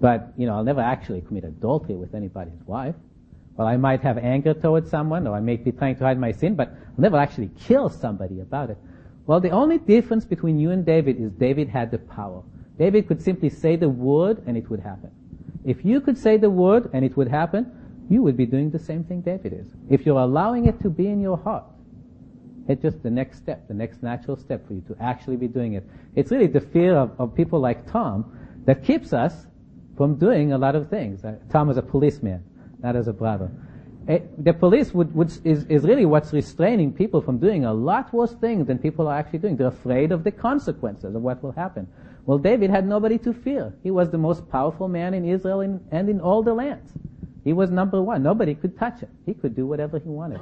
but, 0.00 0.32
you 0.36 0.46
know, 0.46 0.54
I'll 0.54 0.64
never 0.64 0.80
actually 0.80 1.20
commit 1.20 1.44
adultery 1.44 1.94
with 1.94 2.14
anybody's 2.14 2.60
wife. 2.66 2.94
Well, 3.56 3.68
I 3.68 3.76
might 3.76 4.00
have 4.00 4.18
anger 4.18 4.54
towards 4.54 4.90
someone, 4.90 5.26
or 5.26 5.36
I 5.36 5.40
may 5.40 5.56
be 5.56 5.72
trying 5.72 5.96
to 5.96 6.04
hide 6.04 6.18
my 6.18 6.32
sin, 6.32 6.54
but 6.54 6.68
I'll 6.68 7.02
never 7.02 7.18
actually 7.18 7.50
kill 7.58 7.88
somebody 7.88 8.40
about 8.40 8.70
it. 8.70 8.78
Well, 9.26 9.40
the 9.40 9.50
only 9.50 9.78
difference 9.78 10.24
between 10.24 10.58
you 10.58 10.70
and 10.70 10.84
David 10.84 11.20
is 11.20 11.30
David 11.32 11.68
had 11.68 11.90
the 11.90 11.98
power. 11.98 12.42
David 12.78 13.06
could 13.06 13.22
simply 13.22 13.50
say 13.50 13.76
the 13.76 13.88
word 13.88 14.42
and 14.46 14.56
it 14.56 14.68
would 14.68 14.80
happen. 14.80 15.10
If 15.64 15.84
you 15.84 16.00
could 16.00 16.18
say 16.18 16.38
the 16.38 16.50
word 16.50 16.90
and 16.92 17.04
it 17.04 17.16
would 17.16 17.28
happen, 17.28 17.70
you 18.08 18.22
would 18.22 18.36
be 18.36 18.46
doing 18.46 18.70
the 18.70 18.78
same 18.78 19.04
thing 19.04 19.20
David 19.20 19.52
is. 19.52 19.68
If 19.88 20.04
you're 20.04 20.18
allowing 20.18 20.66
it 20.66 20.80
to 20.80 20.90
be 20.90 21.06
in 21.06 21.20
your 21.20 21.36
heart, 21.36 21.64
it's 22.68 22.82
just 22.82 23.02
the 23.02 23.10
next 23.10 23.38
step, 23.38 23.66
the 23.68 23.74
next 23.74 24.02
natural 24.02 24.36
step 24.36 24.66
for 24.66 24.74
you 24.74 24.82
to 24.82 24.96
actually 25.00 25.36
be 25.36 25.48
doing 25.48 25.74
it. 25.74 25.84
It's 26.14 26.30
really 26.30 26.46
the 26.46 26.60
fear 26.60 26.96
of, 26.96 27.12
of 27.18 27.34
people 27.34 27.60
like 27.60 27.90
Tom 27.90 28.38
that 28.66 28.84
keeps 28.84 29.12
us 29.12 29.46
from 29.96 30.16
doing 30.16 30.52
a 30.52 30.58
lot 30.58 30.74
of 30.74 30.88
things. 30.88 31.24
Uh, 31.24 31.36
Tom 31.50 31.70
is 31.70 31.76
a 31.76 31.82
policeman, 31.82 32.42
not 32.82 32.96
as 32.96 33.08
a 33.08 33.12
brother. 33.12 33.50
It, 34.08 34.22
eh, 34.22 34.26
the 34.38 34.52
police 34.52 34.92
would, 34.92 35.14
would, 35.14 35.30
is, 35.44 35.64
is 35.64 35.84
really 35.84 36.06
what's 36.06 36.32
restraining 36.32 36.92
people 36.92 37.20
from 37.20 37.38
doing 37.38 37.64
a 37.64 37.72
lot 37.72 38.12
worse 38.12 38.34
things 38.34 38.66
than 38.66 38.78
people 38.78 39.06
are 39.08 39.16
actually 39.16 39.40
doing. 39.40 39.56
They're 39.56 39.68
afraid 39.68 40.12
of 40.12 40.24
the 40.24 40.32
consequences 40.32 41.14
of 41.14 41.22
what 41.22 41.42
will 41.42 41.52
happen. 41.52 41.86
Well, 42.26 42.38
David 42.38 42.70
had 42.70 42.86
nobody 42.86 43.18
to 43.18 43.32
fear. 43.32 43.74
He 43.82 43.90
was 43.90 44.10
the 44.10 44.18
most 44.18 44.48
powerful 44.48 44.88
man 44.88 45.14
in 45.14 45.28
Israel 45.28 45.60
in, 45.60 45.80
and 45.90 46.08
in 46.08 46.20
all 46.20 46.42
the 46.42 46.54
lands. 46.54 46.92
He 47.44 47.52
was 47.52 47.70
number 47.70 48.00
one. 48.00 48.22
Nobody 48.22 48.54
could 48.54 48.78
touch 48.78 49.00
him. 49.00 49.08
He 49.26 49.34
could 49.34 49.56
do 49.56 49.66
whatever 49.66 49.98
he 49.98 50.08
wanted. 50.08 50.40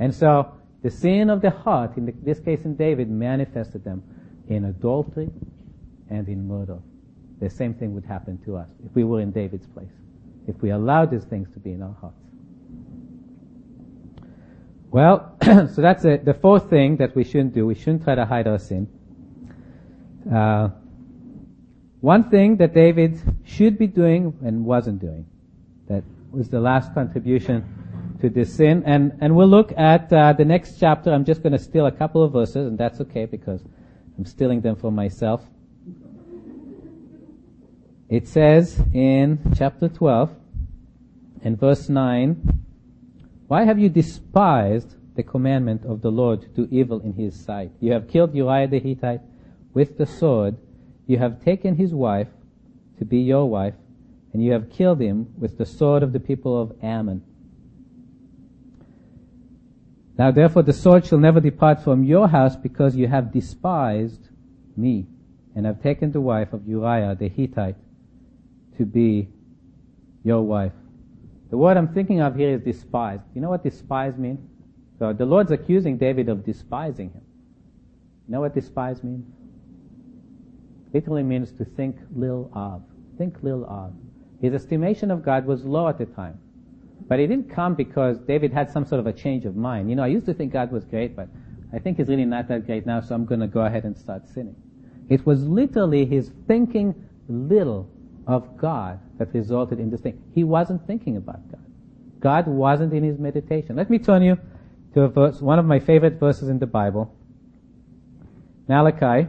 And 0.00 0.12
so, 0.12 0.52
the 0.82 0.90
sin 0.90 1.30
of 1.30 1.40
the 1.40 1.50
heart, 1.50 1.96
in 1.96 2.12
this 2.22 2.40
case 2.40 2.64
in 2.64 2.74
David, 2.74 3.08
manifested 3.08 3.84
them 3.84 4.02
in 4.48 4.64
adultery 4.64 5.30
and 6.10 6.28
in 6.28 6.46
murder. 6.46 6.78
The 7.40 7.48
same 7.48 7.74
thing 7.74 7.94
would 7.94 8.04
happen 8.04 8.38
to 8.44 8.56
us 8.56 8.68
if 8.84 8.94
we 8.94 9.04
were 9.04 9.20
in 9.20 9.30
David's 9.30 9.66
place. 9.66 9.92
If 10.46 10.60
we 10.60 10.70
allowed 10.70 11.10
these 11.10 11.24
things 11.24 11.48
to 11.54 11.60
be 11.60 11.72
in 11.72 11.82
our 11.82 11.94
hearts. 12.00 12.16
Well, 14.90 15.36
so 15.42 15.80
that's 15.80 16.04
it. 16.04 16.24
The 16.24 16.34
fourth 16.34 16.68
thing 16.68 16.96
that 16.98 17.14
we 17.16 17.24
shouldn't 17.24 17.54
do. 17.54 17.64
We 17.66 17.74
shouldn't 17.74 18.04
try 18.04 18.14
to 18.14 18.26
hide 18.26 18.46
our 18.46 18.58
sin. 18.58 18.88
Uh, 20.32 20.68
one 22.00 22.28
thing 22.28 22.56
that 22.56 22.74
David 22.74 23.20
should 23.44 23.78
be 23.78 23.86
doing 23.86 24.36
and 24.44 24.64
wasn't 24.64 25.00
doing. 25.00 25.26
That 25.88 26.04
was 26.30 26.48
the 26.48 26.60
last 26.60 26.92
contribution 26.94 27.64
to 28.22 28.30
this 28.30 28.54
sin. 28.54 28.82
And, 28.86 29.18
and 29.20 29.36
we'll 29.36 29.48
look 29.48 29.72
at 29.76 30.10
uh, 30.12 30.32
the 30.32 30.44
next 30.44 30.78
chapter. 30.78 31.12
I'm 31.12 31.24
just 31.24 31.42
going 31.42 31.52
to 31.52 31.58
steal 31.58 31.86
a 31.86 31.92
couple 31.92 32.22
of 32.22 32.32
verses, 32.32 32.68
and 32.68 32.78
that's 32.78 33.00
okay 33.00 33.26
because 33.26 33.60
I'm 34.16 34.24
stealing 34.24 34.60
them 34.62 34.76
for 34.76 34.90
myself. 34.90 35.42
It 38.08 38.28
says 38.28 38.80
in 38.94 39.40
chapter 39.56 39.88
12 39.88 40.30
and 41.42 41.58
verse 41.58 41.88
9, 41.88 42.64
Why 43.48 43.64
have 43.64 43.78
you 43.78 43.88
despised 43.88 44.94
the 45.16 45.22
commandment 45.22 45.84
of 45.84 46.00
the 46.00 46.10
Lord 46.10 46.42
to 46.42 46.48
do 46.48 46.68
evil 46.70 47.00
in 47.00 47.14
his 47.14 47.38
sight? 47.38 47.72
You 47.80 47.92
have 47.92 48.08
killed 48.08 48.34
Uriah 48.34 48.68
the 48.68 48.78
Hittite 48.78 49.22
with 49.74 49.98
the 49.98 50.06
sword. 50.06 50.56
You 51.06 51.18
have 51.18 51.42
taken 51.42 51.74
his 51.74 51.92
wife 51.92 52.28
to 52.98 53.04
be 53.04 53.18
your 53.18 53.48
wife, 53.48 53.74
and 54.32 54.44
you 54.44 54.52
have 54.52 54.70
killed 54.70 55.00
him 55.00 55.32
with 55.36 55.58
the 55.58 55.66
sword 55.66 56.04
of 56.04 56.12
the 56.12 56.20
people 56.20 56.60
of 56.60 56.72
Ammon. 56.82 57.24
Now 60.22 60.30
therefore 60.30 60.62
the 60.62 60.72
sword 60.72 61.04
shall 61.04 61.18
never 61.18 61.40
depart 61.40 61.82
from 61.82 62.04
your 62.04 62.28
house 62.28 62.54
because 62.54 62.94
you 62.94 63.08
have 63.08 63.32
despised 63.32 64.28
me 64.76 65.08
and 65.56 65.66
have 65.66 65.82
taken 65.82 66.12
the 66.12 66.20
wife 66.20 66.52
of 66.52 66.64
Uriah 66.64 67.16
the 67.16 67.28
Hittite 67.28 67.74
to 68.78 68.86
be 68.86 69.30
your 70.22 70.42
wife. 70.42 70.74
The 71.50 71.56
word 71.56 71.76
I'm 71.76 71.92
thinking 71.92 72.20
of 72.20 72.36
here 72.36 72.50
is 72.50 72.60
despise. 72.60 73.18
You 73.34 73.40
know 73.40 73.50
what 73.50 73.64
despise 73.64 74.16
means? 74.16 74.38
So 75.00 75.12
the 75.12 75.26
Lord's 75.26 75.50
accusing 75.50 75.98
David 75.98 76.28
of 76.28 76.46
despising 76.46 77.10
him. 77.10 77.22
You 78.28 78.34
know 78.34 78.42
what 78.42 78.54
despise 78.54 79.02
means? 79.02 79.26
Literally 80.94 81.24
means 81.24 81.50
to 81.54 81.64
think 81.64 81.96
little 82.14 82.48
of. 82.54 82.84
Think 83.18 83.42
little 83.42 83.64
of. 83.64 83.92
His 84.40 84.54
estimation 84.54 85.10
of 85.10 85.24
God 85.24 85.46
was 85.46 85.64
low 85.64 85.88
at 85.88 85.98
the 85.98 86.06
time. 86.06 86.38
But 87.08 87.20
it 87.20 87.26
didn't 87.28 87.50
come 87.50 87.74
because 87.74 88.18
David 88.20 88.52
had 88.52 88.70
some 88.70 88.86
sort 88.86 89.00
of 89.00 89.06
a 89.06 89.12
change 89.12 89.44
of 89.44 89.56
mind. 89.56 89.90
You 89.90 89.96
know, 89.96 90.02
I 90.02 90.08
used 90.08 90.26
to 90.26 90.34
think 90.34 90.52
God 90.52 90.72
was 90.72 90.84
great, 90.84 91.14
but 91.16 91.28
I 91.72 91.78
think 91.78 91.96
he's 91.96 92.08
really 92.08 92.24
not 92.24 92.48
that 92.48 92.66
great 92.66 92.86
now, 92.86 93.00
so 93.00 93.14
I'm 93.14 93.24
going 93.24 93.40
to 93.40 93.46
go 93.46 93.60
ahead 93.60 93.84
and 93.84 93.96
start 93.96 94.28
sinning. 94.28 94.56
It 95.08 95.26
was 95.26 95.44
literally 95.44 96.04
his 96.06 96.30
thinking 96.46 96.94
little 97.28 97.88
of 98.26 98.56
God 98.56 99.00
that 99.18 99.34
resulted 99.34 99.80
in 99.80 99.90
this 99.90 100.00
thing. 100.00 100.22
He 100.34 100.44
wasn't 100.44 100.86
thinking 100.86 101.16
about 101.16 101.50
God. 101.50 101.64
God 102.20 102.46
wasn't 102.46 102.92
in 102.92 103.02
his 103.02 103.18
meditation. 103.18 103.76
Let 103.76 103.90
me 103.90 103.98
turn 103.98 104.22
you 104.22 104.38
to 104.94 105.02
a 105.02 105.08
verse, 105.08 105.40
one 105.40 105.58
of 105.58 105.64
my 105.64 105.80
favorite 105.80 106.20
verses 106.20 106.48
in 106.48 106.58
the 106.58 106.66
Bible. 106.66 107.14
Malachi, 108.68 109.28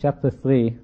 chapter 0.00 0.30
3. 0.30 0.78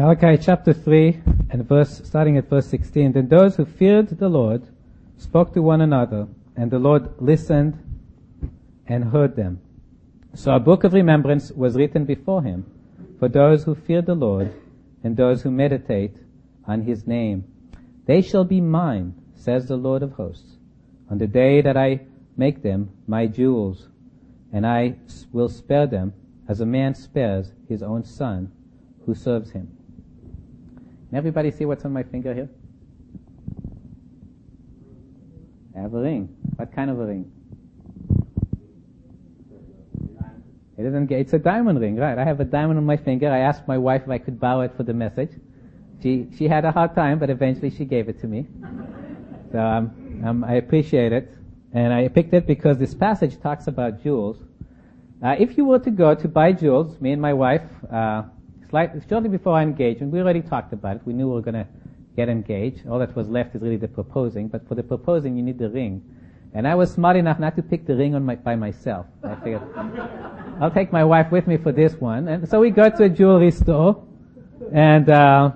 Malachi 0.00 0.38
chapter 0.42 0.72
3 0.72 1.20
and 1.50 1.68
verse, 1.68 2.00
starting 2.04 2.38
at 2.38 2.48
verse 2.48 2.66
16. 2.68 3.12
Then 3.12 3.28
those 3.28 3.56
who 3.56 3.66
feared 3.66 4.08
the 4.08 4.30
Lord 4.30 4.62
spoke 5.18 5.52
to 5.52 5.60
one 5.60 5.82
another, 5.82 6.26
and 6.56 6.70
the 6.70 6.78
Lord 6.78 7.20
listened 7.20 7.78
and 8.86 9.04
heard 9.04 9.36
them. 9.36 9.60
So 10.32 10.52
a 10.52 10.58
book 10.58 10.84
of 10.84 10.94
remembrance 10.94 11.52
was 11.52 11.76
written 11.76 12.06
before 12.06 12.42
him 12.42 12.64
for 13.18 13.28
those 13.28 13.64
who 13.64 13.74
fear 13.74 14.00
the 14.00 14.14
Lord 14.14 14.54
and 15.04 15.18
those 15.18 15.42
who 15.42 15.50
meditate 15.50 16.16
on 16.66 16.80
his 16.80 17.06
name. 17.06 17.44
They 18.06 18.22
shall 18.22 18.44
be 18.44 18.62
mine, 18.62 19.12
says 19.34 19.66
the 19.66 19.76
Lord 19.76 20.02
of 20.02 20.12
hosts, 20.12 20.56
on 21.10 21.18
the 21.18 21.26
day 21.26 21.60
that 21.60 21.76
I 21.76 22.00
make 22.38 22.62
them 22.62 22.88
my 23.06 23.26
jewels, 23.26 23.88
and 24.50 24.66
I 24.66 24.94
will 25.30 25.50
spare 25.50 25.86
them 25.86 26.14
as 26.48 26.62
a 26.62 26.66
man 26.66 26.94
spares 26.94 27.52
his 27.68 27.82
own 27.82 28.02
son 28.06 28.50
who 29.04 29.14
serves 29.14 29.50
him. 29.50 29.76
Can 31.10 31.18
everybody 31.18 31.50
see 31.50 31.64
what's 31.64 31.84
on 31.84 31.92
my 31.92 32.04
finger 32.04 32.32
here? 32.32 32.48
I 35.76 35.80
have 35.80 35.92
a 35.92 36.00
ring. 36.00 36.28
What 36.54 36.72
kind 36.72 36.88
of 36.88 37.00
a 37.00 37.04
ring? 37.04 37.32
It 40.78 40.86
isn't. 40.86 41.10
It's 41.10 41.32
a 41.32 41.38
diamond 41.38 41.80
ring, 41.80 41.96
right? 41.96 42.16
I 42.16 42.24
have 42.24 42.38
a 42.38 42.44
diamond 42.44 42.78
on 42.78 42.86
my 42.86 42.96
finger. 42.96 43.28
I 43.28 43.40
asked 43.40 43.66
my 43.66 43.76
wife 43.76 44.02
if 44.04 44.10
I 44.10 44.18
could 44.18 44.38
borrow 44.38 44.60
it 44.60 44.76
for 44.76 44.84
the 44.84 44.94
message. 44.94 45.32
She 46.00 46.28
she 46.38 46.46
had 46.46 46.64
a 46.64 46.70
hard 46.70 46.94
time, 46.94 47.18
but 47.18 47.28
eventually 47.28 47.70
she 47.70 47.84
gave 47.84 48.08
it 48.08 48.20
to 48.20 48.28
me. 48.28 48.46
So 49.50 49.58
um, 49.58 50.22
um, 50.24 50.44
I 50.44 50.54
appreciate 50.54 51.12
it, 51.12 51.28
and 51.72 51.92
I 51.92 52.06
picked 52.06 52.32
it 52.34 52.46
because 52.46 52.78
this 52.78 52.94
passage 52.94 53.40
talks 53.40 53.66
about 53.66 54.00
jewels. 54.00 54.36
Uh, 55.20 55.34
if 55.40 55.58
you 55.58 55.64
were 55.64 55.80
to 55.80 55.90
go 55.90 56.14
to 56.14 56.28
buy 56.28 56.52
jewels, 56.52 57.00
me 57.00 57.10
and 57.10 57.20
my 57.20 57.32
wife. 57.32 57.68
Uh, 57.92 58.22
slightly, 58.70 59.02
shortly 59.08 59.28
before 59.28 59.54
our 59.54 59.62
engagement, 59.62 60.12
we 60.12 60.20
already 60.20 60.40
talked 60.40 60.72
about 60.72 60.96
it. 60.96 61.02
We 61.04 61.12
knew 61.12 61.28
we 61.28 61.34
were 61.34 61.42
going 61.42 61.54
to 61.54 61.66
get 62.16 62.28
engaged. 62.28 62.86
All 62.88 62.98
that 63.00 63.14
was 63.14 63.28
left 63.28 63.54
is 63.54 63.62
really 63.62 63.76
the 63.76 63.88
proposing. 63.88 64.48
But 64.48 64.66
for 64.66 64.74
the 64.74 64.82
proposing, 64.82 65.36
you 65.36 65.42
need 65.42 65.58
the 65.58 65.68
ring. 65.68 66.02
And 66.54 66.66
I 66.66 66.74
was 66.74 66.92
smart 66.92 67.16
enough 67.16 67.38
not 67.38 67.56
to 67.56 67.62
pick 67.62 67.86
the 67.86 67.94
ring 67.94 68.12
my, 68.24 68.36
by 68.36 68.56
myself. 68.56 69.06
I 69.22 69.34
figured, 69.36 69.62
I'll 70.60 70.70
take 70.70 70.92
my 70.92 71.04
wife 71.04 71.30
with 71.30 71.46
me 71.46 71.56
for 71.56 71.72
this 71.72 71.94
one. 71.94 72.28
And 72.28 72.48
so 72.48 72.60
we 72.60 72.70
go 72.70 72.88
to 72.88 73.04
a 73.04 73.08
jewelry 73.08 73.50
store 73.50 74.04
and 74.72 75.08
uh, 75.08 75.52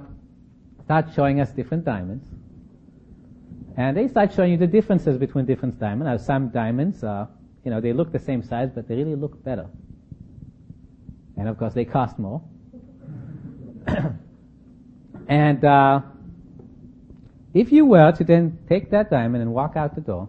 start 0.85 1.07
showing 1.15 1.41
us 1.41 1.51
different 1.51 1.85
diamonds. 1.85 2.29
And 3.77 3.97
they 3.97 4.07
start 4.07 4.33
showing 4.33 4.53
you 4.53 4.57
the 4.57 4.69
differences 4.69 5.19
between 5.19 5.47
different 5.47 5.81
diamonds. 5.81 6.05
Now, 6.05 6.17
some 6.17 6.51
diamonds, 6.51 7.03
uh, 7.03 7.27
you 7.65 7.73
know, 7.73 7.81
they 7.81 7.93
look 7.93 8.13
the 8.13 8.21
same 8.21 8.43
size, 8.43 8.71
but 8.73 8.87
they 8.87 8.95
really 8.95 9.17
look 9.17 9.43
better. 9.43 9.67
And 11.37 11.49
of 11.49 11.59
course, 11.59 11.75
they 11.75 11.85
cost 11.85 12.21
more. 12.21 12.41
and 15.29 15.65
uh, 15.65 16.01
if 17.53 17.71
you 17.73 17.87
were 17.87 18.13
to 18.13 18.25
then 18.25 18.59
take 18.69 18.91
that 18.91 19.11
diamond 19.11 19.43
and 19.43 19.53
walk 19.53 19.77
out 19.77 19.95
the 19.95 20.01
door, 20.01 20.29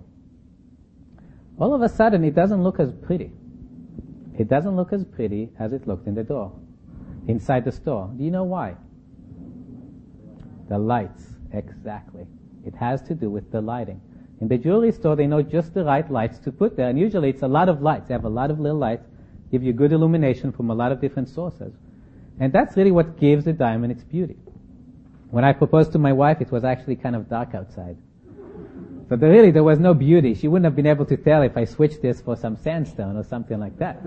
all 1.58 1.74
of 1.74 1.82
a 1.82 1.90
sudden 1.90 2.24
it 2.24 2.36
doesn't 2.36 2.64
look 2.64 2.80
as 2.80 2.92
pretty. 2.92 3.32
It 4.38 4.48
doesn't 4.50 4.76
look 4.76 4.92
as 4.92 5.06
pretty 5.06 5.50
as 5.60 5.74
it 5.74 5.88
looked 5.88 6.08
in 6.08 6.16
the 6.16 6.24
door, 6.24 6.52
inside 7.28 7.66
the 7.66 7.72
store. 7.72 8.12
Do 8.16 8.24
you 8.24 8.32
know 8.32 8.44
why? 8.44 8.76
The 10.68 10.78
lights, 10.78 11.24
exactly. 11.54 12.26
It 12.66 12.76
has 12.76 13.02
to 13.04 13.16
do 13.16 13.30
with 13.30 13.52
the 13.52 13.62
lighting. 13.62 14.02
In 14.42 14.50
the 14.50 14.58
jewelry 14.58 14.92
store, 14.92 15.16
they 15.16 15.28
know 15.28 15.42
just 15.42 15.74
the 15.74 15.86
right 15.86 16.10
lights 16.12 16.40
to 16.40 16.52
put 16.52 16.76
there, 16.76 16.90
and 16.90 17.00
usually 17.00 17.30
it's 17.30 17.44
a 17.44 17.48
lot 17.48 17.70
of 17.70 17.82
lights. 17.82 18.10
They 18.10 18.14
have 18.14 18.26
a 18.26 18.30
lot 18.30 18.52
of 18.52 18.60
little 18.60 18.78
lights, 18.78 19.08
give 19.52 19.64
you 19.64 19.72
good 19.72 19.94
illumination 19.94 20.52
from 20.52 20.70
a 20.70 20.76
lot 20.76 20.92
of 20.92 21.00
different 21.00 21.30
sources. 21.30 21.74
And 22.40 22.52
that's 22.52 22.76
really 22.76 22.92
what 22.92 23.20
gives 23.20 23.46
the 23.46 23.54
diamond 23.54 23.92
its 23.92 24.04
beauty. 24.04 24.38
When 25.30 25.44
I 25.44 25.54
proposed 25.54 25.92
to 25.94 26.00
my 26.00 26.14
wife, 26.14 26.42
it 26.42 26.52
was 26.52 26.64
actually 26.64 26.98
kind 26.98 27.16
of 27.16 27.30
dark 27.30 27.56
outside. 27.56 27.98
So 29.08 29.16
there 29.16 29.30
really, 29.30 29.52
there 29.52 29.64
was 29.64 29.80
no 29.80 29.94
beauty. 29.94 30.34
She 30.34 30.48
wouldn't 30.48 30.66
have 30.66 30.76
been 30.76 30.88
able 30.88 31.06
to 31.06 31.18
tell 31.18 31.44
if 31.44 31.56
I 31.56 31.66
switched 31.66 32.02
this 32.02 32.22
for 32.22 32.36
some 32.36 32.58
sandstone 32.58 33.16
or 33.18 33.24
something 33.24 33.60
like 33.60 33.78
that. 33.78 34.00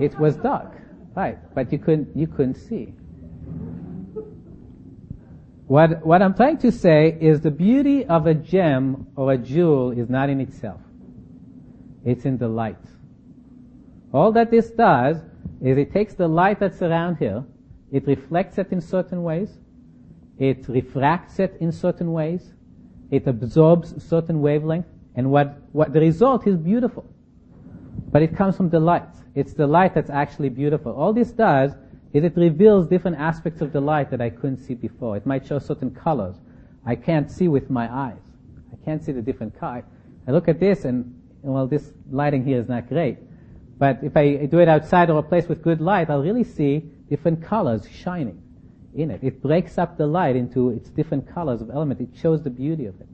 it 0.00 0.18
was 0.18 0.36
dark. 0.36 0.72
Right. 1.14 1.38
But 1.54 1.72
you 1.72 1.78
couldn't, 1.78 2.16
you 2.16 2.26
couldn't 2.26 2.56
see. 2.56 2.94
What, 5.66 6.04
what 6.04 6.20
I'm 6.20 6.34
trying 6.34 6.58
to 6.58 6.72
say 6.72 7.16
is 7.20 7.40
the 7.40 7.50
beauty 7.50 8.04
of 8.04 8.26
a 8.26 8.34
gem 8.34 9.06
or 9.16 9.32
a 9.32 9.38
jewel 9.38 9.92
is 9.92 10.10
not 10.10 10.28
in 10.28 10.40
itself. 10.40 10.80
It's 12.04 12.24
in 12.24 12.36
the 12.36 12.48
light. 12.48 12.76
All 14.12 14.32
that 14.32 14.50
this 14.50 14.70
does 14.70 15.18
is 15.62 15.78
it 15.78 15.92
takes 15.92 16.14
the 16.14 16.28
light 16.28 16.58
that's 16.60 16.82
around 16.82 17.16
here, 17.16 17.44
it 17.90 18.06
reflects 18.06 18.58
it 18.58 18.68
in 18.72 18.80
certain 18.80 19.22
ways, 19.22 19.58
it 20.38 20.68
refracts 20.68 21.38
it 21.38 21.56
in 21.60 21.70
certain 21.70 22.12
ways, 22.12 22.52
it 23.10 23.26
absorbs 23.26 24.02
certain 24.02 24.40
wavelength, 24.40 24.86
and 25.14 25.30
what, 25.30 25.58
what 25.72 25.92
the 25.92 26.00
result 26.00 26.46
is 26.46 26.56
beautiful. 26.56 27.04
But 28.10 28.22
it 28.22 28.36
comes 28.36 28.56
from 28.56 28.70
the 28.70 28.80
light. 28.80 29.08
It's 29.34 29.52
the 29.52 29.66
light 29.66 29.94
that's 29.94 30.10
actually 30.10 30.48
beautiful. 30.48 30.92
All 30.92 31.12
this 31.12 31.30
does 31.32 31.72
is 32.12 32.24
it 32.24 32.36
reveals 32.36 32.86
different 32.86 33.18
aspects 33.18 33.60
of 33.60 33.72
the 33.72 33.80
light 33.80 34.10
that 34.10 34.20
I 34.20 34.30
couldn't 34.30 34.58
see 34.58 34.74
before. 34.74 35.16
It 35.16 35.26
might 35.26 35.46
show 35.46 35.58
certain 35.58 35.90
colors 35.90 36.36
I 36.84 36.96
can't 36.96 37.30
see 37.30 37.48
with 37.48 37.70
my 37.70 37.92
eyes. 37.92 38.20
I 38.72 38.84
can't 38.84 39.02
see 39.02 39.12
the 39.12 39.22
different 39.22 39.58
colors. 39.58 39.84
I 40.26 40.32
look 40.32 40.48
at 40.48 40.58
this 40.58 40.84
and, 40.84 41.14
well, 41.42 41.66
this 41.66 41.92
lighting 42.10 42.44
here 42.44 42.58
is 42.58 42.68
not 42.68 42.88
great. 42.88 43.18
But 43.82 43.98
if 44.04 44.16
I 44.16 44.46
do 44.46 44.60
it 44.60 44.68
outside 44.68 45.10
or 45.10 45.18
a 45.18 45.24
place 45.24 45.48
with 45.48 45.60
good 45.60 45.80
light, 45.80 46.08
I'll 46.08 46.22
really 46.22 46.44
see 46.44 46.84
different 47.10 47.42
colors 47.42 47.84
shining 47.90 48.40
in 48.94 49.10
it. 49.10 49.24
It 49.24 49.42
breaks 49.42 49.76
up 49.76 49.98
the 49.98 50.06
light 50.06 50.36
into 50.36 50.70
its 50.70 50.88
different 50.88 51.26
colors 51.34 51.60
of 51.60 51.68
element. 51.68 52.00
It 52.00 52.10
shows 52.14 52.44
the 52.44 52.50
beauty 52.50 52.86
of 52.86 52.94
it. 53.00 53.08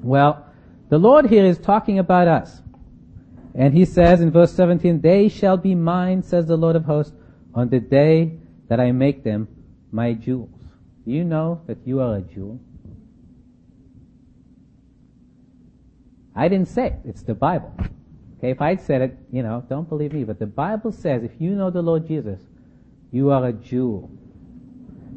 Well, 0.00 0.46
the 0.90 0.98
Lord 0.98 1.26
here 1.26 1.44
is 1.44 1.58
talking 1.58 1.98
about 1.98 2.28
us. 2.28 2.62
And 3.52 3.74
he 3.74 3.84
says 3.84 4.20
in 4.20 4.30
verse 4.30 4.52
17, 4.52 5.00
They 5.00 5.28
shall 5.28 5.56
be 5.56 5.74
mine, 5.74 6.22
says 6.22 6.46
the 6.46 6.56
Lord 6.56 6.76
of 6.76 6.84
hosts, 6.84 7.16
on 7.52 7.68
the 7.68 7.80
day 7.80 8.38
that 8.68 8.78
I 8.78 8.92
make 8.92 9.24
them 9.24 9.48
my 9.90 10.12
jewels. 10.12 10.62
Do 11.04 11.10
you 11.10 11.24
know 11.24 11.62
that 11.66 11.78
you 11.84 12.00
are 12.00 12.18
a 12.18 12.20
jewel? 12.20 12.60
I 16.32 16.46
didn't 16.46 16.68
say 16.68 16.86
it. 16.86 17.00
It's 17.04 17.24
the 17.24 17.34
Bible. 17.34 17.74
Okay, 18.44 18.50
if 18.50 18.60
I'd 18.60 18.82
said 18.82 19.00
it, 19.00 19.16
you 19.32 19.42
know, 19.42 19.64
don't 19.70 19.88
believe 19.88 20.12
me, 20.12 20.22
but 20.22 20.38
the 20.38 20.44
Bible 20.44 20.92
says 20.92 21.22
if 21.24 21.30
you 21.38 21.52
know 21.52 21.70
the 21.70 21.80
Lord 21.80 22.06
Jesus, 22.06 22.38
you 23.10 23.30
are 23.30 23.46
a 23.46 23.54
jewel. 23.54 24.10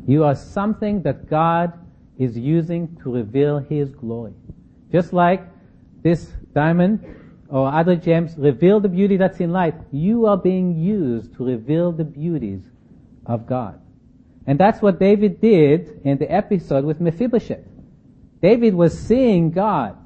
You 0.08 0.24
are 0.24 0.34
something 0.34 1.02
that 1.02 1.30
God 1.30 1.74
is 2.18 2.38
using 2.38 2.96
to 3.04 3.14
reveal 3.14 3.60
His 3.60 3.92
glory. 3.92 4.32
Just 4.94 5.12
like 5.12 5.46
this 6.04 6.32
diamond 6.56 7.04
or 7.50 7.70
other 7.70 7.98
gems 7.98 8.34
reveal 8.38 8.80
the 8.80 8.88
beauty 8.88 9.18
that's 9.18 9.42
in 9.42 9.52
light, 9.52 9.76
you 9.92 10.26
are 10.26 10.38
being 10.38 10.80
used 10.80 11.36
to 11.36 11.44
reveal 11.44 11.92
the 11.92 12.06
beauties 12.06 12.62
of 13.26 13.46
God. 13.46 13.82
And 14.46 14.58
that's 14.58 14.82
what 14.82 15.02
David 15.02 15.42
did 15.42 16.00
in 16.06 16.18
the 16.18 16.32
episode 16.32 16.86
with 16.86 17.02
Mephibosheth. 17.02 17.68
David 18.42 18.74
was 18.74 18.98
seeing 18.98 19.52
God. 19.52 19.98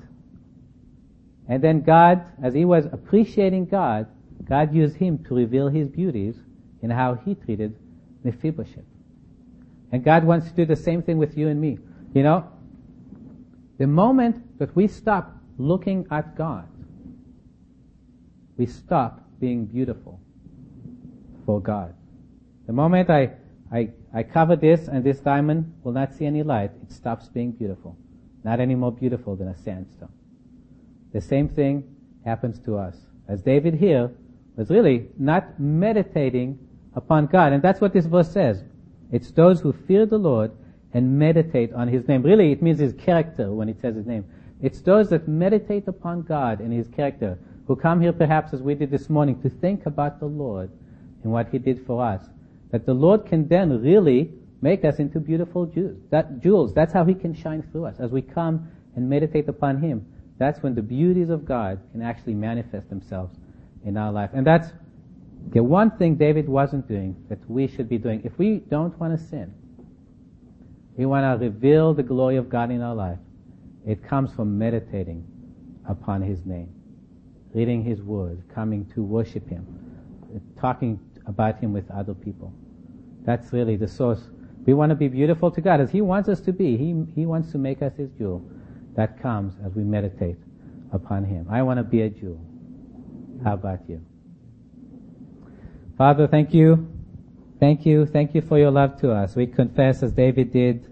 And 1.48 1.64
then 1.64 1.82
God, 1.82 2.24
as 2.42 2.54
he 2.54 2.66
was 2.66 2.86
appreciating 2.86 3.66
God, 3.66 4.08
God 4.48 4.74
used 4.74 4.96
him 4.96 5.24
to 5.26 5.36
reveal 5.36 5.68
his 5.68 5.88
beauties 5.88 6.36
in 6.82 6.90
how 6.90 7.16
he 7.16 7.36
treated 7.36 7.76
Mephibosheth. 8.24 8.86
And 9.92 10.04
God 10.04 10.24
wants 10.24 10.48
to 10.50 10.54
do 10.56 10.66
the 10.66 10.76
same 10.76 11.02
thing 11.02 11.18
with 11.18 11.38
you 11.38 11.48
and 11.48 11.60
me. 11.60 11.78
You 12.14 12.24
know, 12.24 12.48
the 13.78 13.88
moment 13.88 14.60
that 14.60 14.76
we 14.76 14.88
stop 14.88 15.36
looking 15.58 16.08
at 16.12 16.36
God, 16.36 16.68
we 18.58 18.66
stop 18.66 19.22
being 19.40 19.66
beautiful 19.66 20.20
for 21.46 21.60
God. 21.60 21.94
The 22.68 22.74
moment 22.74 23.10
I, 23.10 23.32
I, 23.72 23.90
I 24.14 24.24
cover 24.24 24.56
this 24.56 24.88
and 24.88 25.04
this 25.04 25.20
diamond 25.20 25.74
will 25.84 25.92
not 25.92 26.14
see 26.14 26.26
any 26.26 26.44
light, 26.44 26.72
it 26.84 26.92
stops 26.92 27.28
being 27.28 27.52
beautiful. 27.52 27.98
Not 28.44 28.60
any 28.60 28.76
more 28.76 28.92
beautiful 28.92 29.36
than 29.36 29.48
a 29.48 29.58
sandstone. 29.58 30.12
The 31.14 31.22
same 31.22 31.50
thing 31.50 31.84
happens 32.26 32.60
to 32.60 32.78
us. 32.78 32.96
As 33.28 33.42
David 33.42 33.76
here 33.76 34.12
was 34.56 34.70
really 34.70 35.08
not 35.18 35.60
meditating 35.60 36.60
upon 36.96 37.28
God. 37.28 37.54
And 37.54 37.62
that's 37.62 37.82
what 37.82 37.94
this 37.94 38.06
verse 38.06 38.32
says. 38.32 38.64
It's 39.12 39.32
those 39.32 39.62
who 39.62 39.74
fear 39.74 40.06
the 40.06 40.18
Lord 40.18 40.52
and 40.94 41.18
meditate 41.18 41.74
on 41.74 41.88
His 41.88 42.08
name. 42.08 42.24
Really, 42.24 42.52
it 42.52 42.62
means 42.62 42.80
His 42.80 42.94
character 42.94 43.52
when 43.52 43.70
it 43.70 43.80
says 43.80 43.96
His 43.96 44.06
name. 44.06 44.26
It's 44.62 44.82
those 44.82 45.10
that 45.10 45.28
meditate 45.28 45.88
upon 45.88 46.24
God 46.24 46.60
and 46.60 46.72
His 46.72 46.88
character 46.88 47.38
who 47.68 47.76
come 47.76 48.02
here 48.02 48.14
perhaps 48.14 48.54
as 48.54 48.62
we 48.62 48.76
did 48.76 48.92
this 48.92 49.10
morning 49.10 49.42
to 49.42 49.50
think 49.50 49.86
about 49.86 50.20
the 50.20 50.26
Lord 50.26 50.70
and 51.24 51.32
what 51.32 51.50
He 51.50 51.58
did 51.58 51.86
for 51.86 52.04
us. 52.04 52.24
That 52.72 52.86
the 52.86 52.94
Lord 52.94 53.26
can 53.26 53.48
then 53.48 53.82
really 53.82 54.32
make 54.62 54.86
us 54.86 55.00
into 55.00 55.20
beautiful 55.20 55.66
jewels. 55.66 55.98
That, 56.10 56.40
jewels. 56.42 56.74
That's 56.74 56.94
how 56.94 57.06
He 57.06 57.14
can 57.14 57.34
shine 57.34 57.64
through 57.72 57.86
us. 57.86 57.96
As 58.00 58.12
we 58.12 58.22
come 58.22 58.70
and 58.96 59.10
meditate 59.10 59.48
upon 59.48 59.82
Him, 59.82 60.06
that's 60.42 60.64
when 60.64 60.74
the 60.74 60.82
beauties 60.82 61.30
of 61.30 61.46
God 61.46 61.80
can 61.92 62.02
actually 62.02 62.34
manifest 62.34 62.90
themselves 62.90 63.38
in 63.86 63.96
our 63.96 64.12
life. 64.12 64.32
And 64.34 64.46
that's 64.46 64.70
the 65.50 65.62
one 65.64 65.92
thing 65.92 66.16
David 66.16 66.50
wasn't 66.50 66.88
doing 66.88 67.16
that 67.30 67.38
we 67.48 67.68
should 67.68 67.88
be 67.88 68.00
doing. 68.00 68.24
If 68.24 68.40
we 68.40 68.58
don't 68.58 69.00
want 69.00 69.16
to 69.18 69.24
sin, 69.24 69.54
we 70.98 71.06
want 71.06 71.40
to 71.40 71.46
reveal 71.46 71.94
the 71.94 72.02
glory 72.02 72.38
of 72.38 72.50
God 72.50 72.72
in 72.72 72.82
our 72.82 72.96
life. 72.96 73.20
It 73.86 74.04
comes 74.04 74.34
from 74.34 74.58
meditating 74.58 75.24
upon 75.88 76.24
His 76.24 76.44
name, 76.44 76.74
reading 77.54 77.84
His 77.84 78.02
Word, 78.02 78.42
coming 78.52 78.88
to 78.96 79.04
worship 79.04 79.48
Him, 79.48 79.64
talking 80.60 81.00
about 81.28 81.60
Him 81.60 81.72
with 81.72 81.90
other 81.92 82.16
people. 82.16 82.52
That's 83.26 83.54
really 83.54 83.76
the 83.76 83.88
source. 83.88 84.30
We 84.66 84.74
want 84.74 84.90
to 84.90 84.96
be 84.96 85.08
beautiful 85.08 85.52
to 85.52 85.62
God 85.62 85.82
as 85.82 85.92
He 85.92 86.02
wants 86.02 86.30
us 86.30 86.42
to 86.42 86.52
be. 86.52 86.78
He, 86.78 87.06
he 87.14 87.28
wants 87.28 87.52
to 87.52 87.60
make 87.60 87.84
us 87.84 87.94
His 87.96 88.10
jewel. 88.18 88.44
That 88.96 89.22
comes 89.22 89.54
as 89.66 89.74
we 89.74 89.84
meditate 89.84 90.38
upon 90.92 91.24
Him. 91.24 91.48
I 91.50 91.62
want 91.64 91.78
to 91.78 91.84
be 91.84 92.02
a 92.02 92.10
jewel. 92.10 92.40
How 93.44 93.54
about 93.54 93.80
you? 93.88 94.02
Father, 95.98 96.28
thank 96.28 96.54
you. 96.54 96.88
Thank 97.60 97.86
you. 97.86 98.06
Thank 98.06 98.34
you 98.34 98.42
for 98.42 98.58
your 98.58 98.72
love 98.72 99.00
to 99.02 99.12
us. 99.12 99.36
We 99.36 99.48
confess 99.48 100.04
as 100.04 100.12
David 100.12 100.52
did, 100.52 100.88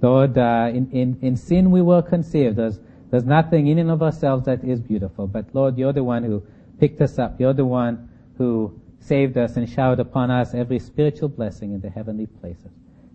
Lord, 0.00 0.38
uh, 0.38 0.70
in, 0.72 0.90
in, 0.92 1.18
in 1.22 1.36
sin 1.36 1.70
we 1.70 1.82
were 1.82 2.02
conceived. 2.02 2.56
There's, 2.56 2.78
there's 3.10 3.24
nothing 3.24 3.66
in 3.66 3.78
and 3.78 3.90
of 3.90 4.02
ourselves 4.02 4.46
that 4.46 4.62
is 4.64 4.80
beautiful. 4.80 5.26
But 5.26 5.46
Lord, 5.54 5.76
you're 5.76 5.92
the 5.92 6.04
one 6.04 6.22
who 6.22 6.42
picked 6.78 7.00
us 7.00 7.18
up. 7.18 7.40
You're 7.40 7.52
the 7.52 7.64
one 7.64 8.08
who 8.38 8.80
saved 9.00 9.36
us 9.36 9.56
and 9.56 9.68
showered 9.68 10.00
upon 10.00 10.30
us 10.30 10.54
every 10.54 10.78
spiritual 10.78 11.28
blessing 11.28 11.72
in 11.74 11.80
the 11.80 11.90
heavenly 11.90 12.26
places 12.26 12.70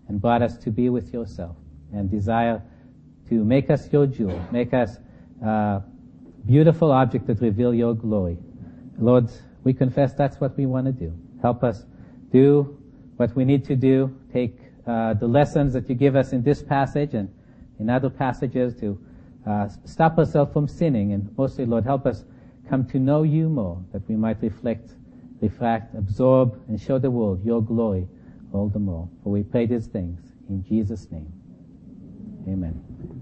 and 0.08 0.20
brought 0.20 0.42
us 0.42 0.56
to 0.58 0.70
be 0.70 0.88
with 0.88 1.12
yourself 1.12 1.56
and 1.92 2.10
desire 2.10 2.62
to 3.30 3.44
make 3.44 3.70
us 3.70 3.90
your 3.92 4.06
jewel, 4.06 4.44
make 4.52 4.74
us 4.74 4.98
uh, 5.44 5.80
beautiful 6.46 6.92
objects 6.92 7.26
that 7.28 7.40
reveal 7.40 7.72
your 7.72 7.94
glory. 7.94 8.36
Lord, 8.98 9.30
we 9.64 9.72
confess 9.72 10.12
that's 10.12 10.40
what 10.40 10.56
we 10.56 10.66
want 10.66 10.86
to 10.86 10.92
do. 10.92 11.12
Help 11.40 11.64
us 11.64 11.84
do 12.30 12.76
what 13.16 13.34
we 13.34 13.44
need 13.44 13.64
to 13.66 13.76
do, 13.76 14.14
take 14.32 14.58
uh, 14.86 15.14
the 15.14 15.26
lessons 15.26 15.72
that 15.72 15.88
you 15.88 15.94
give 15.94 16.16
us 16.16 16.32
in 16.32 16.42
this 16.42 16.62
passage 16.62 17.14
and 17.14 17.32
in 17.78 17.88
other 17.88 18.10
passages 18.10 18.74
to 18.80 18.98
uh, 19.46 19.68
stop 19.84 20.18
ourselves 20.18 20.52
from 20.52 20.68
sinning, 20.68 21.12
and 21.12 21.34
mostly, 21.36 21.64
Lord, 21.64 21.84
help 21.84 22.06
us 22.06 22.24
come 22.68 22.86
to 22.88 22.98
know 22.98 23.22
you 23.22 23.48
more, 23.48 23.82
that 23.92 24.06
we 24.08 24.16
might 24.16 24.42
reflect, 24.42 24.90
refract, 25.40 25.94
absorb, 25.94 26.60
and 26.68 26.80
show 26.80 26.98
the 26.98 27.10
world 27.10 27.44
your 27.44 27.62
glory 27.62 28.06
all 28.52 28.68
the 28.68 28.78
more. 28.78 29.08
For 29.22 29.30
we 29.30 29.42
pray 29.42 29.66
these 29.66 29.86
things 29.86 30.20
in 30.48 30.64
Jesus' 30.64 31.10
name. 31.10 31.32
Amen. 32.48 33.19